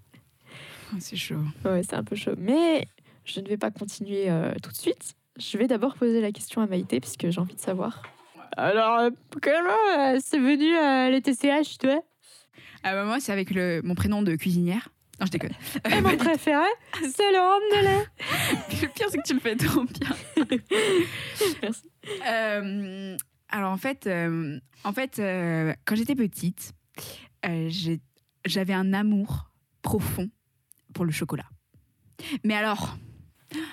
Ah, 0.91 0.97
C'est 0.99 1.17
chaud. 1.17 1.43
Ouais, 1.65 1.83
c'est 1.83 1.95
un 1.95 2.03
peu 2.03 2.15
chaud. 2.15 2.35
Mais 2.37 2.87
je 3.27 3.41
ne 3.41 3.47
vais 3.47 3.57
pas 3.57 3.71
continuer 3.71 4.29
euh, 4.29 4.53
tout 4.63 4.71
de 4.71 4.77
suite. 4.77 5.15
Je 5.39 5.57
vais 5.57 5.67
d'abord 5.67 5.95
poser 5.95 6.21
la 6.21 6.31
question 6.31 6.61
à 6.61 6.67
Maïté, 6.67 6.99
puisque 6.99 7.29
j'ai 7.29 7.39
envie 7.39 7.55
de 7.55 7.59
savoir. 7.59 8.01
Alors, 8.55 8.99
euh, 8.99 9.09
comment 9.41 9.69
euh, 9.97 10.19
c'est 10.23 10.39
venu 10.39 10.75
euh, 10.75 11.09
les 11.09 11.21
TCH, 11.21 11.77
toi? 11.77 12.01
Ah 12.83 12.93
bah 12.93 13.05
moi, 13.05 13.19
c'est 13.19 13.31
avec 13.31 13.51
le, 13.51 13.81
mon 13.83 13.95
prénom 13.95 14.21
de 14.21 14.35
cuisinière. 14.35 14.89
Non, 15.19 15.25
je 15.25 15.31
déconne. 15.31 15.53
Et 15.91 16.01
mon 16.01 16.15
préféré, 16.17 16.67
c'est 17.01 17.31
le 17.31 17.39
rhum 17.39 17.61
de 17.71 18.81
le 18.81 18.87
pire, 18.87 19.07
c'est 19.09 19.17
que 19.17 19.27
tu 19.27 19.33
le 19.33 19.39
fais 19.39 19.55
trop 19.55 19.83
bien. 19.83 20.15
Merci. 21.61 21.89
Euh, 22.27 23.17
alors 23.49 23.71
en 23.71 23.77
fait, 23.77 24.07
euh, 24.07 24.59
en 24.83 24.93
fait 24.93 25.19
euh, 25.19 25.73
quand 25.85 25.95
j'étais 25.95 26.15
petite, 26.15 26.73
euh, 27.45 27.69
j'avais 28.45 28.73
un 28.73 28.93
amour 28.93 29.51
profond 29.81 30.29
pour 30.93 31.05
le 31.05 31.11
chocolat. 31.11 31.49
Mais 32.43 32.55
alors, 32.55 32.97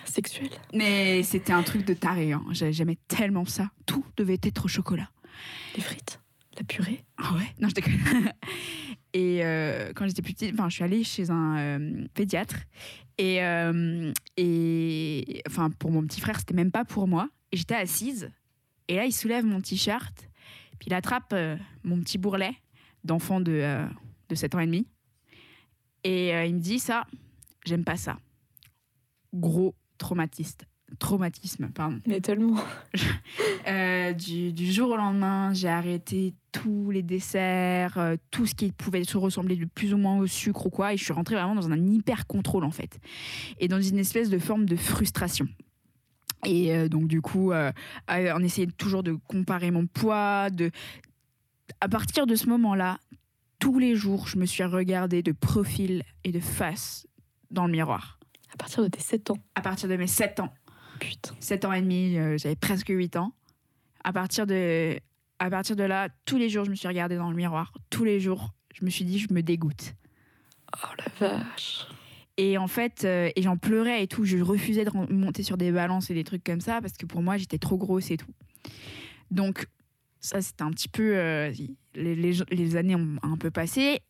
Sexuel. 0.05 0.51
mais 0.73 1.23
c'était 1.23 1.53
un 1.53 1.63
truc 1.63 1.85
de 1.85 1.95
taré. 1.95 2.33
hein. 2.33 2.45
J'ai- 2.53 2.73
J'aimais 2.73 2.99
tellement 3.09 3.45
ça. 3.45 3.71
Tout 3.87 4.05
devait 4.17 4.39
être 4.43 4.65
au 4.67 4.69
chocolat. 4.69 5.11
Les 5.77 5.83
frites, 5.83 6.21
la 6.57 6.65
purée. 6.65 7.05
Ah 7.19 7.35
ouais? 7.35 7.47
Non, 7.61 7.69
je 7.69 7.75
déconne. 7.75 7.93
Et 9.13 9.45
euh, 9.45 9.93
quand 9.95 10.07
j'étais 10.07 10.23
plus 10.23 10.35
petite, 10.35 10.53
enfin, 10.55 10.69
je 10.69 10.75
suis 10.77 10.85
allée 10.85 11.05
chez 11.05 11.31
un 11.31 11.57
euh, 11.57 12.07
pédiatre. 12.15 12.57
Et, 13.19 13.43
euh, 13.43 14.13
et 14.37 15.43
enfin, 15.49 15.71
pour 15.71 15.91
mon 15.93 16.03
petit 16.05 16.21
frère, 16.21 16.39
c'était 16.39 16.55
même 16.55 16.71
pas 16.73 16.85
pour 16.85 17.07
moi. 17.09 17.29
Et 17.53 17.57
j'étais 17.57 17.75
assise. 17.77 18.31
Et 18.89 18.97
là, 18.97 19.05
il 19.07 19.13
soulève 19.13 19.45
mon 19.45 19.61
t-shirt. 19.61 20.29
Puis 20.79 20.89
il 20.89 20.95
attrape 20.95 21.35
mon 21.85 22.01
petit 22.01 22.19
bourrelet 22.19 22.55
d'enfant 23.05 23.41
de, 23.41 23.87
de 24.29 24.35
7 24.35 24.55
ans 24.57 24.61
et 24.61 24.67
demi. 24.67 24.87
Et 26.03 26.31
il 26.47 26.55
me 26.57 26.61
dit 26.61 26.79
ça, 26.81 27.07
j'aime 27.65 27.85
pas 27.85 27.97
ça. 27.97 28.19
Gros 29.35 29.75
traumatiste. 29.99 30.67
Traumatisme, 30.99 31.69
pardon. 31.69 32.01
Mais 32.07 32.21
tellement. 32.21 32.57
Euh, 33.67 34.13
du, 34.13 34.53
du 34.53 34.71
jour 34.71 34.91
au 34.91 34.97
lendemain, 34.97 35.55
j'ai 35.55 35.71
arrêté 35.71 36.35
tous 36.53 36.91
les 36.91 37.03
desserts, 37.03 37.97
euh, 37.97 38.17
tout 38.31 38.45
ce 38.45 38.55
qui 38.55 38.71
pouvait 38.71 39.05
se 39.05 39.17
ressembler 39.17 39.57
de 39.57 39.65
plus 39.65 39.95
ou 39.95 39.97
moins 39.97 40.19
au 40.19 40.27
sucre 40.27 40.67
ou 40.67 40.71
quoi, 40.71 40.93
et 40.93 40.99
je 40.99 41.03
suis 41.03 41.15
rentrée 41.15 41.35
vraiment 41.35 41.55
dans 41.55 41.71
un 41.71 41.83
hyper 41.83 42.27
contrôle 42.27 42.65
en 42.65 42.71
fait, 42.71 42.99
et 43.59 43.67
dans 43.67 43.81
une 43.81 43.99
espèce 43.99 44.29
de 44.29 44.39
forme 44.39 44.67
de 44.67 44.77
frustration. 44.77 45.49
Et 46.45 46.77
euh, 46.77 46.89
donc 46.91 47.09
du 47.09 47.23
coup, 47.23 47.53
on 47.55 48.43
essayait 48.43 48.67
toujours 48.67 49.03
de 49.03 49.15
comparer 49.15 49.71
mon 49.71 49.87
poids, 49.87 50.51
de 50.51 50.71
à 51.81 51.89
partir 51.89 52.27
de 52.27 52.35
ce 52.35 52.47
moment-là, 52.51 52.99
tous 53.59 53.79
les 53.79 53.97
jours, 53.97 54.29
je 54.29 54.37
me 54.37 54.45
suis 54.45 54.65
regardée 54.65 55.23
de 55.23 55.33
profil 55.33 56.03
et 56.25 56.33
de 56.33 56.41
face 56.41 57.07
dans 57.51 57.65
le 57.65 57.73
miroir. 57.73 58.19
À 58.55 58.57
partir 58.57 58.83
de 58.83 58.89
tes 58.89 59.01
7 59.01 59.31
ans. 59.31 59.39
À 59.55 59.61
partir 59.61 59.89
de 59.89 59.97
mes 59.97 60.07
7 60.07 60.41
ans. 60.41 60.53
Putain. 61.01 61.35
7 61.41 61.65
ans 61.65 61.73
et 61.73 61.83
demi, 61.83 62.17
euh, 62.17 62.39
j'avais 62.39 62.57
presque 62.57 62.89
8 62.89 63.17
ans. 63.17 63.33
À 64.05 64.13
partir, 64.13 64.47
de, 64.47 64.99
à 65.39 65.51
partir 65.51 65.77
de 65.77 65.83
là, 65.83 66.09
tous 66.25 66.37
les 66.39 66.49
jours, 66.49 66.65
je 66.65 66.71
me 66.71 66.75
suis 66.77 66.87
regardée 66.89 67.17
dans 67.17 67.31
le 67.31 67.37
miroir. 67.37 67.73
Tous 67.91 68.05
les 68.05 68.21
jours, 68.21 68.51
je 68.75 68.85
me 68.85 68.91
suis 68.91 69.05
dit, 69.05 69.19
je 69.19 69.33
me 69.33 69.43
dégoûte. 69.43 69.95
Oh 70.77 70.87
la 71.21 71.29
vache. 71.29 71.87
Et 72.37 72.59
en 72.59 72.67
fait, 72.67 73.05
euh, 73.05 73.31
et 73.37 73.43
j'en 73.43 73.57
pleurais 73.57 74.03
et 74.03 74.07
tout. 74.09 74.25
Je 74.25 74.39
refusais 74.39 74.85
de 74.85 74.91
monter 75.13 75.43
sur 75.43 75.57
des 75.57 75.71
balances 75.73 76.11
et 76.11 76.15
des 76.15 76.25
trucs 76.25 76.43
comme 76.45 76.61
ça 76.61 76.81
parce 76.81 76.95
que 76.95 77.07
pour 77.07 77.23
moi, 77.23 77.37
j'étais 77.37 77.59
trop 77.59 77.77
grosse 77.77 78.11
et 78.11 78.17
tout. 78.17 78.31
Donc, 79.31 79.67
ça, 80.21 80.41
c'était 80.43 80.63
un 80.63 80.71
petit 80.71 80.89
peu. 80.89 81.17
euh, 81.17 81.53
les, 81.95 82.15
les- 82.17 82.39
les 82.51 82.77
années 82.77 82.95
ont 82.97 83.17
un 83.23 83.37
peu 83.37 83.51
passé. 83.51 84.01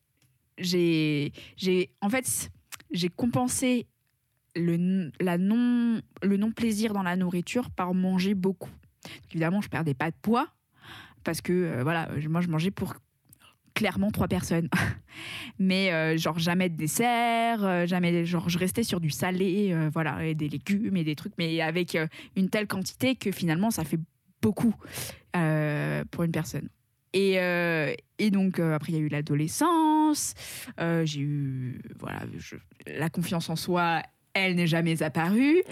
J'ai- 0.59 1.33
En 2.01 2.09
fait, 2.09 2.51
j'ai 2.91 3.09
compensé 3.09 3.87
le, 4.57 5.11
la 5.21 5.38
non, 5.38 6.01
le 6.23 6.37
non-plaisir 6.37 6.93
dans 6.93 7.03
la 7.03 7.17
nourriture 7.17 7.71
par 7.71 7.95
manger 7.95 8.35
beaucoup. 8.35 8.71
Évidemment, 9.31 9.61
je 9.61 9.69
perdais 9.69 9.95
pas 9.95 10.11
de 10.11 10.17
poids 10.21 10.49
parce 11.25 11.40
que, 11.40 11.53
euh, 11.53 11.83
voilà, 11.83 12.09
moi, 12.29 12.40
je 12.40 12.49
mangeais 12.49 12.71
pour 12.71 12.95
clairement 13.75 14.12
trois 14.12 14.29
personnes. 14.29 14.69
Mais 15.59 15.93
euh, 15.93 16.17
genre 16.17 16.38
jamais 16.38 16.69
de 16.69 16.77
dessert, 16.77 17.64
euh, 17.64 17.87
jamais 17.87 18.25
genre 18.25 18.49
je 18.49 18.59
restais 18.59 18.85
sur 18.85 19.01
du 19.01 19.11
salé, 19.11 19.75
voilà, 19.93 20.25
et 20.25 20.35
des 20.35 20.49
légumes 20.49 20.97
et 20.97 21.05
des 21.05 21.17
trucs, 21.17 21.35
mais 21.38 21.61
avec 21.61 21.97
une 22.37 22.51
telle 22.51 22.67
quantité 22.67 23.14
que 23.14 23.31
finalement 23.31 23.71
ça 23.71 23.85
fait 23.85 24.01
beaucoup 24.43 24.75
pour 25.33 26.25
une 26.25 26.33
personne. 26.33 26.69
Et, 27.12 27.35
et 28.19 28.31
donc 28.31 28.59
après 28.59 28.93
il 28.93 28.95
y 28.97 28.99
a 28.99 29.03
eu 29.03 29.09
l'adolescence, 29.09 30.35
j'ai 30.79 31.21
eu 31.21 31.81
voilà 31.99 32.23
la 32.87 33.09
confiance 33.09 33.49
en 33.51 33.57
soi, 33.57 34.03
elle 34.35 34.55
n'est 34.57 34.66
jamais 34.66 35.03
apparue. 35.03 35.62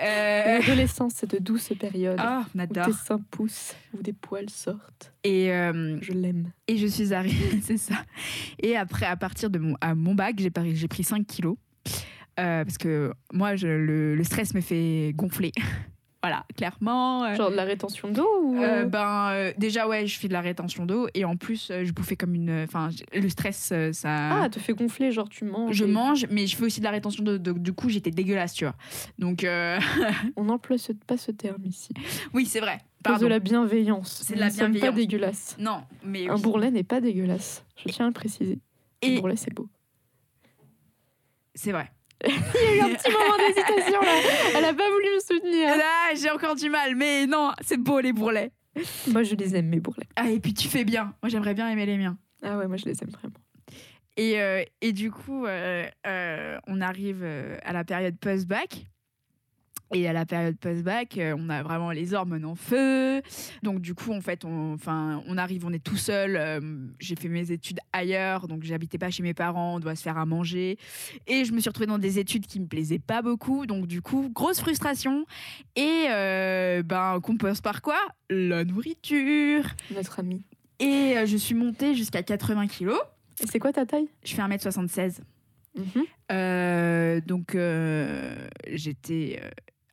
Euh, 0.00 0.58
L'adolescence, 0.60 1.14
c'est 1.16 1.28
de 1.30 1.38
douces 1.38 1.72
périodes. 1.78 2.16
ah, 2.20 2.46
on 2.54 2.60
où 2.62 2.66
tes 2.66 2.92
seins 2.92 3.20
poussent, 3.32 3.74
où 3.92 4.00
des 4.02 4.12
poils 4.12 4.48
sortent. 4.48 5.12
Et 5.24 5.52
euh, 5.52 5.98
Je 6.00 6.12
l'aime. 6.12 6.52
Et 6.68 6.76
je 6.76 6.86
suis 6.86 7.12
arrivée, 7.12 7.60
c'est 7.62 7.78
ça. 7.78 7.96
Et 8.60 8.76
après, 8.76 9.06
à 9.06 9.16
partir 9.16 9.50
de 9.50 9.58
mon, 9.58 9.74
à 9.80 9.94
mon 9.96 10.14
bac, 10.14 10.36
j'ai 10.38 10.50
pris, 10.50 10.76
j'ai 10.76 10.86
pris 10.88 11.02
5 11.02 11.26
kilos. 11.26 11.56
Euh, 12.38 12.64
parce 12.64 12.78
que 12.78 13.12
moi, 13.32 13.56
je- 13.56 13.66
le, 13.66 14.14
le 14.14 14.24
stress 14.24 14.54
me 14.54 14.60
fait 14.60 15.12
gonfler. 15.16 15.50
Voilà, 16.22 16.44
clairement. 16.56 17.24
euh, 17.24 17.34
Genre 17.36 17.50
de 17.50 17.54
la 17.56 17.64
rétention 17.64 18.08
d'eau 18.10 18.26
ou... 18.42 18.56
euh, 18.62 18.84
ben, 18.84 19.30
euh, 19.30 19.52
déjà, 19.56 19.86
ouais, 19.86 20.06
je 20.06 20.18
fais 20.18 20.26
de 20.28 20.32
la 20.32 20.40
rétention 20.40 20.84
d'eau. 20.84 21.06
Et 21.14 21.24
en 21.24 21.36
plus, 21.36 21.70
je 21.70 21.92
bouffais 21.92 22.16
comme 22.16 22.34
une. 22.34 22.64
Enfin, 22.64 22.88
le 23.14 23.28
stress, 23.28 23.72
ça. 23.92 24.42
Ah, 24.42 24.48
te 24.48 24.58
fait 24.58 24.72
gonfler, 24.74 25.12
genre 25.12 25.28
tu 25.28 25.44
manges. 25.44 25.74
je 25.76 25.84
et- 25.84 25.86
mange, 25.86 26.26
mais 26.30 26.46
je 26.46 26.56
fais 26.56 26.64
aussi 26.64 26.80
de 26.80 26.84
la 26.84 26.90
rétention 26.90 27.22
d'eau. 27.22 27.38
donc, 27.38 27.58
Du 27.60 27.72
coup, 27.72 27.88
j'étais 27.88 28.10
dégueulasse, 28.10 28.54
tu 28.54 28.64
vois. 28.64 28.74
Donc, 29.18 29.46
On 30.36 30.44
n'emploie 30.44 30.76
pas 31.06 31.16
ce 31.16 31.30
terme 31.30 31.64
ici. 31.64 31.90
oui, 32.34 32.46
c'est 32.46 32.60
vrai. 32.60 32.78
Pardon. 33.04 33.22
de 33.22 33.26
la 33.28 33.38
bienveillance. 33.38 34.22
C'est 34.24 34.34
de 34.34 34.40
la 34.40 34.50
sommes 34.50 34.72
pas 34.72 34.80
bienveillance. 34.90 34.96
dégueulasse. 34.96 35.56
Non, 35.60 35.84
mais. 36.04 36.28
Un 36.28 36.34
oui. 36.34 36.42
bourrelet 36.42 36.70
n'est 36.72 36.82
pas 36.82 37.00
dégueulasse. 37.00 37.64
Je 37.76 37.92
tiens 37.92 38.06
à 38.06 38.08
le 38.08 38.12
préciser. 38.14 38.58
Un 39.04 39.06
Et 39.06 39.16
bourrelet, 39.16 39.36
c'est 39.36 39.54
beau. 39.54 39.68
c'est 41.54 41.70
vrai. 41.72 41.92
Il 42.24 42.30
y 42.30 42.66
a 42.66 42.76
eu 42.76 42.80
un 42.80 42.94
petit 42.94 43.10
moment 43.10 43.36
d'hésitation 43.38 44.00
là. 44.00 44.12
Elle 44.56 44.64
a 44.64 44.74
pas 44.74 44.90
voulu 44.90 45.06
me 45.14 45.20
soutenir. 45.20 45.76
Là, 45.76 46.14
j'ai 46.14 46.30
encore 46.30 46.56
du 46.56 46.68
mal, 46.68 46.94
mais 46.96 47.26
non, 47.26 47.52
c'est 47.60 47.76
beau 47.76 48.00
les 48.00 48.12
bourrelets. 48.12 48.50
Moi, 49.08 49.22
je 49.22 49.34
les 49.34 49.56
aime, 49.56 49.68
mes 49.68 49.80
bourrelets. 49.80 50.08
Ah, 50.16 50.30
et 50.30 50.40
puis 50.40 50.54
tu 50.54 50.68
fais 50.68 50.84
bien. 50.84 51.14
Moi, 51.22 51.30
j'aimerais 51.30 51.54
bien 51.54 51.68
aimer 51.68 51.86
les 51.86 51.96
miens. 51.96 52.18
Ah 52.42 52.58
ouais, 52.58 52.66
moi, 52.66 52.76
je 52.76 52.84
les 52.84 53.02
aime 53.02 53.10
vraiment. 53.10 53.34
Et, 54.16 54.40
euh, 54.40 54.64
et 54.80 54.92
du 54.92 55.12
coup, 55.12 55.46
euh, 55.46 55.86
euh, 56.06 56.58
on 56.66 56.80
arrive 56.80 57.24
à 57.64 57.72
la 57.72 57.84
période 57.84 58.18
post-bac. 58.18 58.86
Et 59.94 60.06
à 60.06 60.12
la 60.12 60.26
période 60.26 60.56
post-bac, 60.58 61.16
euh, 61.16 61.34
on 61.38 61.48
a 61.48 61.62
vraiment 61.62 61.90
les 61.90 62.12
hormones 62.12 62.44
en 62.44 62.54
feu. 62.54 63.22
Donc 63.62 63.80
du 63.80 63.94
coup, 63.94 64.12
en 64.12 64.20
fait, 64.20 64.44
on, 64.44 64.74
enfin, 64.74 65.22
on 65.26 65.38
arrive, 65.38 65.64
on 65.64 65.72
est 65.72 65.82
tout 65.82 65.96
seul. 65.96 66.36
euh, 66.36 66.60
j'ai 66.98 67.16
fait 67.16 67.28
mes 67.28 67.50
études 67.50 67.80
ailleurs, 67.92 68.48
donc 68.48 68.64
j'habitais 68.64 68.98
pas 68.98 69.10
chez 69.10 69.22
mes 69.22 69.32
parents. 69.34 69.76
On 69.76 69.80
doit 69.80 69.94
se 69.96 70.02
faire 70.02 70.18
à 70.18 70.26
manger. 70.26 70.78
Et 71.26 71.44
je 71.46 71.52
me 71.52 71.60
suis 71.60 71.70
retrouvée 71.70 71.86
dans 71.86 71.98
des 71.98 72.18
études 72.18 72.46
qui 72.46 72.60
me 72.60 72.66
plaisaient 72.66 72.98
pas 72.98 73.22
beaucoup. 73.22 73.64
Donc 73.64 73.86
du 73.86 74.02
coup, 74.02 74.30
grosse 74.34 74.60
frustration. 74.60 75.24
Et 75.74 76.06
euh, 76.10 76.82
ben, 76.82 77.18
qu'on 77.22 77.36
passe 77.36 77.60
par 77.62 77.80
quoi? 77.80 77.98
La 78.28 78.64
nourriture. 78.64 79.64
Notre 79.94 80.20
ami. 80.20 80.44
Et 80.80 81.16
euh, 81.16 81.26
je 81.26 81.36
suis 81.36 81.54
montée 81.54 81.94
jusqu'à 81.94 82.22
80 82.22 82.66
kilos. 82.66 83.00
Et 83.42 83.46
c'est 83.46 83.58
quoi 83.58 83.72
ta 83.72 83.86
taille? 83.86 84.08
Je 84.22 84.34
fais 84.34 84.42
1m76. 84.42 85.20
Mhm. 85.76 85.84
Euh, 86.32 87.20
donc 87.20 87.54
euh, 87.54 88.48
j'étais 88.72 89.40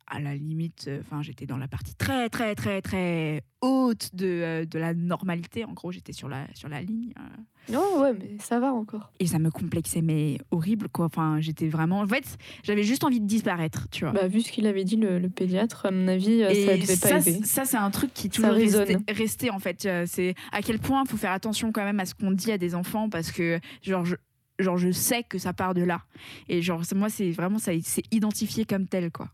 à 0.07 0.19
la 0.19 0.35
limite, 0.35 0.85
euh, 0.87 0.99
enfin 1.01 1.21
j'étais 1.23 1.45
dans 1.47 1.57
la 1.57 1.67
partie 1.67 1.95
très 1.95 2.29
très 2.29 2.53
très 2.53 2.81
très 2.81 3.41
haute 3.61 4.11
de, 4.13 4.25
euh, 4.27 4.65
de 4.65 4.77
la 4.77 4.93
normalité. 4.93 5.65
En 5.65 5.73
gros, 5.73 5.91
j'étais 5.91 6.13
sur 6.13 6.29
la, 6.29 6.45
sur 6.53 6.69
la 6.69 6.81
ligne. 6.81 7.13
euh, 7.17 7.73
Oh 7.75 8.01
ouais, 8.01 8.13
mais 8.13 8.37
ça 8.39 8.59
va 8.59 8.71
encore. 8.71 9.11
et 9.19 9.25
ça 9.25 9.39
me 9.39 9.49
complexait, 9.49 10.03
mais 10.03 10.37
horrible 10.51 10.87
quoi. 10.89 11.05
Enfin, 11.05 11.39
j'étais 11.41 11.67
vraiment. 11.67 12.01
En 12.01 12.07
fait, 12.07 12.37
j'avais 12.63 12.83
juste 12.83 13.03
envie 13.03 13.19
de 13.19 13.25
disparaître, 13.25 13.87
tu 13.89 14.03
vois. 14.05 14.13
Bah, 14.13 14.27
vu 14.27 14.41
ce 14.41 14.51
qu'il 14.51 14.67
avait 14.67 14.83
dit, 14.83 14.97
le, 14.97 15.17
le 15.17 15.29
pédiatre, 15.29 15.87
à 15.87 15.91
mon 15.91 16.07
avis, 16.07 16.41
ça 16.41 16.49
devait 16.77 16.85
ça, 16.95 17.09
pas 17.09 17.19
aider. 17.27 17.43
ça, 17.43 17.65
c'est 17.65 17.77
un 17.77 17.89
truc 17.89 18.13
qui 18.13 18.29
toujours 18.29 18.51
résonne. 18.51 19.03
resté, 19.09 19.49
en 19.49 19.57
fait. 19.57 19.87
C'est 20.05 20.35
à 20.51 20.61
quel 20.61 20.77
point 20.77 21.01
il 21.05 21.09
faut 21.09 21.17
faire 21.17 21.31
attention 21.31 21.71
quand 21.71 21.83
même 21.83 21.99
à 21.99 22.05
ce 22.05 22.13
qu'on 22.13 22.29
dit 22.31 22.51
à 22.51 22.59
des 22.59 22.75
enfants 22.75 23.09
parce 23.09 23.31
que 23.31 23.59
genre 23.81 24.05
je, 24.05 24.15
genre 24.59 24.77
je 24.77 24.91
sais 24.91 25.23
que 25.23 25.39
ça 25.39 25.51
part 25.53 25.73
de 25.73 25.81
là 25.81 26.01
et 26.47 26.61
genre 26.61 26.81
moi 26.95 27.09
c'est 27.09 27.31
vraiment 27.31 27.57
ça 27.59 27.71
c'est 27.81 28.03
identifié 28.13 28.63
comme 28.65 28.85
tel 28.87 29.09
quoi. 29.11 29.29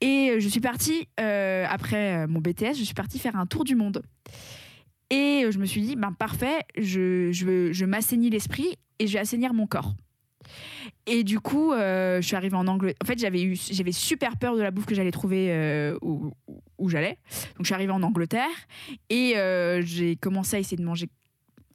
Et 0.00 0.36
je 0.38 0.48
suis 0.48 0.60
partie 0.60 1.08
euh, 1.20 1.64
après 1.68 2.24
euh, 2.24 2.26
mon 2.28 2.40
BTS, 2.40 2.74
je 2.76 2.84
suis 2.84 2.94
partie 2.94 3.18
faire 3.18 3.36
un 3.36 3.46
tour 3.46 3.64
du 3.64 3.74
monde. 3.74 4.02
Et 5.10 5.44
euh, 5.44 5.50
je 5.50 5.58
me 5.58 5.64
suis 5.64 5.80
dit 5.80 5.96
ben 5.96 6.12
parfait, 6.12 6.58
je 6.76 7.30
je, 7.32 7.72
je 7.72 7.84
m'assainis 7.84 8.28
l'esprit 8.30 8.76
et 8.98 9.06
je 9.06 9.14
vais 9.14 9.20
assainir 9.20 9.54
mon 9.54 9.66
corps. 9.66 9.94
Et 11.06 11.24
du 11.24 11.40
coup, 11.40 11.72
je 11.72 12.20
suis 12.22 12.36
arrivée 12.36 12.56
en 12.56 12.68
Angleterre. 12.68 12.98
En 13.02 13.06
fait, 13.06 13.18
j'avais 13.18 13.42
eu, 13.42 13.56
j'avais 13.56 13.90
super 13.90 14.36
peur 14.36 14.56
de 14.56 14.62
la 14.62 14.70
bouffe 14.70 14.86
que 14.86 14.94
j'allais 14.94 15.10
trouver 15.10 15.92
où, 16.02 16.30
où 16.78 16.88
j'allais. 16.88 17.18
Donc, 17.56 17.62
je 17.62 17.64
suis 17.64 17.74
arrivée 17.74 17.92
en 17.92 18.02
Angleterre 18.04 18.46
et 19.10 19.34
j'ai 19.80 20.14
commencé 20.14 20.56
à 20.56 20.58
essayer 20.60 20.76
de 20.76 20.84
manger 20.84 21.08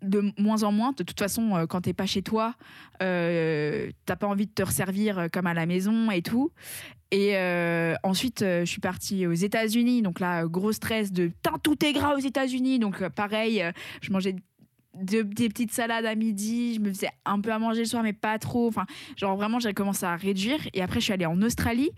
de 0.02 0.32
moins 0.38 0.64
en 0.64 0.72
moins. 0.72 0.92
De 0.92 1.04
toute 1.04 1.20
façon, 1.20 1.56
euh, 1.56 1.66
quand 1.66 1.82
t'es 1.82 1.94
pas 1.94 2.06
chez 2.06 2.22
toi, 2.22 2.56
euh, 3.02 3.90
t'as 4.06 4.16
pas 4.16 4.28
envie 4.28 4.48
de 4.48 4.52
te 4.52 4.64
resservir 4.64 5.20
euh, 5.20 5.28
comme 5.32 5.48
à 5.48 5.54
la 5.54 5.66
maison 5.66 6.12
et 6.12 6.22
tout. 6.22 6.52
Et 7.12 7.36
euh, 7.36 7.94
ensuite, 8.04 8.40
je 8.40 8.66
suis 8.66 8.80
partie 8.80 9.28
aux 9.28 9.34
États-Unis. 9.34 10.02
Donc 10.02 10.20
là, 10.20 10.46
gros 10.46 10.72
stress 10.72 11.12
de 11.12 11.32
tout 11.62 11.84
est 11.86 11.92
gras 11.92 12.16
aux 12.16 12.22
États-Unis. 12.22 12.80
Donc 12.80 13.06
pareil, 13.10 13.64
je 14.02 14.12
mangeais 14.12 14.36
de- 14.99 15.21
des 15.21 15.47
petites 15.49 15.71
salades 15.71 16.06
à 16.06 16.15
midi. 16.15 16.75
Je 16.75 16.80
me 16.80 16.89
faisais 16.89 17.10
un 17.25 17.39
peu 17.39 17.51
à 17.51 17.60
manger 17.60 17.80
le 17.80 17.86
soir, 17.86 18.04
mais 18.04 18.13
pas 18.13 18.38
trop. 18.39 18.67
Enfin, 18.67 18.86
genre 19.17 19.36
vraiment, 19.38 19.60
j'ai 19.60 19.73
commencé 19.73 20.06
à 20.06 20.15
réduire. 20.15 20.60
Et 20.73 20.82
après, 20.82 20.99
je 20.99 21.06
suis 21.06 21.13
allée 21.13 21.25
en 21.25 21.41
Australie. 21.41 21.91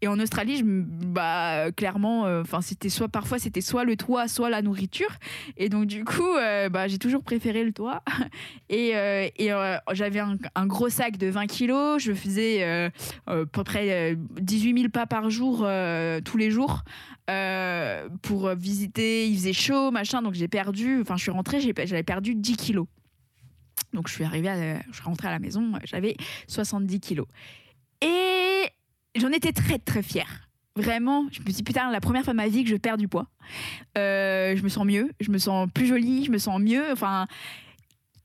Et 0.00 0.08
en 0.08 0.18
Australie, 0.18 0.58
je, 0.58 0.64
bah, 0.64 1.70
clairement, 1.72 2.26
euh, 2.26 2.42
enfin, 2.42 2.60
c'était 2.60 2.88
soit 2.88 3.08
parfois 3.08 3.38
c'était 3.38 3.60
soit 3.60 3.84
le 3.84 3.96
toit, 3.96 4.28
soit 4.28 4.50
la 4.50 4.62
nourriture. 4.62 5.10
Et 5.56 5.68
donc 5.68 5.86
du 5.86 6.04
coup, 6.04 6.34
euh, 6.36 6.68
bah, 6.68 6.88
j'ai 6.88 6.98
toujours 6.98 7.22
préféré 7.22 7.64
le 7.64 7.72
toit. 7.72 8.02
Et, 8.70 8.94
euh, 8.96 9.26
et 9.38 9.48
j'avais 9.92 10.18
un, 10.20 10.36
un 10.54 10.66
gros 10.66 10.90
sac 10.90 11.16
de 11.16 11.28
20 11.28 11.46
kilos. 11.46 12.02
Je 12.02 12.12
faisais 12.12 12.62
à 13.26 13.44
peu 13.50 13.64
près 13.64 14.12
euh, 14.12 14.14
18 14.40 14.76
000 14.78 14.88
pas 14.90 15.06
par 15.06 15.30
jour, 15.30 15.66
tous 16.24 16.36
les 16.36 16.50
jours, 16.50 16.82
euh, 17.30 18.08
pour 18.22 18.48
visiter. 18.54 19.28
Il 19.28 19.36
faisait 19.36 19.52
chaud, 19.52 19.90
machin. 19.90 20.22
Donc 20.22 20.34
j'ai 20.34 20.48
perdu. 20.48 21.00
Enfin, 21.00 21.16
je 21.16 21.22
suis 21.22 21.30
rentrée, 21.30 21.60
j'avais 21.60 22.02
perdu 22.02 22.34
10 22.34 22.56
kilos. 22.56 22.86
Donc 23.92 24.08
je 24.08 24.14
suis 24.14 24.24
arrivée, 24.24 24.48
à, 24.48 24.82
je 24.90 24.94
suis 24.94 25.04
rentrée 25.04 25.28
à 25.28 25.30
la 25.30 25.38
maison, 25.38 25.72
j'avais 25.84 26.16
70 26.46 27.00
kilos. 27.00 27.26
Et 28.02 28.64
j'en 29.16 29.30
étais 29.30 29.52
très 29.52 29.78
très 29.78 30.02
fière. 30.02 30.48
Vraiment, 30.76 31.26
je 31.32 31.40
me 31.40 31.46
suis 31.46 31.54
dit, 31.54 31.62
putain, 31.64 31.90
la 31.90 32.00
première 32.00 32.22
fois 32.22 32.32
de 32.32 32.36
ma 32.36 32.46
vie 32.46 32.62
que 32.62 32.70
je 32.70 32.76
perds 32.76 32.98
du 32.98 33.08
poids. 33.08 33.26
Euh, 33.96 34.54
je 34.54 34.62
me 34.62 34.68
sens 34.68 34.84
mieux, 34.84 35.10
je 35.20 35.30
me 35.30 35.38
sens 35.38 35.68
plus 35.72 35.86
jolie, 35.86 36.24
je 36.24 36.30
me 36.30 36.38
sens 36.38 36.60
mieux. 36.60 36.92
Enfin, 36.92 37.26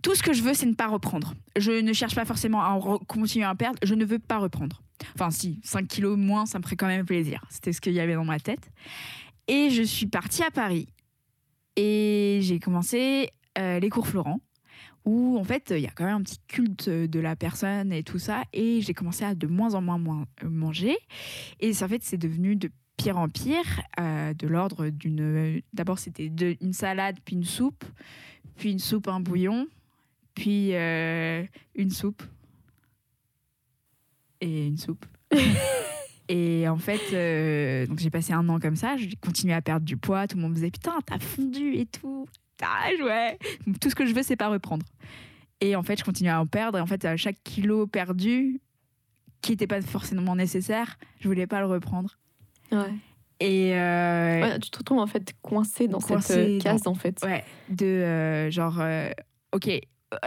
tout 0.03 0.13
ce 0.13 0.21
que 0.21 0.33
je 0.33 0.43
veux, 0.43 0.53
c'est 0.53 0.65
ne 0.67 0.75
pas 0.75 0.87
reprendre. 0.87 1.33
Je 1.57 1.71
ne 1.71 1.93
cherche 1.93 2.13
pas 2.13 2.25
forcément 2.25 2.61
à 2.61 2.79
continuer 3.07 3.45
à 3.45 3.55
perdre, 3.55 3.79
je 3.81 3.95
ne 3.95 4.05
veux 4.05 4.19
pas 4.19 4.37
reprendre. 4.37 4.83
Enfin, 5.15 5.31
si, 5.31 5.59
5 5.63 5.87
kilos 5.87 6.17
moins, 6.17 6.45
ça 6.45 6.59
me 6.59 6.63
ferait 6.63 6.75
quand 6.75 6.87
même 6.87 7.05
plaisir. 7.05 7.43
C'était 7.49 7.73
ce 7.73 7.81
qu'il 7.81 7.93
y 7.93 7.99
avait 7.99 8.13
dans 8.13 8.25
ma 8.25 8.39
tête. 8.39 8.69
Et 9.47 9.69
je 9.69 9.81
suis 9.81 10.05
partie 10.05 10.43
à 10.43 10.51
Paris. 10.51 10.87
Et 11.75 12.39
j'ai 12.41 12.59
commencé 12.59 13.29
euh, 13.57 13.79
les 13.79 13.89
cours 13.89 14.07
Florent, 14.07 14.39
où 15.05 15.37
en 15.37 15.43
fait, 15.43 15.73
il 15.75 15.81
y 15.81 15.87
a 15.87 15.91
quand 15.91 16.05
même 16.05 16.17
un 16.17 16.23
petit 16.23 16.39
culte 16.47 16.89
de 16.89 17.19
la 17.19 17.35
personne 17.35 17.91
et 17.91 18.03
tout 18.03 18.19
ça. 18.19 18.43
Et 18.51 18.81
j'ai 18.81 18.93
commencé 18.93 19.23
à 19.23 19.35
de 19.35 19.47
moins 19.47 19.73
en 19.73 19.81
moins, 19.81 20.25
manger. 20.43 20.97
Et 21.59 21.73
ça, 21.73 21.85
en 21.85 21.87
fait, 21.87 22.03
c'est 22.03 22.17
devenu 22.17 22.55
de 22.55 22.69
pire 22.97 23.17
en 23.17 23.29
pire, 23.29 23.81
euh, 23.99 24.33
de 24.33 24.47
l'ordre 24.47 24.89
d'une. 24.89 25.61
D'abord, 25.73 25.97
c'était 25.97 26.29
une 26.61 26.73
salade, 26.73 27.17
puis 27.23 27.35
une 27.35 27.45
soupe, 27.45 27.85
puis 28.57 28.71
une 28.71 28.79
soupe, 28.79 29.07
un 29.07 29.19
bouillon, 29.19 29.67
puis 30.35 30.73
euh, 30.75 31.43
une 31.75 31.89
soupe. 31.91 32.23
Et 34.41 34.67
une 34.67 34.77
soupe. 34.77 35.05
Et 36.29 36.67
en 36.69 36.77
fait, 36.77 37.01
euh, 37.13 37.85
donc 37.85 37.99
j'ai 37.99 38.09
passé 38.09 38.31
un 38.33 38.47
an 38.49 38.59
comme 38.59 38.75
ça, 38.77 38.95
j'ai 38.97 39.13
continué 39.17 39.53
à 39.53 39.61
perdre 39.61 39.85
du 39.85 39.97
poids, 39.97 40.25
tout 40.27 40.37
le 40.37 40.41
monde 40.43 40.51
me 40.51 40.55
disait 40.55 40.71
putain, 40.71 40.97
t'as 41.05 41.19
fondu 41.19 41.73
et 41.75 41.85
tout. 41.85 42.25
Ah 42.61 42.87
ouais. 43.03 43.37
Donc, 43.67 43.79
tout 43.79 43.89
ce 43.89 43.95
que 43.95 44.05
je 44.05 44.13
veux, 44.13 44.23
c'est 44.23 44.37
pas 44.37 44.47
reprendre. 44.47 44.85
Et 45.59 45.75
en 45.75 45.83
fait, 45.83 45.99
je 45.99 46.03
continuais 46.03 46.31
à 46.31 46.39
en 46.39 46.45
perdre. 46.47 46.77
Et 46.77 46.81
en 46.81 46.85
fait, 46.87 47.03
à 47.03 47.17
chaque 47.17 47.37
kilo 47.43 47.87
perdu, 47.87 48.61
qui 49.41 49.51
n'était 49.51 49.67
pas 49.67 49.81
forcément 49.81 50.35
nécessaire, 50.35 50.97
je 51.19 51.27
voulais 51.27 51.47
pas 51.47 51.59
le 51.59 51.65
reprendre. 51.67 52.17
Ouais. 52.71 52.93
Et 53.41 53.73
euh, 53.75 54.41
Ouais, 54.41 54.59
tu 54.59 54.69
te 54.69 54.77
retrouves 54.77 54.99
en 54.99 55.07
fait 55.07 55.33
coincé 55.41 55.89
dans 55.89 55.99
Coincé 55.99 56.33
cette 56.33 56.57
dans- 56.59 56.63
case 56.63 56.87
en 56.87 56.93
fait. 56.95 57.19
Ouais, 57.23 57.43
de 57.69 57.85
euh, 57.85 58.49
genre, 58.51 58.77
euh, 58.79 59.09
ok, 59.51 59.69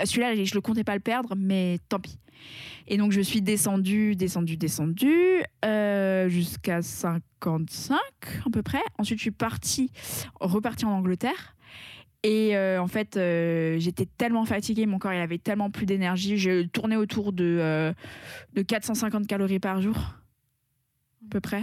celui-là, 0.04 0.34
je 0.44 0.54
le 0.54 0.60
comptais 0.60 0.84
pas 0.84 0.94
le 0.94 1.00
perdre, 1.00 1.34
mais 1.36 1.78
tant 1.88 2.00
pis. 2.00 2.18
Et 2.88 2.96
donc, 2.98 3.12
je 3.12 3.20
suis 3.20 3.42
descendue, 3.42 4.14
descendue, 4.14 4.56
descendue, 4.56 5.42
euh, 5.64 6.28
jusqu'à 6.28 6.82
55 6.82 7.98
à 8.46 8.50
peu 8.52 8.62
près. 8.62 8.82
Ensuite, 8.98 9.18
je 9.18 9.22
suis 9.22 9.30
partie, 9.30 9.90
repartie 10.40 10.84
en 10.84 10.92
Angleterre. 10.92 11.56
Et 12.22 12.56
euh, 12.56 12.80
en 12.80 12.88
fait, 12.88 13.16
euh, 13.16 13.78
j'étais 13.78 14.06
tellement 14.06 14.44
fatiguée, 14.44 14.86
mon 14.86 14.98
corps 14.98 15.12
il 15.12 15.20
avait 15.20 15.38
tellement 15.38 15.70
plus 15.70 15.86
d'énergie. 15.86 16.38
Je 16.38 16.62
tournais 16.66 16.96
autour 16.96 17.32
de, 17.32 17.58
euh, 17.60 17.92
de 18.54 18.62
450 18.62 19.26
calories 19.26 19.60
par 19.60 19.80
jour, 19.80 19.96
à 19.96 21.28
peu 21.30 21.40
près. 21.40 21.62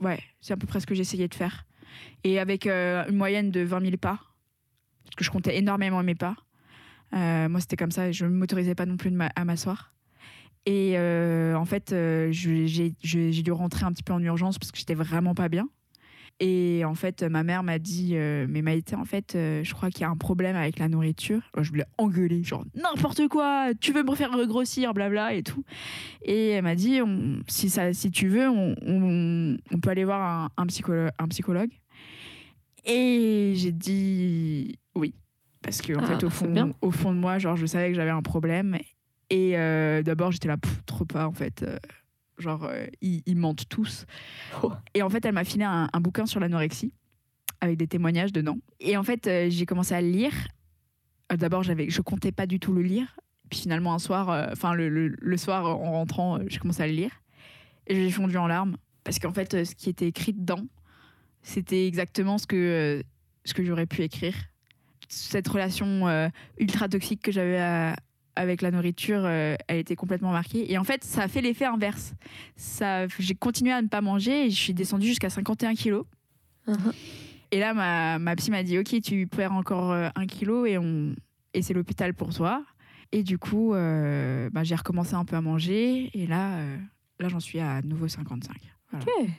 Ouais, 0.00 0.18
c'est 0.40 0.52
à 0.52 0.56
peu 0.56 0.66
près 0.66 0.80
ce 0.80 0.86
que 0.86 0.94
j'essayais 0.94 1.28
de 1.28 1.34
faire. 1.34 1.64
Et 2.24 2.40
avec 2.40 2.66
euh, 2.66 3.04
une 3.08 3.16
moyenne 3.16 3.50
de 3.50 3.60
20 3.60 3.80
000 3.82 3.96
pas, 3.98 4.18
parce 5.04 5.16
que 5.16 5.24
je 5.24 5.30
comptais 5.30 5.58
énormément 5.58 6.02
mes 6.02 6.16
pas. 6.16 6.36
Euh, 7.14 7.48
moi, 7.48 7.60
c'était 7.60 7.76
comme 7.76 7.90
ça, 7.90 8.10
je 8.12 8.24
ne 8.24 8.30
m'autorisais 8.30 8.74
pas 8.74 8.86
non 8.86 8.96
plus 8.96 9.12
à 9.34 9.44
m'asseoir. 9.44 9.92
Et 10.66 10.94
euh, 10.96 11.54
en 11.54 11.64
fait, 11.64 11.92
euh, 11.92 12.28
j'ai 12.32 12.90
dû 13.42 13.52
rentrer 13.52 13.84
un 13.84 13.92
petit 13.92 14.02
peu 14.02 14.12
en 14.12 14.22
urgence 14.22 14.58
parce 14.58 14.72
que 14.72 14.78
j'étais 14.78 14.94
vraiment 14.94 15.34
pas 15.34 15.48
bien. 15.48 15.68
Et 16.40 16.84
en 16.84 16.94
fait, 16.94 17.22
ma 17.22 17.44
mère 17.44 17.62
m'a 17.62 17.78
dit, 17.78 18.14
mais 18.14 18.60
Maïté, 18.60 18.96
en 18.96 19.04
fait, 19.04 19.34
je 19.34 19.72
crois 19.72 19.90
qu'il 19.90 20.00
y 20.00 20.04
a 20.04 20.10
un 20.10 20.16
problème 20.16 20.56
avec 20.56 20.80
la 20.80 20.88
nourriture. 20.88 21.42
Moi, 21.54 21.62
Je 21.62 21.70
voulais 21.70 21.84
engueuler, 21.96 22.42
genre 22.42 22.64
n'importe 22.74 23.28
quoi, 23.28 23.68
tu 23.80 23.92
veux 23.92 24.02
me 24.02 24.16
faire 24.16 24.36
grossir, 24.48 24.94
blabla 24.94 25.34
et 25.34 25.44
tout. 25.44 25.62
Et 26.22 26.48
elle 26.48 26.64
m'a 26.64 26.74
dit, 26.74 26.98
si, 27.46 27.70
ça, 27.70 27.92
si 27.92 28.10
tu 28.10 28.26
veux, 28.26 28.48
on, 28.48 29.56
peut 29.80 29.90
aller 29.90 30.04
voir 30.04 30.50
un 30.56 30.66
psychologue. 30.66 31.70
Et 32.84 33.52
j'ai 33.54 33.72
dit 33.72 34.76
oui. 34.96 35.14
Parce 35.64 35.80
que 35.82 35.92
en 35.94 36.00
Ah, 36.02 36.06
fait, 36.06 36.24
au 36.24 36.30
c'est 36.30 36.36
fond, 36.46 36.52
bien. 36.52 36.72
au 36.82 36.90
fond 36.92 37.12
de 37.12 37.18
moi, 37.18 37.38
genre, 37.38 37.56
je 37.56 37.66
savais 37.66 37.88
que 37.88 37.94
j'avais 37.94 38.10
un 38.10 38.22
problème. 38.22 38.76
Et 39.30 39.56
euh, 39.58 40.02
d'abord, 40.02 40.30
j'étais 40.30 40.48
là, 40.48 40.56
trop 40.86 41.04
pas, 41.06 41.26
en 41.26 41.32
fait. 41.32 41.62
euh, 41.62 41.78
genre, 42.38 42.64
euh, 42.64 42.86
ils, 43.00 43.22
ils 43.26 43.36
mentent 43.36 43.68
tous. 43.68 44.04
Oh. 44.62 44.72
Et 44.94 45.02
en 45.02 45.08
fait, 45.08 45.24
elle 45.24 45.32
m'a 45.34 45.44
filé 45.44 45.64
un, 45.64 45.88
un 45.92 46.00
bouquin 46.00 46.26
sur 46.26 46.38
l'anorexie, 46.40 46.92
avec 47.60 47.78
des 47.78 47.86
témoignages 47.88 48.32
dedans. 48.32 48.58
Et 48.80 48.96
en 48.96 49.02
fait, 49.02 49.26
euh, 49.26 49.46
j'ai 49.50 49.64
commencé 49.66 49.94
à 49.94 50.00
le 50.02 50.08
lire. 50.10 50.32
Euh, 51.32 51.36
D'abord, 51.36 51.62
j'avais, 51.62 51.88
je 51.88 52.02
comptais 52.02 52.32
pas 52.32 52.46
du 52.46 52.60
tout 52.60 52.72
le 52.74 52.82
lire. 52.82 53.16
Puis 53.50 53.60
finalement, 53.60 53.94
un 53.94 53.98
soir, 53.98 54.30
euh, 54.30 54.46
enfin, 54.52 54.74
le, 54.74 54.88
le- 54.88 55.16
le 55.18 55.36
soir, 55.36 55.64
en 55.66 55.92
rentrant, 55.92 56.38
j'ai 56.46 56.58
commencé 56.58 56.82
à 56.82 56.86
le 56.86 56.92
lire. 56.92 57.10
Et 57.86 57.94
j'ai 57.94 58.10
fondu 58.10 58.36
en 58.36 58.46
larmes. 58.46 58.76
Parce 59.04 59.18
qu'en 59.18 59.32
fait, 59.32 59.64
ce 59.64 59.74
qui 59.74 59.88
était 59.90 60.06
écrit 60.08 60.32
dedans, 60.32 60.66
c'était 61.42 61.86
exactement 61.86 62.36
ce 62.38 62.46
que, 62.46 63.02
ce 63.44 63.54
que 63.54 63.64
j'aurais 63.64 63.86
pu 63.86 64.02
écrire. 64.02 64.34
Cette 65.14 65.48
relation 65.48 66.08
euh, 66.08 66.28
ultra 66.58 66.88
toxique 66.88 67.20
que 67.22 67.30
j'avais 67.32 67.58
à- 67.60 67.96
avec 68.36 68.62
la 68.62 68.70
nourriture, 68.72 69.22
euh, 69.24 69.54
elle 69.68 69.78
était 69.78 69.94
complètement 69.94 70.32
marquée. 70.32 70.70
Et 70.72 70.76
en 70.76 70.82
fait, 70.84 71.04
ça 71.04 71.22
a 71.22 71.28
fait 71.28 71.40
l'effet 71.40 71.66
inverse. 71.66 72.14
Ça, 72.56 73.06
j'ai 73.18 73.34
continué 73.34 73.72
à 73.72 73.80
ne 73.80 73.86
pas 73.88 74.00
manger 74.00 74.46
et 74.46 74.50
je 74.50 74.56
suis 74.60 74.74
descendue 74.74 75.06
jusqu'à 75.06 75.30
51 75.30 75.74
kilos. 75.74 76.04
Mhm. 76.66 76.92
Et 77.52 77.60
là, 77.60 77.74
ma, 77.74 78.18
ma 78.18 78.34
psy 78.34 78.50
m'a 78.50 78.64
dit, 78.64 78.76
ok, 78.78 79.00
tu 79.02 79.26
perds 79.28 79.52
encore 79.52 79.92
euh, 79.92 80.08
un 80.16 80.26
kilo 80.26 80.66
et, 80.66 80.78
on... 80.78 81.14
et 81.52 81.62
c'est 81.62 81.74
l'hôpital 81.74 82.12
pour 82.14 82.34
toi. 82.34 82.64
Et 83.12 83.22
du 83.22 83.38
coup, 83.38 83.74
euh, 83.74 84.50
bah, 84.50 84.64
j'ai 84.64 84.74
recommencé 84.74 85.14
un 85.14 85.24
peu 85.24 85.36
à 85.36 85.40
manger. 85.40 86.10
Et 86.14 86.26
là, 86.26 86.56
euh, 86.58 86.76
là 87.20 87.28
j'en 87.28 87.38
suis 87.38 87.60
à 87.60 87.80
nouveau 87.82 88.08
55. 88.08 88.56
Voilà. 88.90 89.04
Ok. 89.06 89.30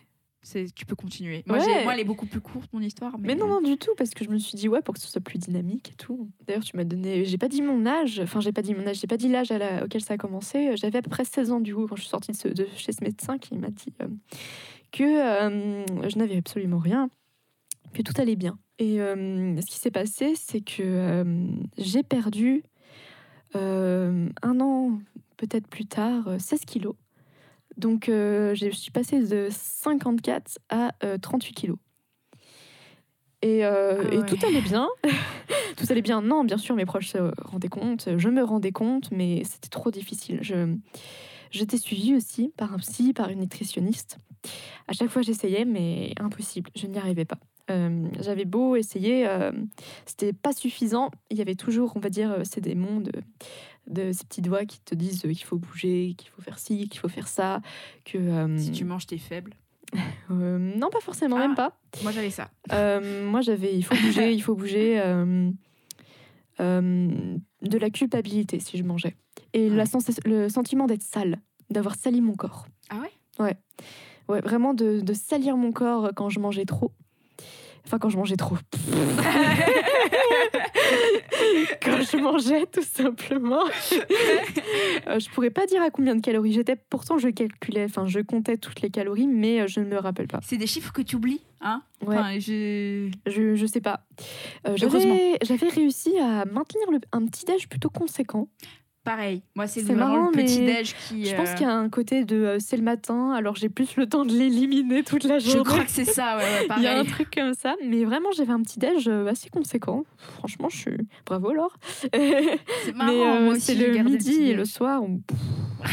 C'est- 0.46 0.74
Tu 0.76 0.86
peux 0.86 0.96
continuer. 0.96 1.44
Moi, 1.48 1.58
Ouais. 1.58 1.84
moi, 1.84 1.94
elle 1.96 2.00
est 2.02 2.04
beaucoup 2.06 2.28
plus 2.28 2.40
courte, 2.40 2.72
mon 2.72 2.80
histoire. 2.80 3.18
Mais, 3.18 3.30
Mais 3.30 3.36
non, 3.36 3.48
non, 3.48 3.62
du 3.62 3.78
tout, 3.78 3.92
parce 3.98 4.12
que 4.12 4.24
je 4.24 4.30
me 4.30 4.38
suis 4.38 4.56
dit, 4.56 4.70
ouais, 4.70 4.82
pour 4.84 4.94
que 4.94 5.00
ce 5.00 5.08
soit 5.08 5.20
plus 5.22 5.40
dynamique 5.40 5.90
et 5.92 5.96
tout. 5.96 6.30
D'ailleurs, 6.46 6.64
tu 6.64 6.78
m'as 6.78 6.84
donné. 6.84 7.26
J'ai 7.26 7.38
pas 7.40 7.48
dit 7.48 7.62
mon 7.64 7.86
âge, 7.86 8.20
enfin, 8.20 8.40
j'ai 8.42 8.52
pas 8.52 8.62
dit 8.62 8.76
mon 8.76 8.86
âge, 8.86 9.00
j'ai 9.00 9.08
pas 9.08 9.18
dit 9.18 9.28
l'âge 9.28 9.50
la- 9.50 9.86
auquel 9.86 10.02
ça 10.02 10.14
a 10.14 10.18
commencé. 10.18 10.78
J'avais 10.78 11.00
à 11.00 11.02
peu 11.02 11.10
près 11.10 11.26
16 11.26 11.52
ans, 11.52 11.60
du 11.60 11.74
coup, 11.74 11.88
quand 11.88 11.96
je 11.96 12.02
suis 12.02 12.10
sortie 12.12 12.32
de, 12.32 12.38
ce- 12.38 12.48
de 12.48 12.68
chez 12.76 12.92
ce 12.92 13.04
médecin 13.04 13.38
qui 13.40 13.58
m'a 13.58 13.70
dit 13.72 13.92
euh, 14.04 14.08
que 14.92 15.04
euh, 15.04 15.84
je 16.10 16.18
n'avais 16.20 16.38
absolument 16.38 16.78
rien, 16.80 17.10
que 17.94 18.02
tout 18.04 18.14
allait 18.18 18.36
bien. 18.36 18.58
Et 18.78 19.02
euh, 19.02 19.60
ce 19.62 19.66
qui 19.66 19.80
s'est 19.80 19.90
passé, 19.92 20.36
c'est 20.36 20.62
que 20.62 21.26
j'ai 21.78 22.04
perdu 22.04 22.62
un 23.54 24.60
an, 24.60 25.00
peut-être 25.38 25.68
plus 25.68 25.86
tard, 25.86 26.28
euh, 26.28 26.40
16 26.40 26.62
kilos. 26.66 26.96
Donc, 27.78 28.10
euh, 28.10 28.56
je 28.56 28.70
suis 28.70 28.92
passée 28.92 29.20
de 29.20 29.50
54 29.52 30.60
à 30.70 30.92
euh, 31.04 31.18
38 31.18 31.54
kilos. 31.54 31.78
Et, 33.42 33.66
euh, 33.66 34.04
Ah 34.12 34.16
et 34.16 34.26
tout 34.26 34.44
allait 34.46 34.62
bien. 34.62 34.88
tout 35.78 35.86
allait 35.90 36.02
bien. 36.02 36.22
Non, 36.22 36.44
bien 36.44 36.58
sûr, 36.58 36.76
mes 36.76 36.86
proches 36.86 37.10
se 37.10 37.32
rendaient 37.44 37.68
compte. 37.68 38.10
Je 38.18 38.30
me 38.30 38.44
rendais 38.44 38.72
compte, 38.72 39.12
mais 39.12 39.44
c'était 39.44 39.70
trop 39.70 39.92
difficile. 39.92 40.40
Je, 40.42 40.76
j'étais 41.52 41.78
suivie 41.78 42.16
aussi 42.16 42.54
par 42.58 42.74
un 42.74 42.78
psy, 42.78 43.14
par 43.14 43.30
une 43.30 43.40
nutritionniste. 43.40 44.18
À 44.88 44.94
chaque 44.94 45.10
fois, 45.10 45.22
j'essayais, 45.22 45.66
mais 45.66 46.14
impossible. 46.20 46.72
Je 46.76 46.88
n'y 46.88 46.98
arrivais 46.98 47.26
pas. 47.26 47.38
Euh, 47.72 48.08
j'avais 48.20 48.46
beau 48.46 48.76
essayer, 48.76 49.28
euh, 49.28 49.52
c'était 50.06 50.34
pas 50.34 50.54
suffisant. 50.54 51.10
Il 51.32 51.38
y 51.38 51.42
avait 51.42 51.56
toujours, 51.56 51.94
on 51.96 52.00
va 52.00 52.10
dire, 52.10 52.32
euh, 52.32 52.44
ces 52.44 52.62
démons 52.62 53.00
de, 53.00 53.12
de 53.88 54.12
ces 54.12 54.26
petits 54.26 54.42
doigts 54.42 54.66
qui 54.66 54.80
te 54.82 54.96
disent 54.96 55.26
euh, 55.26 55.30
qu'il 55.34 55.46
faut 55.46 55.58
bouger, 55.58 56.16
qu'il 56.18 56.30
faut 56.30 56.42
faire 56.42 56.60
ci, 56.60 56.88
qu'il 56.90 57.00
faut 57.00 57.08
faire 57.10 57.28
ça. 57.28 57.62
Que, 58.04 58.18
euh, 58.18 58.58
Si 58.58 58.72
tu 58.72 58.86
manges, 58.86 59.06
t'es 59.08 59.18
faible. 59.18 59.54
euh, 60.32 60.58
non, 60.78 60.90
pas 60.90 61.00
forcément, 61.02 61.36
Ah. 61.38 61.48
même 61.48 61.56
pas. 61.56 61.78
Moi, 62.04 62.12
j'avais 62.12 62.30
ça. 62.32 62.50
Euh, 62.74 63.30
moi, 63.30 63.42
j'avais 63.42 63.76
il 63.76 63.84
faut 63.84 63.96
bouger, 63.96 64.34
il 64.34 64.42
faut 64.42 64.56
bouger. 64.56 65.02
de 66.60 67.78
la 67.80 67.90
culpabilité 67.90 68.60
si 68.60 68.78
je 68.78 68.84
mangeais. 68.84 69.16
Et 69.54 69.70
la 69.70 69.84
Ouais. 69.84 69.86
sens- 69.90 70.20
le 70.26 70.50
sentiment 70.50 70.86
d'être 70.88 71.02
sale, 71.04 71.40
d'avoir 71.70 71.96
sali 71.96 72.22
mon 72.22 72.34
corps. 72.36 72.68
Ah 72.90 73.00
ouais 73.40 73.56
Ouais, 74.28 74.42
vraiment 74.42 74.74
de, 74.74 75.02
de 75.02 75.14
salir 75.14 75.56
mon 75.56 75.72
corps 75.72 76.10
quand 76.16 76.30
je 76.30 76.40
mangeais 76.40 76.66
trop. 76.66 76.92
Enfin, 77.86 78.00
quand 78.00 78.10
je 78.10 78.18
mangeais 78.18 78.36
trop. 78.38 78.58
quand 81.82 82.02
je 82.02 82.18
mangeais, 82.18 82.66
tout 82.72 82.82
simplement. 82.84 83.64
Euh, 85.08 85.20
je 85.20 85.30
pourrais 85.30 85.52
pas 85.52 85.66
dire 85.68 85.82
à 85.84 85.92
combien 85.92 86.16
de 86.16 86.22
calories 86.22 86.52
j'étais. 86.54 86.76
Pourtant, 86.76 87.18
je 87.20 87.30
calculais, 87.30 87.86
enfin, 87.86 88.08
je 88.08 88.20
comptais 88.22 88.58
toutes 88.58 88.82
les 88.82 88.90
calories, 88.90 89.28
mais 89.28 89.62
euh, 89.62 89.68
je 89.68 89.80
ne 89.82 89.86
me 89.86 89.98
rappelle 89.98 90.28
pas. 90.28 90.40
C'est 90.42 90.58
des 90.58 90.66
chiffres 90.66 90.92
que 90.92 91.02
tu 91.04 91.16
oublies, 91.18 91.42
hein? 91.62 91.84
Ouais. 92.06 92.18
Enfin, 92.18 92.40
je... 92.40 93.12
Je, 93.28 93.56
je 93.56 93.66
sais 93.68 93.82
pas. 93.82 94.06
Euh, 94.68 94.76
Heureusement. 94.82 95.00
j'avais, 95.16 95.38
j'avais 95.44 95.68
réussi 95.70 96.18
à 96.18 96.46
maintenir 96.46 96.90
le- 96.92 97.00
un 97.12 97.26
petit 97.26 97.46
déj 97.46 97.68
plutôt 97.70 97.90
conséquent. 97.90 98.48
Pareil. 99.06 99.44
Moi, 99.56 99.68
c'est 99.68 99.82
vraiment 99.84 100.08
marrant, 100.08 100.26
le 100.32 100.38
petit 100.44 100.60
déj 100.66 100.96
qui. 101.08 101.26
Je 101.26 101.36
pense 101.36 101.50
euh, 101.50 101.54
qu'il 101.54 101.68
y 101.68 101.70
a 101.70 101.74
un 101.76 101.90
côté 101.90 102.26
de 102.26 102.36
euh, 102.38 102.58
c'est 102.60 102.76
le 102.76 102.82
matin, 102.84 103.32
alors 103.34 103.56
j'ai 103.56 103.70
plus 103.70 103.96
le 103.98 104.08
temps 104.08 104.26
de 104.26 104.32
l'éliminer 104.34 105.04
toute 105.04 105.24
la 105.26 105.38
Je 105.40 105.52
journée. 105.52 105.64
crois 105.64 105.84
que 105.86 105.92
c'est 105.92 106.06
ça, 106.06 106.38
ouais, 106.38 106.44
ouais, 106.44 106.68
Il 106.78 106.84
y 106.84 106.88
a 106.88 106.92
un 106.94 106.96
pareil. 107.04 107.12
truc 107.12 107.28
comme 107.36 107.54
ça, 107.54 107.76
mais 107.86 108.04
vraiment 108.04 108.32
j'avais 108.36 108.52
un 108.52 108.62
petit 108.64 108.80
déj 108.80 109.08
euh, 109.08 109.28
assez 109.28 109.50
conséquent. 109.50 110.06
Franchement, 110.18 110.70
je 110.70 110.78
suis 110.78 110.98
bravo 111.26 111.54
Laure. 111.54 111.78
C'est 112.12 112.12
marrant, 112.96 113.12
euh, 113.52 113.56
c'est 113.60 113.76
le 113.76 114.02
midi 114.04 114.50
et 114.50 114.54
le 114.56 114.66
soir. 114.66 115.04
on- 115.04 115.22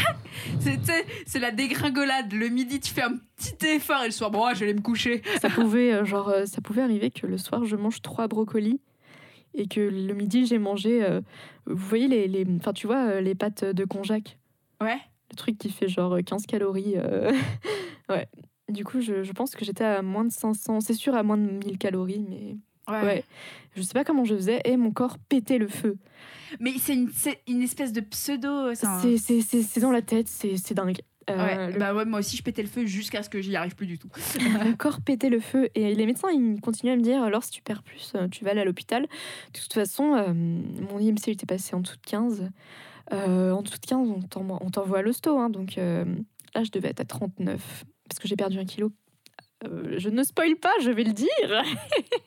C'est 1.25 1.39
la 1.39 1.51
dégringolade. 1.51 2.33
Le 2.33 2.49
midi, 2.49 2.79
tu 2.79 2.93
fais 2.93 3.03
un 3.03 3.13
petit 3.37 3.67
effort 3.67 4.01
et 4.03 4.07
le 4.07 4.11
soir, 4.11 4.31
bon, 4.31 4.45
ouais, 4.45 4.55
je 4.55 4.61
vais 4.61 4.65
aller 4.65 4.73
me 4.73 4.81
coucher. 4.81 5.21
Ça 5.41 5.49
pouvait 5.49 6.03
genre 6.05 6.33
ça 6.45 6.61
pouvait 6.61 6.81
arriver 6.81 7.11
que 7.11 7.27
le 7.27 7.37
soir 7.37 7.63
je 7.65 7.75
mange 7.75 8.01
trois 8.01 8.27
brocolis 8.27 8.79
et 9.53 9.67
que 9.67 9.79
le 9.81 10.13
midi 10.13 10.45
j'ai 10.45 10.57
mangé. 10.59 11.03
euh, 11.03 11.21
vous 11.65 11.75
voyez 11.87 12.07
les, 12.07 12.27
les, 12.27 12.45
enfin 12.57 12.73
tu 12.73 12.87
vois 12.87 13.05
euh, 13.07 13.21
les 13.21 13.35
pâtes 13.35 13.63
de 13.65 13.85
konjac, 13.85 14.37
Ouais. 14.81 14.97
le 15.31 15.35
truc 15.35 15.57
qui 15.57 15.69
fait 15.69 15.87
genre 15.87 16.17
15 16.25 16.45
calories. 16.45 16.93
euh, 16.97 17.31
ouais. 18.09 18.27
Du 18.69 18.85
coup, 18.85 19.01
je, 19.01 19.23
je 19.23 19.31
pense 19.33 19.55
que 19.55 19.65
j'étais 19.65 19.83
à 19.83 20.01
moins 20.01 20.23
de 20.23 20.31
500, 20.31 20.79
c'est 20.79 20.93
sûr 20.93 21.15
à 21.15 21.23
moins 21.23 21.37
de 21.37 21.43
1000 21.65 21.77
calories, 21.77 22.25
mais 22.29 22.55
Ouais. 22.89 23.01
Ouais. 23.01 23.23
Je 23.77 23.81
sais 23.81 23.93
pas 23.93 24.03
comment 24.03 24.25
je 24.25 24.35
faisais 24.35 24.61
et 24.65 24.75
mon 24.75 24.91
corps 24.91 25.17
pétait 25.29 25.57
le 25.57 25.69
feu. 25.69 25.97
Mais 26.59 26.73
c'est 26.77 26.93
une, 26.95 27.09
une 27.47 27.61
espèce 27.61 27.93
de 27.93 28.01
pseudo. 28.01 28.73
c'est 28.75 29.79
dans 29.79 29.91
la 29.91 30.01
tête, 30.01 30.27
c'est 30.27 30.57
c'est 30.57 30.73
dingue. 30.73 30.97
Euh, 31.29 31.37
Ouais, 31.37 31.71
le, 31.73 31.79
bah 31.79 31.93
ouais, 31.93 32.05
moi 32.05 32.19
aussi, 32.19 32.35
je 32.37 32.43
pétais 32.43 32.61
le 32.61 32.67
feu 32.67 32.85
jusqu'à 32.85 33.23
ce 33.23 33.29
que 33.29 33.41
j'y 33.41 33.55
arrive 33.55 33.75
plus 33.75 33.87
du 33.87 33.97
tout. 33.97 34.09
mon 34.63 34.73
corps 34.75 35.01
pétait 35.01 35.29
le 35.29 35.39
feu 35.39 35.69
et 35.75 35.95
les 35.95 36.05
médecins 36.05 36.29
ils 36.31 36.59
continuaient 36.61 36.93
à 36.93 36.95
me 36.97 37.01
dire 37.01 37.23
alors 37.23 37.43
si 37.43 37.51
tu 37.51 37.61
perds 37.61 37.83
plus, 37.83 38.11
euh, 38.15 38.27
tu 38.27 38.43
vas 38.43 38.51
aller 38.51 38.61
à 38.61 38.65
l'hôpital. 38.65 39.03
De 39.53 39.59
toute 39.59 39.73
façon, 39.73 40.13
euh, 40.15 40.33
mon 40.33 40.99
IMC 40.99 41.27
il 41.27 41.31
était 41.33 41.45
passé 41.45 41.75
en 41.75 41.79
dessous 41.79 41.95
de 41.95 42.01
15. 42.05 42.49
Euh, 43.11 43.51
en 43.51 43.61
dessous 43.61 43.79
de 43.79 43.85
15, 43.85 44.09
on 44.09 44.69
t'envoie 44.69 44.99
à 44.99 45.01
l'hosto. 45.01 45.37
hein, 45.37 45.49
donc 45.49 45.77
euh, 45.77 46.03
là, 46.55 46.63
je 46.63 46.71
devais 46.71 46.89
être 46.89 47.01
à 47.01 47.05
39 47.05 47.85
parce 48.09 48.19
que 48.19 48.27
j'ai 48.27 48.35
perdu 48.35 48.59
un 48.59 48.65
kilo. 48.65 48.91
Euh, 49.65 49.95
je 49.97 50.09
ne 50.09 50.23
spoil 50.23 50.55
pas, 50.57 50.73
je 50.81 50.89
vais 50.89 51.03
le 51.05 51.13
dire. 51.13 51.63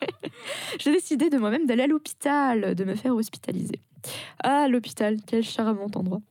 j'ai 0.79 0.91
décidé 0.91 1.29
de 1.29 1.37
moi-même 1.37 1.65
d'aller 1.65 1.83
à 1.83 1.87
l'hôpital, 1.87 2.73
de 2.75 2.83
me 2.83 2.95
faire 2.95 3.15
hospitaliser. 3.15 3.79
Ah, 4.43 4.67
l'hôpital, 4.67 5.17
quel 5.25 5.43
charmant 5.43 5.87
endroit. 5.95 6.21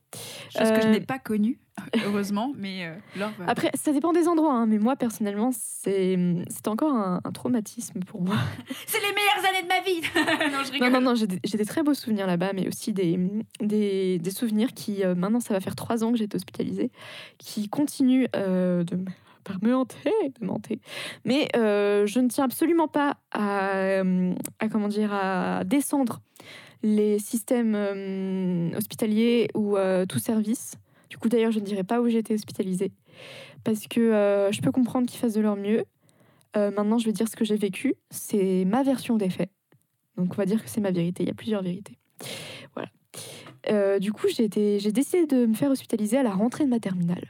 Chose 0.49 0.69
que 0.71 0.81
je 0.81 0.87
Euh, 0.87 0.91
n'ai 0.91 0.99
pas 1.01 1.19
connue, 1.19 1.59
heureusement, 2.05 2.53
mais 2.57 2.85
euh, 2.85 2.95
Laure 3.17 3.31
va- 3.37 3.45
Après, 3.47 3.71
ça 3.75 3.91
dépend 3.91 4.11
des 4.13 4.27
endroits, 4.27 4.53
hein, 4.53 4.65
mais 4.65 4.77
moi 4.79 4.95
personnellement, 4.95 5.51
c'est 5.53 6.17
c'est 6.49 6.67
encore 6.67 6.93
un, 6.93 7.21
un 7.23 7.31
traumatisme 7.31 7.99
pour 8.01 8.21
moi. 8.21 8.35
C'est 8.87 8.99
les 8.99 9.13
meilleures 9.13 9.49
années 9.49 9.63
de 9.63 9.67
ma 9.67 9.81
vie 9.81 10.51
Non, 10.51 10.63
je 10.65 10.71
rigole. 10.71 10.91
Non, 10.91 11.01
non, 11.01 11.09
non, 11.11 11.15
j'ai 11.15 11.27
des, 11.27 11.65
très 11.65 11.83
beaux 11.83 11.93
souvenirs 11.93 12.27
là-bas, 12.27 12.53
mais 12.53 12.67
aussi 12.67 12.93
des, 12.93 13.19
des, 13.61 14.17
des 14.19 14.31
souvenirs 14.31 14.73
qui, 14.73 15.03
euh, 15.03 15.13
maintenant, 15.15 15.39
ça 15.39 15.53
va 15.53 15.59
faire 15.59 15.75
trois 15.75 16.03
ans 16.03 16.11
que 16.11 16.17
j'ai 16.17 16.23
été 16.25 16.35
hospitalisée, 16.35 16.91
qui 17.37 17.67
continuent 17.69 18.27
euh, 18.35 18.83
de 18.83 18.95
me 18.95 19.05
par 19.43 19.63
me 19.63 19.73
hanter, 19.73 20.11
de 20.39 20.45
me 20.45 20.51
hanter. 20.51 20.79
Mais 21.23 21.47
euh, 21.55 22.05
je 22.05 22.19
ne 22.19 22.27
tiens 22.27 22.43
absolument 22.43 22.89
pas 22.89 23.15
à, 23.31 23.69
euh, 23.69 24.33
à, 24.59 24.67
comment 24.67 24.89
dire, 24.89 25.13
à 25.13 25.63
descendre 25.63 26.19
les 26.83 27.17
systèmes 27.19 27.73
euh, 27.75 28.69
hospitaliers 28.77 29.47
ou 29.55 29.77
euh, 29.77 30.05
tout 30.05 30.19
service. 30.19 30.73
Du 31.09 31.17
coup, 31.17 31.29
d'ailleurs, 31.29 31.51
je 31.51 31.59
ne 31.59 31.65
dirais 31.65 31.83
pas 31.83 32.01
où 32.01 32.09
j'ai 32.09 32.17
été 32.17 32.33
hospitalisée, 32.33 32.91
parce 33.63 33.87
que 33.87 33.99
euh, 33.99 34.51
je 34.51 34.61
peux 34.61 34.71
comprendre 34.71 35.07
qu'ils 35.07 35.19
fassent 35.19 35.33
de 35.33 35.41
leur 35.41 35.55
mieux. 35.55 35.85
Euh, 36.55 36.71
maintenant, 36.71 36.97
je 36.97 37.05
vais 37.05 37.13
dire 37.13 37.27
ce 37.27 37.35
que 37.35 37.45
j'ai 37.45 37.55
vécu. 37.55 37.95
C'est 38.09 38.65
ma 38.65 38.83
version 38.83 39.17
des 39.17 39.29
faits. 39.29 39.49
Donc 40.17 40.31
on 40.31 40.35
va 40.35 40.45
dire 40.45 40.63
que 40.63 40.69
c'est 40.69 40.81
ma 40.81 40.91
vérité. 40.91 41.23
Il 41.23 41.27
y 41.27 41.31
a 41.31 41.35
plusieurs 41.35 41.61
vérités. 41.61 41.97
Voilà. 42.73 42.89
Euh, 43.69 43.99
du 43.99 44.11
coup, 44.11 44.27
j'ai 44.27 44.47
décidé 44.47 45.27
de 45.27 45.45
me 45.45 45.53
faire 45.53 45.69
hospitaliser 45.69 46.17
à 46.17 46.23
la 46.23 46.31
rentrée 46.31 46.65
de 46.65 46.69
ma 46.69 46.79
terminale. 46.79 47.29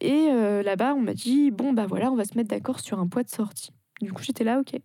Et 0.00 0.28
là-bas, 0.64 0.94
on 0.94 1.00
m'a 1.00 1.14
dit 1.14 1.50
bon 1.50 1.72
bah 1.72 1.86
voilà, 1.86 2.12
on 2.12 2.14
va 2.14 2.24
se 2.24 2.36
mettre 2.36 2.48
d'accord 2.48 2.78
sur 2.78 3.00
un 3.00 3.08
poids 3.08 3.24
de 3.24 3.28
sortie. 3.28 3.70
Du 4.00 4.12
coup, 4.12 4.22
j'étais 4.22 4.44
là, 4.44 4.60
ok. 4.60 4.80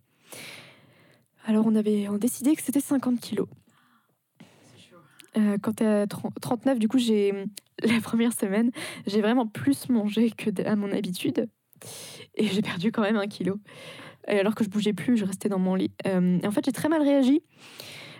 Alors 1.46 1.64
on 1.64 1.76
avait 1.76 2.08
décidé 2.18 2.56
que 2.56 2.62
c'était 2.62 2.80
50 2.80 3.20
kilos. 3.20 3.46
Euh, 5.38 5.56
quand 5.62 5.80
à 5.82 6.06
30 6.06 6.34
39, 6.40 6.78
du 6.78 6.88
coup, 6.88 6.98
j'ai 6.98 7.32
la 7.82 8.00
première 8.02 8.32
semaine, 8.32 8.70
j'ai 9.06 9.20
vraiment 9.20 9.46
plus 9.46 9.88
mangé 9.88 10.30
que 10.30 10.50
à 10.66 10.76
mon 10.76 10.92
habitude. 10.92 11.48
Et 12.34 12.46
j'ai 12.46 12.62
perdu 12.62 12.92
quand 12.92 13.02
même 13.02 13.16
un 13.16 13.28
kilo. 13.28 13.58
Et 14.26 14.40
alors 14.40 14.54
que 14.54 14.64
je 14.64 14.68
bougeais 14.68 14.92
plus, 14.92 15.16
je 15.16 15.24
restais 15.24 15.48
dans 15.48 15.58
mon 15.58 15.74
lit. 15.74 15.92
Euh, 16.06 16.38
et 16.42 16.46
en 16.46 16.50
fait, 16.50 16.64
j'ai 16.64 16.72
très 16.72 16.88
mal 16.88 17.02
réagi. 17.02 17.42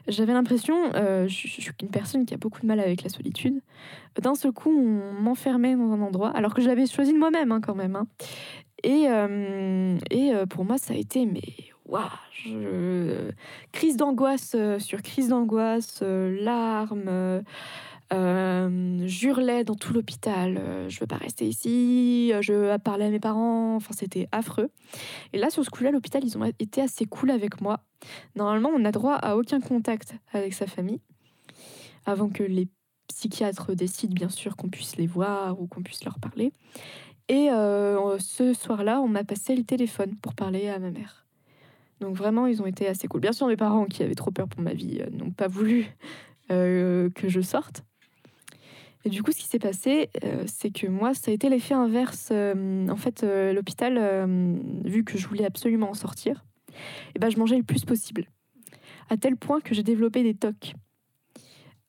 J'avais 0.07 0.33
l'impression, 0.33 0.75
euh, 0.95 1.29
je, 1.29 1.49
je 1.49 1.61
suis 1.61 1.73
une 1.83 1.91
personne 1.91 2.25
qui 2.25 2.33
a 2.33 2.39
beaucoup 2.39 2.63
de 2.63 2.67
mal 2.67 2.81
avec 2.81 3.03
la 3.03 3.11
solitude. 3.11 3.61
D'un 4.23 4.35
seul 4.35 4.53
coup, 4.53 4.71
on 4.71 5.13
m'enfermait 5.21 5.77
dans 5.77 5.93
un 5.93 6.01
endroit, 6.01 6.31
alors 6.31 6.55
que 6.55 6.63
je 6.63 6.69
l'avais 6.69 6.87
choisi 6.87 7.13
de 7.13 7.19
moi-même 7.19 7.53
hein, 7.53 7.61
quand 7.61 7.75
même. 7.75 7.97
hein. 7.97 8.07
Et, 8.85 9.07
euh, 9.09 9.99
et 10.11 10.33
euh, 10.33 10.47
pour 10.47 10.65
moi, 10.65 10.79
ça 10.79 10.95
a 10.95 10.97
été, 10.97 11.27
mais 11.27 11.43
waouh, 11.87 12.05
crise 13.73 13.97
d'angoisse 13.97 14.53
euh, 14.55 14.79
sur 14.79 15.03
crise 15.03 15.29
d'angoisse, 15.29 16.03
larmes, 16.03 17.43
euh, 18.13 19.07
j'hurlais 19.07 19.65
dans 19.65 19.75
tout 19.75 19.93
l'hôpital, 19.93 20.61
je 20.89 21.01
veux 21.01 21.07
pas 21.07 21.17
rester 21.17 21.47
ici, 21.47 22.33
je 22.41 22.77
parler 22.79 23.07
à 23.07 23.11
mes 23.11 23.21
parents, 23.21 23.77
enfin 23.77 23.93
c'était 23.95 24.29
affreux. 24.33 24.71
Et 25.33 25.39
là 25.39 25.51
sur 25.51 25.65
ce 25.65 25.71
coup-là, 25.71 25.91
l'hôpital, 25.91 26.25
ils 26.25 26.39
ont 26.39 26.45
été 26.45 26.81
assez 26.81 27.05
cool 27.05 27.31
avec 27.31 27.61
moi. 27.61 27.81
Normalement, 28.37 28.71
on 28.71 28.79
n'a 28.79 28.93
droit 28.93 29.15
à 29.15 29.37
aucun 29.37 29.61
contact 29.61 30.15
avec 30.33 30.55
sa 30.55 30.67
famille 30.67 31.01
avant 32.07 32.29
que 32.31 32.43
les 32.43 32.69
psychiatres 33.09 33.75
décident 33.75 34.15
bien 34.15 34.29
sûr 34.29 34.57
qu'on 34.57 34.69
puisse 34.69 34.97
les 34.97 35.07
voir 35.07 35.61
ou 35.61 35.67
qu'on 35.67 35.83
puisse 35.83 36.05
leur 36.05 36.19
parler. 36.19 36.53
Et 37.29 37.51
euh, 37.51 38.19
ce 38.19 38.55
soir-là, 38.55 39.01
on 39.01 39.09
m'a 39.09 39.25
passé 39.25 39.55
le 39.55 39.65
téléphone 39.65 40.17
pour 40.17 40.35
parler 40.35 40.69
à 40.69 40.79
ma 40.79 40.91
mère. 40.91 41.29
Donc 42.01 42.17
vraiment, 42.17 42.47
ils 42.47 42.63
ont 42.63 42.67
été 42.67 42.87
assez 42.87 43.09
cool. 43.09 43.21
Bien 43.21 43.33
sûr, 43.33 43.47
mes 43.47 43.57
parents, 43.57 43.87
qui 43.87 44.03
avaient 44.03 44.15
trop 44.15 44.31
peur 44.31 44.49
pour 44.49 44.61
ma 44.61 44.73
vie, 44.73 45.01
euh, 45.01 45.11
n'ont 45.11 45.31
pas 45.31 45.49
voulu 45.49 45.87
euh, 46.51 47.11
que 47.11 47.29
je 47.29 47.41
sorte. 47.41 47.85
Et 49.05 49.11
du 49.11 49.23
coup, 49.23 49.33
ce 49.33 49.39
qui 49.39 49.47
s'est 49.47 49.59
passé, 49.59 50.11
euh, 50.25 50.45
c'est 50.47 50.71
que 50.71 50.87
moi, 50.87 51.15
ça 51.15 51.31
a 51.31 51.35
été 51.35 51.49
l'effet 51.49 51.75
inverse. 51.75 52.31
En 52.33 52.97
fait, 52.97 53.23
l'hôpital, 53.23 54.27
vu 54.85 55.05
que 55.05 55.17
je 55.17 55.27
voulais 55.29 55.45
absolument 55.45 55.91
en 55.91 55.95
sortir, 55.95 56.45
eh 57.15 57.19
ben, 57.19 57.31
je 57.31 57.39
mangeais 57.39 57.57
le 57.57 57.63
plus 57.63 57.85
possible. 57.85 58.27
À 59.09 59.17
tel 59.17 59.37
point 59.37 59.61
que 59.61 59.75
j'ai 59.75 59.85
développé 59.85 60.23
des 60.23 60.35
tocs. 60.35 60.75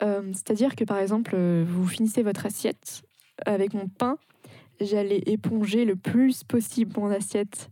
C'est-à-dire 0.02 0.76
que, 0.76 0.84
par 0.86 1.00
exemple, 1.00 1.36
vous 1.36 1.88
finissez 1.88 2.22
votre 2.22 2.46
assiette 2.46 3.02
avec 3.46 3.74
mon 3.74 3.88
pain, 3.88 4.18
j'allais 4.82 5.22
éponger 5.26 5.86
le 5.86 5.96
plus 5.96 6.44
possible 6.44 6.94
mon 7.00 7.10
assiette 7.12 7.70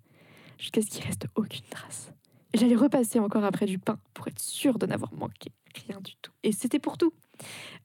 jusqu'à 0.58 0.82
ce 0.82 0.88
qu'il 0.88 1.06
reste 1.06 1.28
aucune 1.36 1.66
trace. 1.70 2.12
J'allais 2.54 2.76
repasser 2.76 3.20
encore 3.20 3.44
après 3.44 3.66
du 3.66 3.78
pain 3.80 4.00
pour 4.14 4.28
être 4.28 4.40
sûre 4.40 4.80
de 4.80 4.86
n'avoir 4.86 5.14
manqué 5.14 5.52
rien 5.88 6.00
du 6.02 6.14
tout. 6.22 6.32
Et 6.44 6.52
c'était 6.52 6.80
pour 6.80 6.98
tout. 6.98 7.14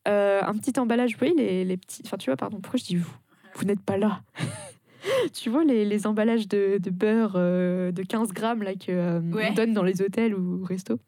Euh, 0.08 0.40
un 0.42 0.54
petit 0.56 0.78
emballage, 0.80 1.12
vous 1.12 1.18
voyez, 1.18 1.34
les, 1.34 1.64
les 1.64 1.76
petits. 1.76 2.00
Enfin, 2.06 2.16
tu 2.16 2.30
vois, 2.30 2.36
pardon, 2.36 2.58
pourquoi 2.60 2.78
je 2.78 2.84
dis 2.84 2.96
vous? 2.96 3.14
Vous 3.56 3.64
n'êtes 3.64 3.82
pas 3.82 3.98
là. 3.98 4.22
tu 5.34 5.50
vois, 5.50 5.64
les, 5.64 5.84
les 5.84 6.06
emballages 6.06 6.48
de, 6.48 6.78
de 6.78 6.90
beurre 6.90 7.34
euh, 7.36 7.92
de 7.92 8.02
15 8.02 8.32
grammes 8.32 8.62
là, 8.62 8.74
que, 8.74 8.90
euh, 8.92 9.20
Ouais. 9.20 9.48
on 9.50 9.54
donne 9.54 9.72
dans 9.74 9.82
les 9.82 10.00
hôtels 10.00 10.34
ou 10.34 10.64
restos. 10.64 10.98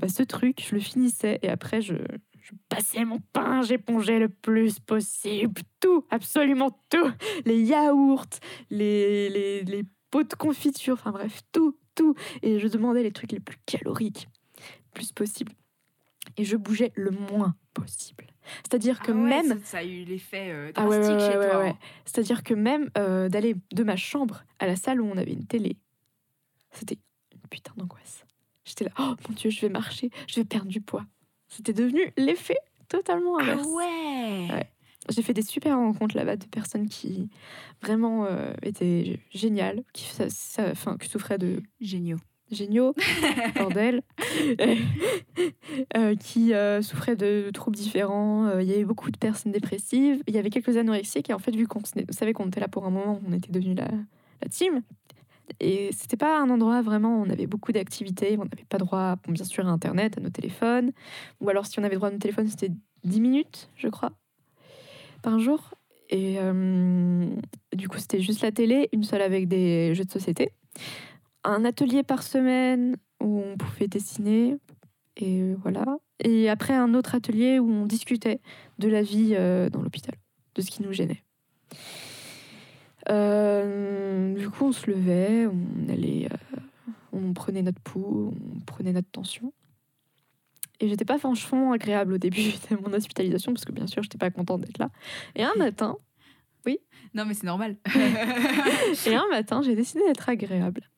Bah, 0.00 0.08
ce 0.08 0.24
truc, 0.24 0.66
je 0.68 0.74
le 0.74 0.80
finissais 0.80 1.38
et 1.42 1.48
après, 1.48 1.80
je, 1.80 1.94
je 2.44 2.52
passais 2.68 3.06
mon 3.06 3.20
pain, 3.32 3.62
j'épongeais 3.62 4.18
le 4.18 4.28
plus 4.28 4.78
possible. 4.78 5.62
Tout, 5.80 6.04
absolument 6.10 6.78
tout. 6.90 7.10
Les 7.46 7.58
yaourts, 7.62 8.26
les, 8.68 9.30
les, 9.30 9.62
les 9.64 9.84
pots 10.10 10.24
de 10.24 10.34
confiture, 10.34 10.92
enfin 10.94 11.10
bref, 11.10 11.40
tout, 11.52 11.78
tout. 11.94 12.14
Et 12.42 12.58
je 12.58 12.68
demandais 12.68 13.02
les 13.02 13.12
trucs 13.12 13.32
les 13.32 13.40
plus 13.40 13.56
caloriques, 13.64 14.28
le 14.58 14.90
plus 14.92 15.10
possible. 15.12 15.52
Et 16.36 16.44
je 16.44 16.56
bougeais 16.56 16.92
le 16.96 17.10
moins 17.12 17.54
possible. 17.72 18.26
C'est-à-dire 18.58 19.00
que 19.00 19.10
Ah 19.12 19.14
ouais, 19.14 19.22
même... 19.42 19.58
ça, 19.60 19.64
ça 19.64 19.78
a 19.78 19.84
eu 19.84 20.04
l'effet 20.04 20.50
euh, 20.50 20.70
Ah 20.74 20.86
ouais, 20.86 20.98
drastique 21.00 21.18
ouais, 21.18 21.32
chez 21.32 21.38
ouais, 21.38 21.50
toi. 21.50 21.66
hein. 21.68 21.78
C'est-à-dire 22.04 22.42
que 22.42 22.52
même 22.52 22.90
euh, 22.98 23.30
d'aller 23.30 23.56
de 23.72 23.84
ma 23.84 23.96
chambre 23.96 24.44
à 24.58 24.66
la 24.66 24.76
salle 24.76 25.00
où 25.00 25.06
on 25.06 25.16
avait 25.16 25.32
une 25.32 25.46
télé, 25.46 25.78
c'était 26.72 26.98
une 27.32 27.40
putain 27.48 27.72
d'angoisse. 27.78 28.26
J'étais 28.66 28.84
là, 28.84 28.90
oh 28.98 29.14
mon 29.28 29.34
dieu, 29.34 29.48
je 29.48 29.60
vais 29.62 29.70
marcher, 29.70 30.10
je 30.28 30.36
vais 30.36 30.44
perdre 30.44 30.68
du 30.68 30.82
poids. 30.82 31.06
C'était 31.48 31.72
devenu 31.72 32.12
l'effet 32.16 32.56
totalement 32.88 33.36
Ah 33.38 33.42
inverse. 33.42 33.66
ouais. 33.68 34.48
Ouais. 34.52 34.66
J'ai 35.10 35.22
fait 35.22 35.34
des 35.34 35.42
super 35.42 35.76
rencontres 35.76 36.16
là-bas 36.16 36.36
de 36.36 36.46
personnes 36.46 36.88
qui 36.88 37.28
vraiment 37.82 38.24
euh, 38.24 38.52
étaient 38.62 39.18
géniales, 39.30 39.82
qui, 39.92 40.04
ça- 40.06 40.30
ça- 40.30 40.70
enfin, 40.70 40.96
qui 40.98 41.08
souffraient 41.08 41.36
de 41.38 41.62
Géniaux. 41.80 42.16
géniaux, 42.50 42.94
bordel, 43.56 44.00
euh, 45.96 46.14
qui 46.16 46.54
euh, 46.54 46.82
souffraient 46.82 47.16
de 47.16 47.50
troubles 47.52 47.76
différents. 47.76 48.58
Il 48.60 48.66
y 48.66 48.72
avait 48.74 48.84
beaucoup 48.84 49.10
de 49.10 49.18
personnes 49.18 49.52
dépressives. 49.52 50.22
Il 50.26 50.34
y 50.34 50.38
avait 50.38 50.50
quelques 50.50 50.76
anorexiques. 50.76 51.30
Et 51.30 51.34
en 51.34 51.38
fait, 51.38 51.54
vu 51.54 51.66
qu'on 51.66 51.80
savait 52.10 52.32
qu'on 52.32 52.46
était 52.46 52.60
là 52.60 52.68
pour 52.68 52.86
un 52.86 52.90
moment, 52.90 53.20
on 53.28 53.32
était 53.32 53.52
devenu 53.52 53.74
la, 53.74 53.88
la 54.42 54.48
team. 54.48 54.82
Et 55.60 55.90
c'était 55.92 56.16
pas 56.16 56.40
un 56.40 56.50
endroit 56.50 56.82
vraiment, 56.82 57.20
on 57.20 57.28
avait 57.30 57.46
beaucoup 57.46 57.72
d'activités, 57.72 58.36
on 58.38 58.44
n'avait 58.44 58.66
pas 58.68 58.78
droit, 58.78 59.16
bien 59.28 59.44
sûr, 59.44 59.66
à 59.66 59.70
Internet, 59.70 60.18
à 60.18 60.20
nos 60.20 60.30
téléphones. 60.30 60.92
Ou 61.40 61.48
alors, 61.48 61.66
si 61.66 61.78
on 61.78 61.84
avait 61.84 61.96
droit 61.96 62.08
à 62.08 62.12
nos 62.12 62.18
téléphones, 62.18 62.48
c'était 62.48 62.70
10 63.04 63.20
minutes, 63.20 63.70
je 63.76 63.88
crois, 63.88 64.12
par 65.22 65.38
jour. 65.38 65.74
Et 66.10 66.36
euh, 66.38 67.26
du 67.74 67.88
coup, 67.88 67.98
c'était 67.98 68.20
juste 68.20 68.42
la 68.42 68.52
télé, 68.52 68.88
une 68.92 69.04
seule 69.04 69.22
avec 69.22 69.48
des 69.48 69.94
jeux 69.94 70.04
de 70.04 70.10
société 70.10 70.52
un 71.44 71.64
atelier 71.64 72.02
par 72.02 72.22
semaine 72.22 72.96
où 73.20 73.40
on 73.40 73.56
pouvait 73.56 73.88
dessiner. 73.88 74.56
Et 75.16 75.54
voilà. 75.54 75.84
Et 76.20 76.48
après, 76.48 76.74
un 76.74 76.94
autre 76.94 77.14
atelier 77.14 77.58
où 77.58 77.70
on 77.70 77.86
discutait 77.86 78.40
de 78.78 78.88
la 78.88 79.02
vie 79.02 79.34
euh, 79.34 79.68
dans 79.68 79.82
l'hôpital, 79.82 80.14
de 80.54 80.62
ce 80.62 80.70
qui 80.70 80.82
nous 80.82 80.92
gênait. 80.92 81.22
Euh, 83.10 84.34
du 84.34 84.48
coup, 84.50 84.66
on 84.66 84.72
se 84.72 84.90
levait, 84.90 85.46
on 85.46 85.92
allait, 85.92 86.28
euh, 86.30 86.60
on 87.12 87.32
prenait 87.32 87.62
notre 87.62 87.80
pouls, 87.80 88.34
on 88.56 88.60
prenait 88.60 88.92
notre 88.92 89.10
tension. 89.10 89.52
Et 90.80 90.88
j'étais 90.88 91.04
pas 91.04 91.18
franchement 91.18 91.72
agréable 91.72 92.14
au 92.14 92.18
début 92.18 92.52
de 92.70 92.76
mon 92.76 92.92
hospitalisation 92.92 93.52
parce 93.52 93.64
que 93.64 93.72
bien 93.72 93.86
sûr, 93.86 94.02
j'étais 94.02 94.18
pas 94.18 94.30
contente 94.30 94.62
d'être 94.62 94.78
là. 94.78 94.90
Et 95.34 95.44
un 95.44 95.54
matin, 95.56 95.96
Non, 97.14 97.24
mais 97.24 97.34
c'est 97.34 97.46
normal. 97.46 97.76
Et 99.06 99.14
un 99.14 99.28
matin, 99.30 99.62
j'ai 99.62 99.76
décidé 99.76 100.00
d'être 100.06 100.28
agréable. 100.28 100.88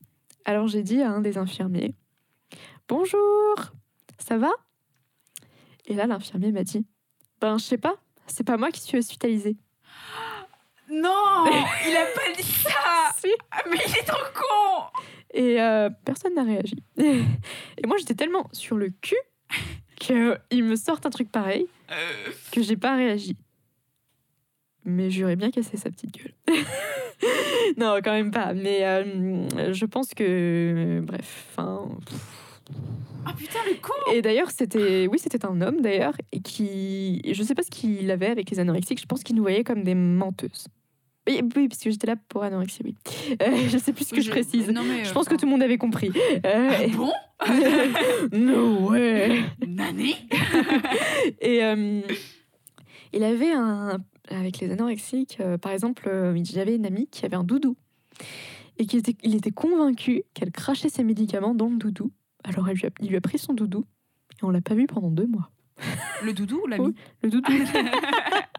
Alors 0.45 0.69
j'ai 0.69 0.83
dit 0.83 1.03
à 1.03 1.11
un 1.11 1.21
des 1.21 1.39
infirmiers 1.39 1.95
Bonjour, 2.89 3.55
ça 4.19 4.39
va? 4.39 4.51
Et 5.87 5.95
là, 5.95 6.07
l'infirmier 6.07 6.53
m'a 6.53 6.63
dit 6.63 6.87
Ben, 7.41 7.59
je 7.59 7.65
sais 7.65 7.79
pas, 7.79 7.97
c'est 8.27 8.45
pas 8.45 8.57
moi 8.57 8.71
qui 8.71 8.81
suis 8.81 8.97
hospitalisée. 8.97 9.57
Non, 10.91 11.45
il 11.89 11.97
a 11.97 12.07
pas 12.07 12.33
dit 12.37 12.43
ça. 12.43 12.71
Si. 13.19 13.29
Ah, 13.51 13.63
Mais 13.71 13.79
il 13.87 13.97
est 13.99 14.03
trop 14.05 14.23
con. 14.35 15.01
Et 15.33 15.61
euh, 15.61 15.89
personne 16.05 16.35
n'a 16.35 16.45
réagi. 16.45 16.77
Et 16.99 17.87
moi, 17.87 17.97
j'étais 17.99 18.15
tellement 18.15 18.49
sur 18.53 18.77
le 18.77 18.91
cul 19.01 19.17
qu'il 19.99 20.65
me 20.65 20.77
sorte 20.77 21.07
un 21.07 21.11
truc 21.11 21.31
pareil 21.33 21.67
Euh, 21.91 22.31
que 22.53 22.63
j'ai 22.63 22.77
pas 22.77 22.97
réagi. 22.97 23.37
Mais 24.85 25.11
j'aurais 25.11 25.37
bien 25.37 25.51
cassé 25.51 25.77
sa 25.77 25.91
petite 25.91 26.13
gueule. 26.17 26.33
non, 27.77 27.99
quand 28.05 28.13
même 28.13 28.31
pas. 28.31 28.53
Mais 28.55 28.85
euh, 28.85 29.73
je 29.73 29.85
pense 29.87 30.15
que. 30.15 31.01
Bref, 31.03 31.47
enfin. 31.51 31.89
Ah 33.25 33.33
putain, 33.37 33.59
le 33.67 33.75
con. 33.81 33.93
Et 34.13 34.23
d'ailleurs, 34.23 34.51
c'était, 34.53 35.09
oui, 35.09 35.19
c'était 35.19 35.45
un 35.45 35.61
homme 35.61 35.81
d'ailleurs, 35.81 36.15
et 36.31 36.41
qui, 36.41 37.21
je 37.33 37.43
sais 37.43 37.55
pas 37.57 37.63
ce 37.65 37.71
qu'il 37.71 38.09
avait 38.13 38.29
avec 38.29 38.49
les 38.51 38.61
anorexiques. 38.61 39.01
Je 39.01 39.07
pense 39.07 39.25
qu'il 39.25 39.35
nous 39.35 39.43
voyait 39.43 39.65
comme 39.65 39.83
des 39.83 39.97
menteuses. 39.97 40.69
Oui, 41.29 41.41
oui, 41.57 41.69
parce 41.69 41.81
que 41.83 41.91
j'étais 41.91 42.07
là 42.07 42.17
pour 42.29 42.43
anorexie, 42.45 42.83
oui. 42.85 42.95
Euh, 43.43 43.57
je 43.69 43.79
sais 43.79 43.93
plus 43.93 44.07
ce 44.09 44.15
que 44.15 44.21
je, 44.21 44.31
précise. 44.31 44.69
Non, 44.71 44.83
mais, 44.85 45.05
Je 45.05 45.13
pense 45.13 45.27
que 45.27 45.31
enfin, 45.35 45.37
tout 45.39 45.47
le 45.47 45.51
monde 45.53 45.63
avait 45.63 45.79
compris. 45.79 46.11
Euh, 46.45 46.71
Ah 46.73 46.87
bon 46.97 47.13
no 48.33 48.91
way. 48.91 49.43
Nani 49.67 50.15
Et 51.41 51.65
euh, 51.65 52.01
il 53.13 53.25
avait 53.25 53.53
un, 53.53 53.99
avec 54.31 54.59
les 54.61 54.71
anorexiques, 54.71 55.39
euh, 55.41 55.59
par 55.59 55.73
exemple, 55.73 56.09
euh, 56.09 56.39
j'avais 56.45 56.77
une 56.77 56.87
amie 56.87 57.09
qui 57.09 57.25
avait 57.27 57.37
un 57.37 57.45
doudou 57.45 57.77
et 58.79 58.87
qui 58.87 58.97
était, 58.97 59.17
il 59.23 59.35
était 59.35 59.51
convaincu 59.51 60.23
qu'elle 60.35 60.51
crachait 60.53 60.89
ses 60.89 61.05
médicaments 61.05 61.55
dans 61.55 61.69
le 61.69 61.77
doudou. 61.77 62.11
Alors 62.45 62.69
elle 62.69 62.77
lui 62.77 62.87
a- 62.87 62.91
il 63.01 63.09
lui 63.09 63.17
a 63.17 63.21
pris 63.21 63.39
son 63.39 63.53
doudou 63.53 63.85
et 64.41 64.45
on 64.45 64.51
l'a 64.51 64.61
pas 64.61 64.75
vu 64.75 64.87
pendant 64.87 65.11
deux 65.11 65.27
mois. 65.27 65.51
Le 66.23 66.33
doudou 66.33 66.61
ou 66.65 66.67
l'ami 66.69 66.87
Oui. 66.87 66.95
Le 67.23 67.31
doudou. 67.31 67.53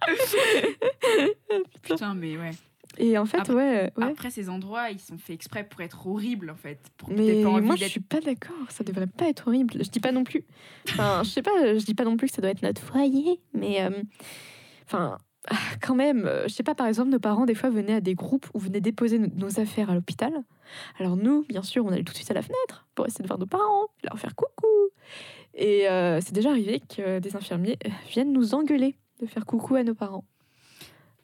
Putain, 1.83 2.13
mais 2.15 2.37
ouais. 2.37 2.51
Et 2.99 3.17
en 3.17 3.25
fait, 3.25 3.37
Après- 3.37 3.53
ouais, 3.53 3.91
ouais. 3.97 4.03
Après, 4.05 4.31
ces 4.31 4.49
endroits, 4.49 4.89
ils 4.89 4.99
sont 4.99 5.17
faits 5.17 5.35
exprès 5.35 5.63
pour 5.63 5.81
être 5.81 6.07
horribles, 6.07 6.49
en 6.49 6.55
fait. 6.55 6.79
Pour 6.97 7.09
Mais 7.09 7.43
pas 7.43 7.59
moi, 7.61 7.75
je 7.75 7.85
suis 7.85 7.99
pas 7.99 8.21
d'accord. 8.21 8.55
Ça 8.69 8.83
devrait 8.83 9.05
pas 9.07 9.27
être 9.29 9.47
horrible. 9.47 9.73
Je 9.83 9.89
dis 9.89 9.99
pas 9.99 10.11
non 10.11 10.23
plus. 10.23 10.45
Enfin, 10.89 11.21
je 11.23 11.29
sais 11.29 11.41
pas. 11.43 11.77
Je 11.77 11.83
dis 11.85 11.93
pas 11.93 12.05
non 12.05 12.17
plus 12.17 12.27
que 12.27 12.33
ça 12.33 12.41
doit 12.41 12.49
être 12.51 12.63
notre 12.63 12.81
foyer, 12.81 13.39
mais 13.53 13.83
euh, 13.83 13.89
enfin, 14.85 15.17
quand 15.81 15.93
même. 15.95 16.25
euh, 16.25 16.47
Je 16.47 16.53
sais 16.53 16.63
pas. 16.63 16.73
Par 16.73 16.87
exemple, 16.87 17.09
nos 17.09 17.19
parents 17.19 17.45
des 17.45 17.53
fois 17.55 17.69
venaient 17.69 17.95
à 17.95 18.01
des 18.01 18.15
groupes 18.15 18.47
où 18.55 18.59
venaient 18.59 18.81
déposer 18.81 19.19
no- 19.19 19.27
nos 19.35 19.59
affaires 19.59 19.91
à 19.91 19.93
l'hôpital. 19.93 20.33
Alors 20.97 21.17
nous, 21.17 21.43
bien 21.49 21.61
sûr, 21.63 21.85
on 21.85 21.89
allait 21.89 22.03
tout 22.03 22.13
de 22.13 22.17
suite 22.17 22.31
à 22.31 22.35
la 22.35 22.41
fenêtre 22.41 22.87
pour 22.95 23.05
essayer 23.05 23.21
de 23.21 23.27
voir 23.27 23.37
nos 23.39 23.45
parents, 23.45 23.87
leur 24.03 24.17
faire 24.17 24.33
coucou. 24.35 24.65
Et 25.53 25.87
euh, 25.87 26.19
c'est 26.21 26.33
déjà 26.33 26.49
arrivé 26.49 26.81
que 26.95 27.19
des 27.19 27.35
infirmiers 27.35 27.77
euh, 27.85 27.89
viennent 28.09 28.31
nous 28.33 28.53
engueuler 28.55 28.95
de 29.19 29.25
faire 29.25 29.45
coucou 29.45 29.75
à 29.75 29.83
nos 29.83 29.95
parents, 29.95 30.25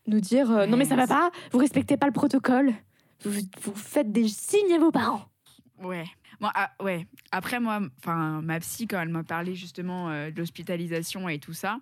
nous 0.07 0.19
dire 0.19 0.51
euh, 0.51 0.65
non 0.65 0.77
mais 0.77 0.85
ça 0.85 0.95
va 0.95 1.07
pas, 1.07 1.31
vous 1.51 1.59
respectez 1.59 1.97
pas 1.97 2.07
le 2.07 2.13
protocole, 2.13 2.73
vous, 3.23 3.31
vous 3.61 3.75
faites 3.75 4.11
des 4.11 4.27
signes 4.27 4.73
à 4.73 4.79
vos 4.79 4.91
parents. 4.91 5.25
Ouais. 5.81 6.05
Moi, 6.39 6.51
ah, 6.55 6.71
ouais. 6.81 7.07
Après, 7.31 7.59
moi, 7.59 7.79
enfin, 7.99 8.41
ma 8.41 8.59
psy, 8.59 8.87
quand 8.87 8.99
elle 9.01 9.09
m'a 9.09 9.23
parlé 9.23 9.53
justement 9.55 10.09
euh, 10.09 10.29
de 10.31 10.37
l'hospitalisation 10.39 11.29
et 11.29 11.39
tout 11.39 11.53
ça, 11.53 11.77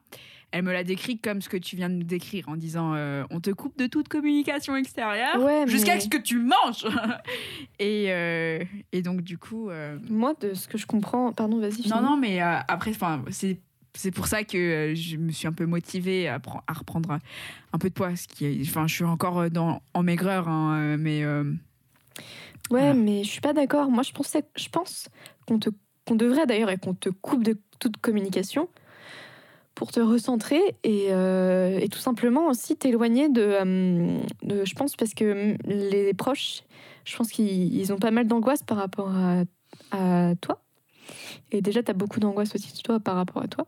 elle 0.51 0.63
me 0.63 0.71
l'a 0.71 0.83
décrit 0.83 1.19
comme 1.19 1.41
ce 1.41 1.49
que 1.49 1.57
tu 1.57 1.75
viens 1.75 1.89
de 1.89 1.95
nous 1.95 2.03
décrire 2.03 2.47
en 2.49 2.57
disant 2.57 2.93
euh, 2.93 3.23
on 3.29 3.39
te 3.39 3.49
coupe 3.51 3.77
de 3.77 3.87
toute 3.87 4.07
communication 4.07 4.75
extérieure 4.75 5.41
Ouais, 5.41 5.65
jusqu'à 5.67 5.95
mais- 5.95 5.99
ce 6.01 6.09
que 6.09 6.17
tu 6.17 6.37
manges. 6.39 6.85
et, 7.79 8.11
euh, 8.11 8.63
et 8.91 9.01
donc, 9.01 9.21
du 9.21 9.37
coup. 9.37 9.69
Moi, 10.09 10.33
de 10.41 10.53
ce 10.53 10.67
que 10.67 10.77
je 10.77 10.85
comprends, 10.85 11.31
pardon, 11.31 11.59
vas-y. 11.59 11.87
Non, 11.87 12.01
non, 12.01 12.17
mais 12.17 12.39
après, 12.39 12.91
enfin, 12.91 13.23
c'est 13.29 13.59
c'est 13.95 14.11
pour 14.11 14.27
ça 14.27 14.43
que 14.43 14.57
euh, 14.57 14.95
je 14.95 15.17
me 15.17 15.31
suis 15.31 15.47
un 15.47 15.53
peu 15.53 15.65
motivée 15.65 16.27
à, 16.27 16.39
pre- 16.39 16.61
à 16.67 16.73
reprendre 16.73 17.19
un 17.73 17.77
peu 17.77 17.89
de 17.89 17.93
poids. 17.93 18.15
Ce 18.15 18.27
qui 18.27 18.45
est, 18.45 18.61
enfin, 18.61 18.87
je 18.87 18.95
suis 18.95 19.03
encore 19.03 19.39
euh, 19.39 19.49
dans, 19.49 19.81
en 19.93 20.03
maigreur, 20.03 20.47
hein, 20.47 20.77
euh, 20.79 20.97
mais 20.99 21.23
euh, 21.23 21.43
Ouais, 22.69 22.79
Voilà. 22.79 22.93
mais 22.93 23.23
je 23.23 23.29
suis 23.29 23.41
pas 23.41 23.53
d'accord. 23.53 23.89
Moi, 23.89 24.03
je, 24.03 24.11
pensais, 24.13 24.43
je 24.55 24.69
pense 24.69 25.09
qu'on 25.47 25.59
te 25.59 25.69
qu'on 26.07 26.15
devrait 26.15 26.45
d'ailleurs 26.47 26.69
et 26.71 26.77
qu'on 26.77 26.93
te 26.95 27.09
coupe 27.09 27.43
de 27.43 27.59
toute 27.79 27.97
communication 27.97 28.69
pour 29.75 29.91
te 29.91 29.99
recentrer 29.99 30.59
et, 30.83 31.07
euh, 31.11 31.77
et 31.79 31.87
tout 31.89 31.99
simplement 31.99 32.47
aussi 32.47 32.75
t'éloigner 32.75 33.29
de, 33.29 33.41
euh, 33.41 34.19
de- 34.43 34.65
Je 34.65 34.73
pense 34.75 34.95
parce 34.95 35.13
que 35.13 35.55
les 35.65 36.13
proches, 36.13 36.63
je 37.05 37.15
pense 37.15 37.31
qu'ils 37.31 37.73
ils 37.75 37.93
ont 37.93 37.97
pas 37.99 38.11
mal 38.11 38.27
d'angoisse 38.27 38.63
par 38.63 38.77
rapport 38.77 39.11
à, 39.15 39.43
à 39.91 40.33
toi. 40.41 40.61
Et 41.51 41.61
déjà, 41.61 41.83
tu 41.83 41.91
as 41.91 41.93
beaucoup 41.93 42.19
d'angoisse 42.19 42.53
aussi 42.55 42.73
de 42.73 42.81
toi 42.81 42.99
par 42.99 43.15
rapport 43.15 43.41
à 43.43 43.47
toi. 43.47 43.67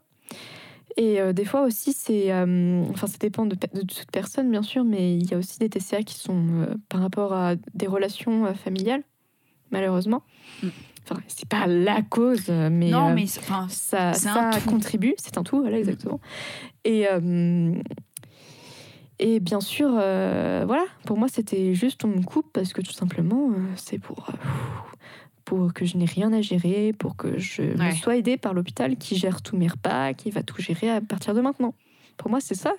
Et 0.97 1.19
euh, 1.19 1.33
des 1.33 1.45
fois 1.45 1.61
aussi, 1.61 1.93
c'est. 1.93 2.31
euh, 2.31 2.83
enfin, 2.89 3.07
ça 3.07 3.17
dépend 3.17 3.45
de, 3.45 3.55
toute 3.55 4.11
personne, 4.11 4.51
bien 4.51 4.61
sûr, 4.61 4.83
mais 4.83 5.15
il 5.15 5.29
y 5.29 5.33
a 5.33 5.37
aussi 5.37 5.57
des 5.59 5.69
TCA 5.69 6.03
qui 6.03 6.15
sont 6.15 6.45
euh, 6.51 6.75
par 6.89 7.01
rapport 7.01 7.33
à 7.33 7.55
des 7.73 7.87
relations 7.87 8.53
familiales, 8.53 9.03
malheureusement. 9.71 10.23
Mm. 10.61 10.67
Enfin, 11.05 11.21
c'est 11.27 11.49
pas 11.49 11.67
la 11.67 12.01
cause, 12.01 12.47
mais. 12.49 12.89
non, 12.89 13.13
mais 13.13 13.23
enfin, 13.23 13.67
ça, 13.69 14.13
ça 14.13 14.51
contribue, 14.67 15.15
c'est 15.17 15.37
un 15.37 15.43
tout, 15.43 15.59
voilà, 15.59 15.77
exactement. 15.77 16.21
Et, 16.85 17.07
et 19.19 19.39
bien 19.41 19.59
sûr, 19.59 19.89
voilà, 19.89 20.85
pour 21.05 21.17
moi, 21.17 21.27
c'était 21.27 21.73
juste 21.73 22.05
on 22.05 22.09
me 22.09 22.23
coupe 22.23 22.53
parce 22.53 22.71
que 22.71 22.81
tout 22.81 22.93
simplement, 22.93 23.49
c'est 23.75 23.99
pour, 23.99 24.27
pour 25.55 25.73
que 25.73 25.85
je 25.85 25.97
n'ai 25.97 26.05
rien 26.05 26.33
à 26.33 26.41
gérer, 26.41 26.93
pour 26.93 27.15
que 27.15 27.37
je 27.37 27.61
me 27.61 27.91
sois 27.91 28.17
aidée 28.17 28.37
par 28.37 28.55
l'hôpital 28.55 28.97
qui 28.97 29.15
gère 29.15 29.43
tous 29.43 29.55
mes 29.55 29.67
repas, 29.67 30.13
qui 30.13 30.31
va 30.31 30.41
tout 30.41 30.59
gérer 30.59 30.89
à 30.89 30.99
partir 30.99 31.35
de 31.35 31.41
maintenant. 31.41 31.75
Pour 32.17 32.31
moi, 32.31 32.39
c'est 32.41 32.55
ça. 32.55 32.73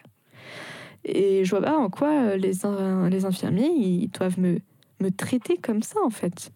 Et 1.05 1.45
je 1.45 1.51
vois 1.51 1.63
pas 1.63 1.77
en 1.77 1.89
quoi 1.89 2.11
euh, 2.11 2.37
les, 2.37 2.67
in- 2.67 3.09
les 3.09 3.27
infirmiers, 3.27 3.71
ils 3.71 4.09
doivent 4.09 4.41
me, 4.41 4.59
me 5.01 5.11
traiter 5.11 5.57
comme 5.57 5.83
ça, 5.83 6.01
en 6.05 6.11
fait. 6.11 6.51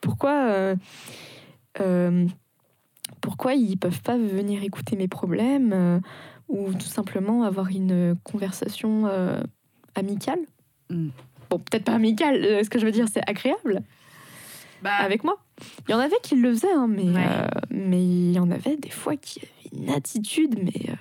Pourquoi, 0.00 0.46
euh, 0.46 0.76
euh, 1.80 2.26
pourquoi 3.20 3.54
ils 3.54 3.76
peuvent 3.76 4.02
pas 4.02 4.16
venir 4.16 4.62
écouter 4.62 4.94
mes 4.94 5.08
problèmes 5.08 5.72
euh, 5.72 5.98
ou 6.48 6.72
tout 6.72 6.80
simplement 6.80 7.42
avoir 7.42 7.68
une 7.68 8.14
conversation 8.22 9.06
euh, 9.06 9.42
amicale? 9.96 10.40
Mm. 10.88 11.08
Bon, 11.50 11.58
peut-être 11.58 11.84
pas 11.84 11.94
amicale, 11.94 12.64
ce 12.64 12.70
que 12.70 12.78
je 12.78 12.84
veux 12.84 12.92
dire, 12.92 13.06
c'est 13.12 13.28
agréable 13.28 13.82
bah, 14.84 14.94
avec 15.00 15.24
moi. 15.24 15.36
Il 15.88 15.92
y 15.92 15.94
en 15.94 15.98
avait 15.98 16.16
qui 16.22 16.36
le 16.36 16.52
faisaient, 16.52 16.72
hein, 16.72 16.86
mais, 16.88 17.04
Ouais. 17.10 17.24
euh, 17.26 17.46
mais 17.70 18.02
il 18.04 18.32
y 18.32 18.38
en 18.38 18.50
avait 18.50 18.76
des 18.76 18.90
fois 18.90 19.16
qui 19.16 19.40
avaient 19.40 19.82
une 19.82 19.90
attitude, 19.90 20.56
mais 20.62 20.90
euh, 20.90 20.94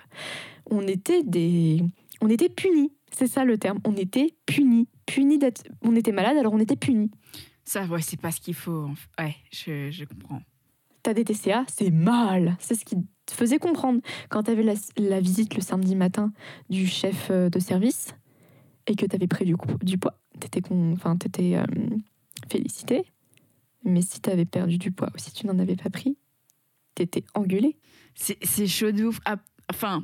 on 0.72 0.82
était 0.88 1.22
des, 1.24 1.84
on 2.22 2.30
était 2.30 2.50
punis. 2.50 2.92
C'est 3.12 3.28
ça 3.28 3.44
le 3.46 3.58
terme. 3.60 3.80
On 3.86 3.96
était 3.96 4.34
punis, 4.48 4.88
punis 5.06 5.38
d'être. 5.38 5.64
On 5.84 5.96
était 5.96 6.12
malade, 6.12 6.36
alors 6.38 6.54
on 6.54 6.60
était 6.60 6.76
punis. 6.76 7.12
ça, 7.64 7.84
ouais, 7.86 8.02
c'est 8.02 8.20
pas 8.20 8.32
ce 8.32 8.42
qu'il 8.42 8.56
faut. 8.56 8.90
Ouais, 9.20 9.36
je, 9.52 9.92
je 9.92 10.06
comprends. 10.06 10.42
T'as 11.04 11.14
des 11.14 11.24
TCA, 11.26 11.66
c'est 11.68 11.92
mal. 11.92 12.56
C'est 12.60 12.76
ce 12.76 12.86
qui 12.86 12.96
te 13.26 13.34
faisait 13.34 13.60
comprendre 13.60 14.02
quand 14.30 14.44
t'avais 14.44 14.64
la, 14.64 14.74
la 14.98 15.20
visite 15.20 15.54
le 15.56 15.62
samedi 15.62 15.96
matin 15.96 16.32
du 16.70 16.88
chef 16.88 17.28
euh, 17.30 17.50
de 17.50 17.60
service 17.60 18.16
et 18.88 18.96
que 18.96 19.06
t'avais 19.06 19.28
pris 19.28 19.46
du, 19.46 19.58
coup- 19.58 19.78
du 19.84 19.98
poids. 19.98 20.18
T'étais 20.40 20.62
enfin 20.72 21.16
t'étais 21.18 21.56
euh, 21.56 21.66
félicité. 22.50 23.06
Mais 23.84 24.02
si 24.02 24.20
t'avais 24.22 24.46
perdu 24.46 24.78
du 24.78 24.92
poids 24.92 25.10
ou 25.14 25.18
si 25.18 25.32
tu 25.34 25.46
n'en 25.48 25.60
avais 25.60 25.76
pas 25.76 25.90
pris, 25.90 26.18
t'étais 26.96 27.24
engueulé. 27.34 27.78
C'est 28.16 28.38
c'est 28.44 28.68
chaud 28.68 28.92
de 28.92 29.06
ouf. 29.06 29.20
Enfin, 29.70 30.04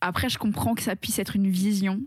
après, 0.00 0.28
je 0.28 0.38
comprends 0.38 0.74
que 0.74 0.82
ça 0.82 0.96
puisse 0.96 1.18
être 1.18 1.36
une 1.36 1.48
vision 1.48 2.00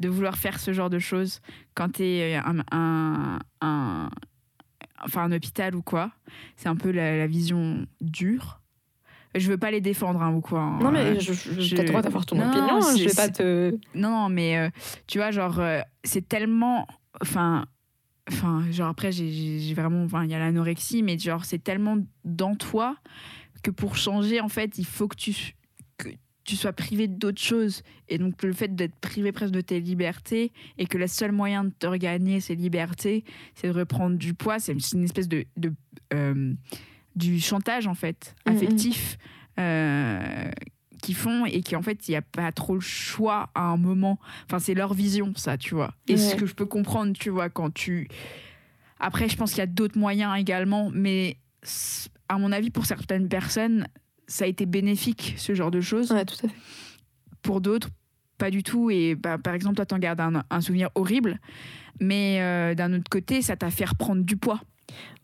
de 0.00 0.08
vouloir 0.08 0.36
faire 0.36 0.58
ce 0.58 0.72
genre 0.72 0.90
de 0.90 0.98
choses 0.98 1.40
quand 1.74 1.88
t'es 1.92 2.34
un, 2.44 2.62
un, 2.72 3.38
un, 3.60 4.10
enfin, 5.04 5.22
un 5.24 5.32
hôpital 5.32 5.74
ou 5.76 5.82
quoi. 5.82 6.10
C'est 6.56 6.68
un 6.68 6.76
peu 6.76 6.90
la, 6.90 7.16
la 7.16 7.26
vision 7.26 7.86
dure. 8.00 8.60
Je 9.36 9.48
veux 9.50 9.58
pas 9.58 9.70
les 9.72 9.80
défendre 9.80 10.22
hein, 10.22 10.32
ou 10.32 10.40
quoi. 10.40 10.60
hein. 10.60 10.78
Non, 10.80 10.90
mais 10.92 11.00
Euh, 11.00 11.20
je, 11.20 11.32
je, 11.32 11.60
je- 11.60 11.76
t'as 11.76 11.82
le 11.82 11.88
droit 11.88 12.02
d'avoir 12.02 12.24
ton 12.26 12.36
Non, 12.36 12.48
opinion. 12.48 12.76
hein, 12.76 12.82
c'est- 12.82 12.98
je 13.02 13.08
vais 13.08 13.14
pas 13.14 13.28
te. 13.28 13.70
Non, 13.94 14.10
non, 14.10 14.28
mais 14.28 14.56
euh, 14.58 14.70
tu 15.06 15.18
vois, 15.18 15.30
genre, 15.30 15.58
euh, 15.60 15.80
c'est 16.04 16.28
tellement. 16.28 16.86
Enfin. 17.20 17.66
Enfin, 18.30 18.64
genre, 18.70 18.88
après, 18.88 19.12
j'ai- 19.12 19.74
vraiment. 19.74 20.04
Enfin, 20.04 20.24
il 20.24 20.30
y 20.30 20.34
a 20.34 20.38
l'anorexie, 20.38 21.02
mais 21.02 21.18
genre, 21.18 21.44
c'est 21.44 21.62
tellement 21.62 21.98
dans 22.24 22.54
toi 22.54 22.96
que 23.62 23.70
pour 23.70 23.96
changer, 23.96 24.40
en 24.40 24.48
fait, 24.48 24.78
il 24.78 24.86
faut 24.86 25.08
que 25.08 25.16
tu, 25.16 25.34
que 25.98 26.08
tu 26.44 26.56
sois 26.56 26.72
privé 26.72 27.06
d'autres 27.06 27.40
choses. 27.42 27.82
Et 28.08 28.16
donc, 28.18 28.42
le 28.42 28.52
fait 28.52 28.74
d'être 28.74 28.94
privé 28.96 29.30
presque 29.32 29.52
de 29.52 29.60
tes 29.60 29.80
libertés 29.80 30.52
et 30.78 30.86
que 30.86 30.96
le 30.98 31.06
seul 31.06 31.32
moyen 31.32 31.64
de 31.64 31.70
te 31.78 31.86
regagner 31.86 32.40
ces 32.40 32.54
libertés, 32.54 33.24
c'est 33.54 33.68
de 33.68 33.72
reprendre 33.72 34.16
du 34.16 34.32
poids, 34.34 34.58
c'est 34.58 34.72
une 34.92 35.04
espèce 35.04 35.28
de. 35.28 35.44
de 35.56 35.72
euh, 36.14 36.52
du 37.16 37.38
chantage, 37.40 37.86
en 37.86 37.94
fait, 37.94 38.34
Mhm. 38.46 38.54
affectif. 38.56 39.18
euh, 39.60 40.50
qui 41.04 41.12
font 41.12 41.44
et 41.44 41.60
qui 41.60 41.76
en 41.76 41.82
fait 41.82 42.08
il 42.08 42.12
n'y 42.12 42.16
a 42.16 42.22
pas 42.22 42.50
trop 42.50 42.74
le 42.74 42.80
choix 42.80 43.50
à 43.54 43.64
un 43.64 43.76
moment 43.76 44.18
enfin 44.46 44.58
c'est 44.58 44.72
leur 44.72 44.94
vision 44.94 45.32
ça 45.36 45.58
tu 45.58 45.74
vois 45.74 45.92
et 46.08 46.16
ce 46.16 46.34
que 46.34 46.46
je 46.46 46.54
peux 46.54 46.64
comprendre 46.64 47.12
tu 47.12 47.28
vois 47.28 47.50
quand 47.50 47.72
tu 47.74 48.08
après 48.98 49.28
je 49.28 49.36
pense 49.36 49.50
qu'il 49.50 49.58
y 49.58 49.62
a 49.62 49.66
d'autres 49.66 49.98
moyens 49.98 50.38
également 50.38 50.90
mais 50.94 51.36
à 52.30 52.38
mon 52.38 52.52
avis 52.52 52.70
pour 52.70 52.86
certaines 52.86 53.28
personnes 53.28 53.86
ça 54.28 54.46
a 54.46 54.48
été 54.48 54.64
bénéfique 54.64 55.34
ce 55.36 55.54
genre 55.54 55.70
de 55.70 55.82
choses 55.82 56.10
Ouais, 56.10 56.24
tout 56.24 56.36
à 56.46 56.48
fait. 56.48 56.54
pour 57.42 57.60
d'autres 57.60 57.88
pas 58.38 58.50
du 58.50 58.62
tout 58.62 58.88
et 58.90 59.14
bah, 59.14 59.36
par 59.36 59.52
exemple 59.52 59.76
toi 59.76 59.84
t'en 59.84 59.98
gardes 59.98 60.20
un, 60.20 60.42
un 60.48 60.60
souvenir 60.62 60.88
horrible 60.94 61.38
mais 62.00 62.38
euh, 62.40 62.74
d'un 62.74 62.94
autre 62.94 63.10
côté 63.10 63.42
ça 63.42 63.56
t'a 63.56 63.70
fait 63.70 63.84
reprendre 63.84 64.22
du 64.22 64.36
poids 64.38 64.60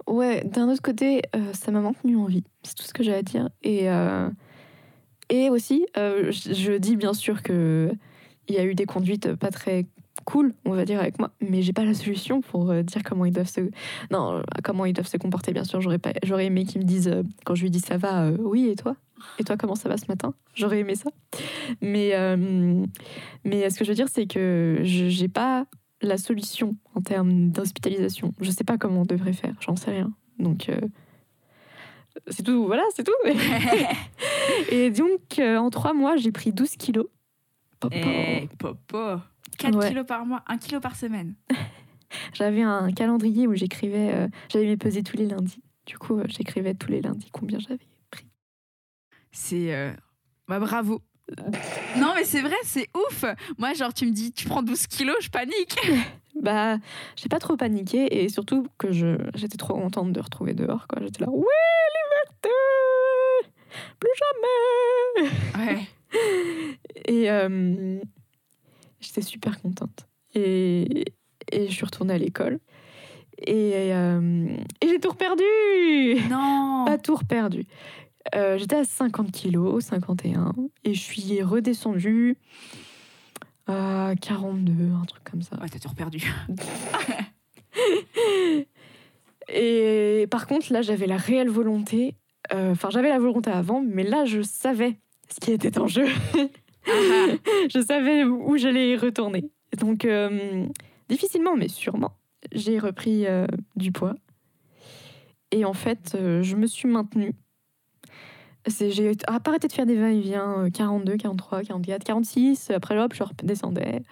Ouais, 0.07 0.43
d'un 0.45 0.69
autre 0.69 0.83
côté, 0.83 1.23
euh, 1.37 1.53
ça 1.53 1.71
m'a 1.71 1.81
maintenu 1.81 2.17
en 2.17 2.25
vie. 2.25 2.43
C'est 2.65 2.75
tout 2.75 2.83
ce 2.83 2.93
que 2.93 3.05
j'ai 3.05 3.15
à 3.15 3.23
dire. 3.23 3.49
Et, 3.63 3.89
euh, 3.89 4.29
et 5.31 5.49
aussi, 5.49 5.87
euh, 5.97 6.31
je, 6.31 6.53
je 6.53 6.73
dis 6.73 6.97
bien 6.97 7.15
sûr 7.15 7.43
que 7.43 7.91
il 8.49 8.55
y 8.55 8.59
a 8.59 8.65
eu 8.65 8.75
des 8.75 8.85
conduites 8.85 9.35
pas 9.35 9.51
très 9.51 9.87
cool, 10.25 10.55
on 10.65 10.73
va 10.73 10.85
dire, 10.85 11.01
avec 11.01 11.19
moi, 11.19 11.31
mais 11.41 11.63
j'ai 11.63 11.73
pas 11.73 11.85
la 11.85 11.95
solution 11.95 12.41
pour 12.41 12.71
euh, 12.71 12.83
dire 12.83 13.03
comment 13.03 13.25
ils 13.25 13.33
doivent 13.33 13.49
se, 13.49 13.61
non, 14.11 14.43
comment 14.63 14.85
ils 14.85 14.93
doivent 14.93 15.09
se 15.09 15.17
comporter. 15.17 15.53
Bien 15.53 15.65
sûr, 15.65 15.81
j'aurais 15.81 15.99
pas, 15.99 16.13
j'aurais 16.23 16.47
aimé 16.47 16.65
qu'ils 16.65 16.81
me 16.81 16.87
disent 16.87 17.09
euh, 17.09 17.23
quand 17.45 17.55
je 17.55 17.63
lui 17.63 17.71
dis 17.71 17.81
ça 17.81 17.97
va, 17.97 18.25
euh, 18.25 18.37
oui, 18.41 18.69
et 18.69 18.77
toi, 18.77 18.97
et 19.39 19.45
toi, 19.45 19.57
comment 19.57 19.75
ça 19.75 19.89
va 19.89 19.97
ce 19.97 20.07
matin? 20.09 20.35
J'aurais 20.55 20.81
aimé 20.81 20.95
ça. 20.95 21.11
Mais, 21.81 22.13
mais 23.45 23.69
ce 23.69 23.79
que 23.79 23.85
je 23.85 23.91
veux 23.91 23.95
dire, 23.95 24.09
c'est 24.09 24.27
que 24.27 24.81
je 24.83 25.09
j'ai 25.09 25.29
pas 25.29 25.67
la 26.01 26.17
solution 26.17 26.77
en 26.95 27.03
termes 27.03 27.51
d'hospitalisation. 27.51 28.33
Je 28.41 28.51
sais 28.51 28.65
pas 28.65 28.79
comment 28.79 29.03
on 29.03 29.05
devrait 29.05 29.35
faire, 29.35 29.55
j'en 29.61 29.77
sais 29.77 29.91
rien. 29.91 30.11
Donc, 30.39 30.71
c'est 32.29 32.43
tout, 32.43 32.65
voilà, 32.65 32.83
c'est 32.95 33.05
tout. 33.05 33.13
Et 34.71 34.91
donc, 34.91 35.39
euh, 35.39 35.57
en 35.57 35.71
trois 35.71 35.93
mois, 35.95 36.17
j'ai 36.17 36.33
pris 36.33 36.53
12 36.53 36.71
kilos. 36.77 37.07
Papa. 37.81 37.97
et 37.97 38.49
popo 38.59 38.99
4 39.59 39.75
Ouais. 39.77 39.89
kilos 39.89 40.07
par 40.07 40.27
mois 40.27 40.43
1 40.49 40.59
kilo 40.59 40.81
par 40.81 40.97
semaine 40.97 41.35
J'avais 42.35 42.63
un 42.63 42.91
calendrier 42.93 43.47
où 43.47 43.55
j'écrivais, 43.55 44.11
euh, 44.13 44.29
j'allais 44.51 44.67
me 44.67 44.77
peser 44.77 45.03
tous 45.03 45.17
les 45.17 45.27
lundis. 45.27 45.63
Du 45.87 45.97
coup, 45.97 46.19
euh, 46.19 46.25
j'écrivais 46.29 46.75
tous 46.75 46.91
les 46.91 47.01
lundis 47.01 47.31
combien 47.33 47.59
j'avais 47.59 47.79
pris. 48.11 48.27
C'est. 49.33 49.75
euh, 49.75 49.93
Bah, 50.49 50.59
bravo. 50.59 51.01
Non, 51.97 52.13
mais 52.17 52.25
c'est 52.25 52.41
vrai, 52.41 52.57
c'est 52.65 52.89
ouf. 52.97 53.25
Moi, 53.59 53.73
genre, 53.75 53.95
tu 53.95 54.07
me 54.07 54.11
dis, 54.13 54.33
tu 54.33 54.47
prends 54.49 54.63
12 54.63 54.87
kilos, 54.89 55.17
je 55.21 55.31
panique. 55.31 55.77
Bah, 56.41 56.79
j'ai 57.17 57.29
pas 57.29 57.39
trop 57.39 57.57
paniqué 57.57 58.23
et 58.23 58.29
surtout 58.29 58.67
que 58.79 58.93
je, 58.93 59.17
j'étais 59.35 59.57
trop 59.57 59.75
contente 59.75 60.13
de 60.13 60.21
retrouver 60.21 60.55
dehors. 60.55 60.87
Quoi. 60.89 61.01
J'étais 61.03 61.25
là, 61.25 61.31
oui, 61.31 61.45
liberté 61.45 62.49
Plus 63.99 64.11
jamais 65.25 65.31
Ouais. 65.59 65.81
Et 67.07 67.31
euh, 67.31 67.99
j'étais 69.01 69.23
super 69.23 69.61
contente. 69.61 70.07
Et, 70.35 71.05
et 71.53 71.69
je 71.69 71.73
suis 71.73 71.85
retournée 71.85 72.15
à 72.15 72.19
l'école. 72.19 72.59
Et, 73.47 73.93
euh, 73.95 74.49
et 74.81 74.89
j'ai 74.89 74.99
tout 75.01 75.11
reperdu 75.11 75.45
Non. 76.29 76.85
Pas 76.87 76.99
tout 76.99 77.15
reperdu. 77.15 77.65
Euh, 78.35 78.59
J'étais 78.59 78.77
à 78.77 78.85
50 78.85 79.31
kilos, 79.33 79.85
51. 79.85 80.53
Et 80.85 80.95
je 80.95 81.01
suis 81.01 81.43
redescendue 81.43 82.37
à 83.67 84.13
42, 84.21 84.73
un 85.01 85.05
truc 85.05 85.25
comme 85.25 85.43
ça. 85.43 85.57
Ouais, 85.61 85.69
t'as 85.69 85.79
tout 85.79 85.95
perdu. 85.95 86.33
Et 89.53 90.27
par 90.31 90.47
contre, 90.47 90.73
là, 90.73 90.83
j'avais 90.83 91.07
la 91.07 91.17
réelle 91.17 91.49
volonté. 91.49 92.15
Euh, 92.53 92.73
Enfin, 92.73 92.91
j'avais 92.91 93.09
la 93.09 93.19
volonté 93.19 93.51
avant, 93.51 93.83
mais 93.87 94.03
là, 94.05 94.25
je 94.25 94.43
savais 94.43 94.99
ce 95.29 95.41
qui 95.41 95.53
était 95.53 95.79
en 95.79 95.87
jeu. 95.87 96.07
je 96.87 97.85
savais 97.87 98.25
où 98.25 98.57
j'allais 98.57 98.97
retourner. 98.97 99.51
Donc, 99.79 100.05
euh, 100.05 100.67
difficilement, 101.09 101.57
mais 101.57 101.69
sûrement, 101.69 102.13
j'ai 102.53 102.79
repris 102.79 103.27
euh, 103.27 103.47
du 103.77 103.93
poids. 103.93 104.15
Et 105.53 105.65
en 105.65 105.73
fait, 105.73 106.17
je 106.17 106.57
me 106.57 106.67
suis 106.67 106.89
maintenue 106.89 107.33
C'est- 108.67 108.91
J'ai 108.91 109.13
ah, 109.27 109.39
arrêté 109.45 109.67
de 109.69 109.73
faire 109.73 109.87
des 109.87 109.97
va-et-vient, 109.97 110.67
euh, 110.67 110.71
42, 110.71 111.17
43, 111.17 111.63
44, 111.63 112.05
46. 112.05 112.71
Après, 112.71 112.99
hop, 112.99 113.15
je 113.15 113.23
redescendais. 113.25 114.03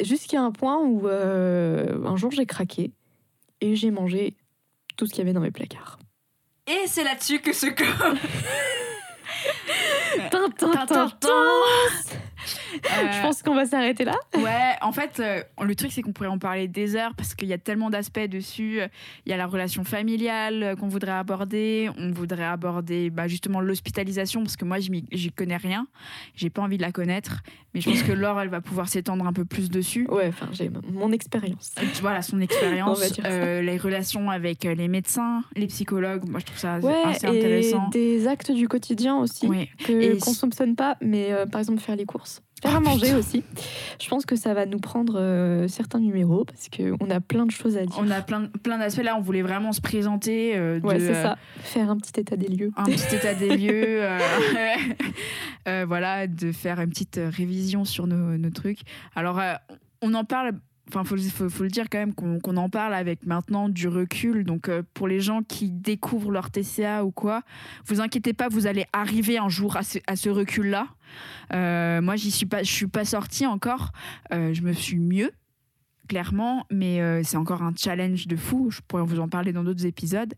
Jusqu'à 0.00 0.40
un 0.42 0.52
point 0.52 0.78
où 0.84 1.08
un 1.08 2.16
jour 2.16 2.30
j'ai 2.30 2.46
craqué 2.46 2.92
et 3.60 3.74
j'ai 3.76 3.90
mangé 3.90 4.36
tout 4.96 5.06
ce 5.06 5.10
qu'il 5.12 5.18
y 5.20 5.22
avait 5.22 5.32
dans 5.32 5.40
mes 5.40 5.50
placards. 5.50 5.98
Et 6.68 6.86
c'est 6.86 7.02
là-dessus 7.02 7.40
que 7.40 7.54
ce 7.54 7.66
corps. 7.74 8.14
Tin. 12.82 13.12
Je 13.12 13.22
pense 13.22 13.42
qu'on 13.42 13.54
va 13.54 13.66
s'arrêter 13.66 14.04
là. 14.04 14.14
Ouais, 14.36 14.74
en 14.82 14.92
fait, 14.92 15.20
euh, 15.20 15.42
le 15.62 15.74
truc, 15.74 15.92
c'est 15.92 16.02
qu'on 16.02 16.12
pourrait 16.12 16.28
en 16.28 16.38
parler 16.38 16.68
des 16.68 16.96
heures 16.96 17.14
parce 17.14 17.34
qu'il 17.34 17.48
y 17.48 17.52
a 17.52 17.58
tellement 17.58 17.90
d'aspects 17.90 18.18
dessus. 18.20 18.80
Il 19.26 19.30
y 19.30 19.32
a 19.32 19.36
la 19.36 19.46
relation 19.46 19.84
familiale 19.84 20.62
euh, 20.62 20.76
qu'on 20.76 20.88
voudrait 20.88 21.12
aborder. 21.12 21.90
On 21.98 22.10
voudrait 22.12 22.44
aborder 22.44 23.10
bah, 23.10 23.28
justement 23.28 23.60
l'hospitalisation 23.60 24.42
parce 24.42 24.56
que 24.56 24.64
moi, 24.64 24.78
j'y 24.78 25.30
connais 25.32 25.56
rien. 25.56 25.86
J'ai 26.34 26.50
pas 26.50 26.62
envie 26.62 26.76
de 26.76 26.82
la 26.82 26.92
connaître. 26.92 27.42
Mais 27.74 27.82
je 27.82 27.90
pense 27.90 28.02
que 28.02 28.12
Laure, 28.12 28.40
elle 28.40 28.48
va 28.48 28.62
pouvoir 28.62 28.88
s'étendre 28.88 29.26
un 29.26 29.32
peu 29.34 29.44
plus 29.44 29.68
dessus. 29.70 30.06
Ouais, 30.08 30.28
enfin, 30.28 30.48
j'ai 30.52 30.70
mon 30.90 31.12
expérience. 31.12 31.74
Voilà, 32.00 32.22
son 32.22 32.38
On 32.38 32.40
expérience, 32.40 33.12
euh, 33.24 33.62
les 33.62 33.76
relations 33.78 34.30
avec 34.30 34.64
euh, 34.64 34.74
les 34.74 34.86
médecins, 34.88 35.42
les 35.56 35.66
psychologues. 35.66 36.28
Moi, 36.28 36.38
je 36.40 36.46
trouve 36.46 36.58
ça 36.58 36.78
Ouais, 36.78 36.94
assez 37.04 37.26
et 37.26 37.30
intéressant. 37.30 37.88
des 37.88 38.26
actes 38.28 38.52
du 38.52 38.68
quotidien 38.68 39.16
aussi 39.16 39.46
Oui. 39.48 39.68
que 39.84 40.18
qu'on 40.20 40.32
soupçonne 40.32 40.76
pas, 40.76 40.96
mais 41.02 41.32
euh, 41.32 41.46
par 41.46 41.60
exemple 41.60 41.80
faire 41.80 41.96
les 41.96 42.04
courses, 42.06 42.42
faire 42.60 42.72
Ah, 42.74 42.76
à 42.76 42.80
manger 42.80 43.06
putain. 43.06 43.18
aussi. 43.18 43.42
Je 44.00 44.08
pense 44.08 44.24
que 44.26 44.36
ça 44.36 44.54
va 44.54 44.66
nous 44.66 44.78
prendre 44.78 45.14
euh, 45.18 45.68
certains 45.68 46.00
numéros 46.00 46.44
parce 46.44 46.68
que 46.68 46.94
on 47.00 47.10
a 47.10 47.20
plein 47.20 47.46
de 47.46 47.50
choses 47.50 47.76
à 47.76 47.84
dire. 47.86 47.96
On 47.98 48.10
a 48.10 48.20
plein, 48.22 48.46
plein 48.62 48.78
d'aspects. 48.78 49.02
Là, 49.02 49.16
on 49.16 49.20
voulait 49.20 49.42
vraiment 49.42 49.72
se 49.72 49.80
présenter. 49.80 50.56
euh, 50.56 50.80
Ouais, 50.80 50.98
c'est 51.00 51.14
euh, 51.16 51.22
ça. 51.22 51.36
Faire 51.60 51.90
un 51.90 51.96
petit 51.96 52.20
état 52.20 52.36
des 52.36 52.48
lieux. 52.48 52.70
un 52.76 52.84
petit 52.84 53.16
état 53.16 53.34
des 53.34 53.48
lieux, 53.56 54.02
euh, 54.02 54.18
euh, 55.68 55.84
voilà, 55.86 56.26
de 56.26 56.52
faire 56.52 56.80
une 56.80 56.90
petite 56.90 57.18
euh, 57.18 57.30
révision 57.34 57.84
sur 57.84 58.06
nos, 58.06 58.36
nos 58.36 58.50
trucs. 58.50 58.80
Alors, 59.14 59.38
euh, 59.38 59.54
on 60.02 60.14
en 60.14 60.24
parle. 60.24 60.52
Enfin, 60.88 61.04
faut, 61.04 61.16
le 61.16 61.68
dire 61.68 61.86
quand 61.90 61.98
même 61.98 62.14
qu'on 62.14 62.56
en 62.56 62.70
parle 62.70 62.94
avec 62.94 63.26
maintenant 63.26 63.68
du 63.68 63.88
recul. 63.88 64.44
Donc, 64.44 64.68
euh, 64.68 64.82
pour 64.94 65.06
les 65.06 65.20
gens 65.20 65.42
qui 65.42 65.70
découvrent 65.70 66.30
leur 66.30 66.50
TCA 66.50 67.04
ou 67.04 67.10
quoi, 67.10 67.42
vous 67.86 68.00
inquiétez 68.00 68.32
pas, 68.32 68.48
vous 68.48 68.66
allez 68.66 68.86
arriver 68.92 69.36
un 69.36 69.50
jour 69.50 69.76
à 69.76 69.82
ce, 69.82 69.98
à 70.06 70.16
ce 70.16 70.30
recul-là. 70.30 70.86
Euh, 71.52 72.00
moi, 72.00 72.16
j'y 72.16 72.30
suis 72.30 72.46
pas, 72.46 72.62
je 72.62 72.72
suis 72.72 72.86
pas 72.86 73.04
sortie 73.04 73.46
encore. 73.46 73.92
Euh, 74.32 74.54
je 74.54 74.62
me 74.62 74.72
suis 74.72 74.98
mieux, 74.98 75.30
clairement, 76.08 76.66
mais 76.70 77.00
euh, 77.00 77.22
c'est 77.22 77.36
encore 77.36 77.62
un 77.62 77.72
challenge 77.76 78.26
de 78.26 78.36
fou. 78.36 78.70
Je 78.70 78.80
pourrais 78.86 79.04
vous 79.04 79.20
en 79.20 79.28
parler 79.28 79.52
dans 79.52 79.62
d'autres 79.62 79.86
épisodes. 79.86 80.34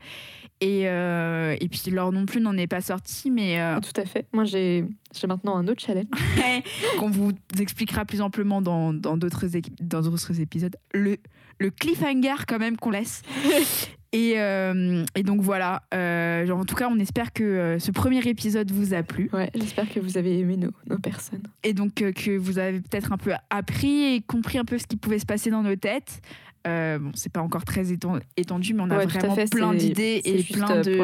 Et, 0.60 0.88
euh, 0.88 1.56
et 1.58 1.68
puis, 1.68 1.90
Laure 1.90 2.12
non 2.12 2.26
plus 2.26 2.40
n'en 2.40 2.56
est 2.56 2.66
pas 2.66 2.80
sortie, 2.80 3.30
mais 3.30 3.60
euh, 3.60 3.80
Tout 3.80 3.98
à 3.98 4.04
fait. 4.04 4.26
Moi, 4.32 4.44
j'ai 4.44 4.84
j'ai 5.14 5.26
maintenant 5.26 5.56
un 5.56 5.66
autre 5.66 5.82
challenge. 5.82 6.06
qu'on 6.98 7.10
vous 7.10 7.32
expliquera 7.58 8.04
plus 8.04 8.20
amplement 8.20 8.60
dans 8.60 8.92
dans 8.92 9.16
d'autres 9.16 9.46
dans 9.80 10.02
d'autres 10.02 10.40
épisodes. 10.40 10.76
Le, 10.92 11.16
le 11.58 11.70
cliffhanger, 11.70 12.44
quand 12.46 12.58
même, 12.58 12.76
qu'on 12.76 12.90
laisse. 12.90 13.22
Et, 14.12 14.34
euh, 14.40 15.04
et 15.14 15.22
donc 15.22 15.40
voilà, 15.40 15.82
Euh, 15.94 16.44
genre, 16.44 16.58
en 16.58 16.64
tout 16.64 16.74
cas, 16.74 16.88
on 16.90 16.98
espère 16.98 17.32
que 17.32 17.44
euh, 17.44 17.78
ce 17.78 17.92
premier 17.92 18.26
épisode 18.26 18.70
vous 18.72 18.92
a 18.92 19.02
plu. 19.04 19.30
Ouais, 19.32 19.50
j'espère 19.54 19.88
que 19.88 20.00
vous 20.00 20.18
avez 20.18 20.38
aimé 20.40 20.56
nos, 20.56 20.70
nos 20.88 20.98
personnes. 20.98 21.42
et 21.62 21.74
donc 21.74 21.94
que 21.94 22.36
vous 22.36 22.58
avez 22.58 22.80
peut-être 22.80 23.12
un 23.12 23.18
peu 23.18 23.32
appris 23.50 24.14
et 24.14 24.20
compris 24.20 24.58
un 24.58 24.64
peu 24.64 24.78
ce 24.78 24.86
qui 24.88 24.96
pouvait 24.96 25.20
se 25.20 25.26
passer 25.26 25.50
dans 25.50 25.62
nos 25.62 25.76
têtes. 25.76 26.20
Bon, 26.64 27.12
c'est 27.14 27.32
pas 27.32 27.40
encore 27.40 27.64
très 27.64 27.84
éten- 27.92 28.20
étendu, 28.36 28.74
mais 28.74 28.82
on 28.82 28.90
a 28.90 28.98
Ouais, 28.98 29.06
vraiment 29.06 29.34
fait, 29.34 29.48
plein 29.50 29.72
d'idées 29.74 30.20
et 30.24 30.42
plein 30.42 30.80
de 30.82 30.96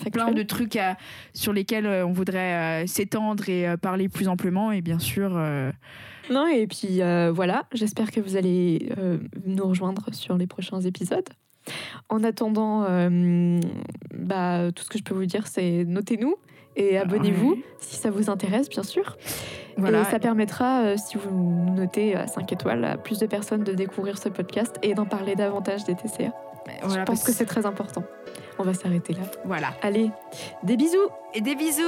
pour 0.00 0.10
plein 0.12 0.32
de 0.32 0.42
trucs 0.44 0.76
à- 0.76 0.96
sur 1.34 1.52
lesquels 1.52 1.86
on 1.86 2.12
voudrait 2.12 2.86
s'étendre 2.86 3.48
et 3.48 3.66
parler 3.82 4.08
plus 4.08 4.28
amplement. 4.28 4.72
Et 4.72 4.80
bien 4.80 4.98
sûr, 4.98 5.30
Non, 6.30 6.46
et 6.46 6.66
puis 6.68 7.00
voilà, 7.34 7.64
j'espère 7.74 8.10
que 8.12 8.20
vous 8.20 8.36
allez 8.36 8.88
nous 9.44 9.66
rejoindre 9.66 10.06
sur 10.12 10.36
les 10.38 10.46
prochains 10.46 10.80
épisodes. 10.80 11.28
En 12.08 12.24
attendant, 12.24 12.84
euh, 12.88 13.60
bah, 14.14 14.72
tout 14.74 14.84
ce 14.84 14.90
que 14.90 14.98
je 14.98 15.04
peux 15.04 15.14
vous 15.14 15.26
dire, 15.26 15.46
c'est 15.46 15.84
notez-nous 15.84 16.36
et 16.76 16.96
abonnez-vous 16.96 17.52
ouais. 17.52 17.64
si 17.80 17.96
ça 17.96 18.10
vous 18.10 18.30
intéresse, 18.30 18.68
bien 18.68 18.82
sûr. 18.82 19.16
voilà. 19.76 20.02
Et 20.02 20.04
ça 20.04 20.18
permettra, 20.18 20.82
euh, 20.82 20.96
si 20.96 21.18
vous 21.18 21.30
nous 21.30 21.74
notez 21.74 22.14
à 22.14 22.26
5 22.26 22.50
étoiles, 22.52 22.84
à 22.84 22.96
plus 22.96 23.18
de 23.18 23.26
personnes 23.26 23.62
de 23.62 23.74
découvrir 23.74 24.18
ce 24.18 24.28
podcast 24.28 24.76
et 24.82 24.94
d'en 24.94 25.04
parler 25.04 25.34
davantage 25.34 25.84
des 25.84 25.94
TCA. 25.94 26.32
Voilà, 26.82 27.00
je 27.00 27.04
pense 27.04 27.24
que 27.24 27.32
c'est 27.32 27.44
très 27.44 27.66
important. 27.66 28.04
On 28.58 28.62
va 28.62 28.72
s'arrêter 28.72 29.14
là. 29.14 29.22
Voilà. 29.44 29.74
Allez, 29.82 30.10
des 30.62 30.76
bisous 30.76 31.08
Et 31.34 31.40
des 31.40 31.56
bisous 31.56 31.82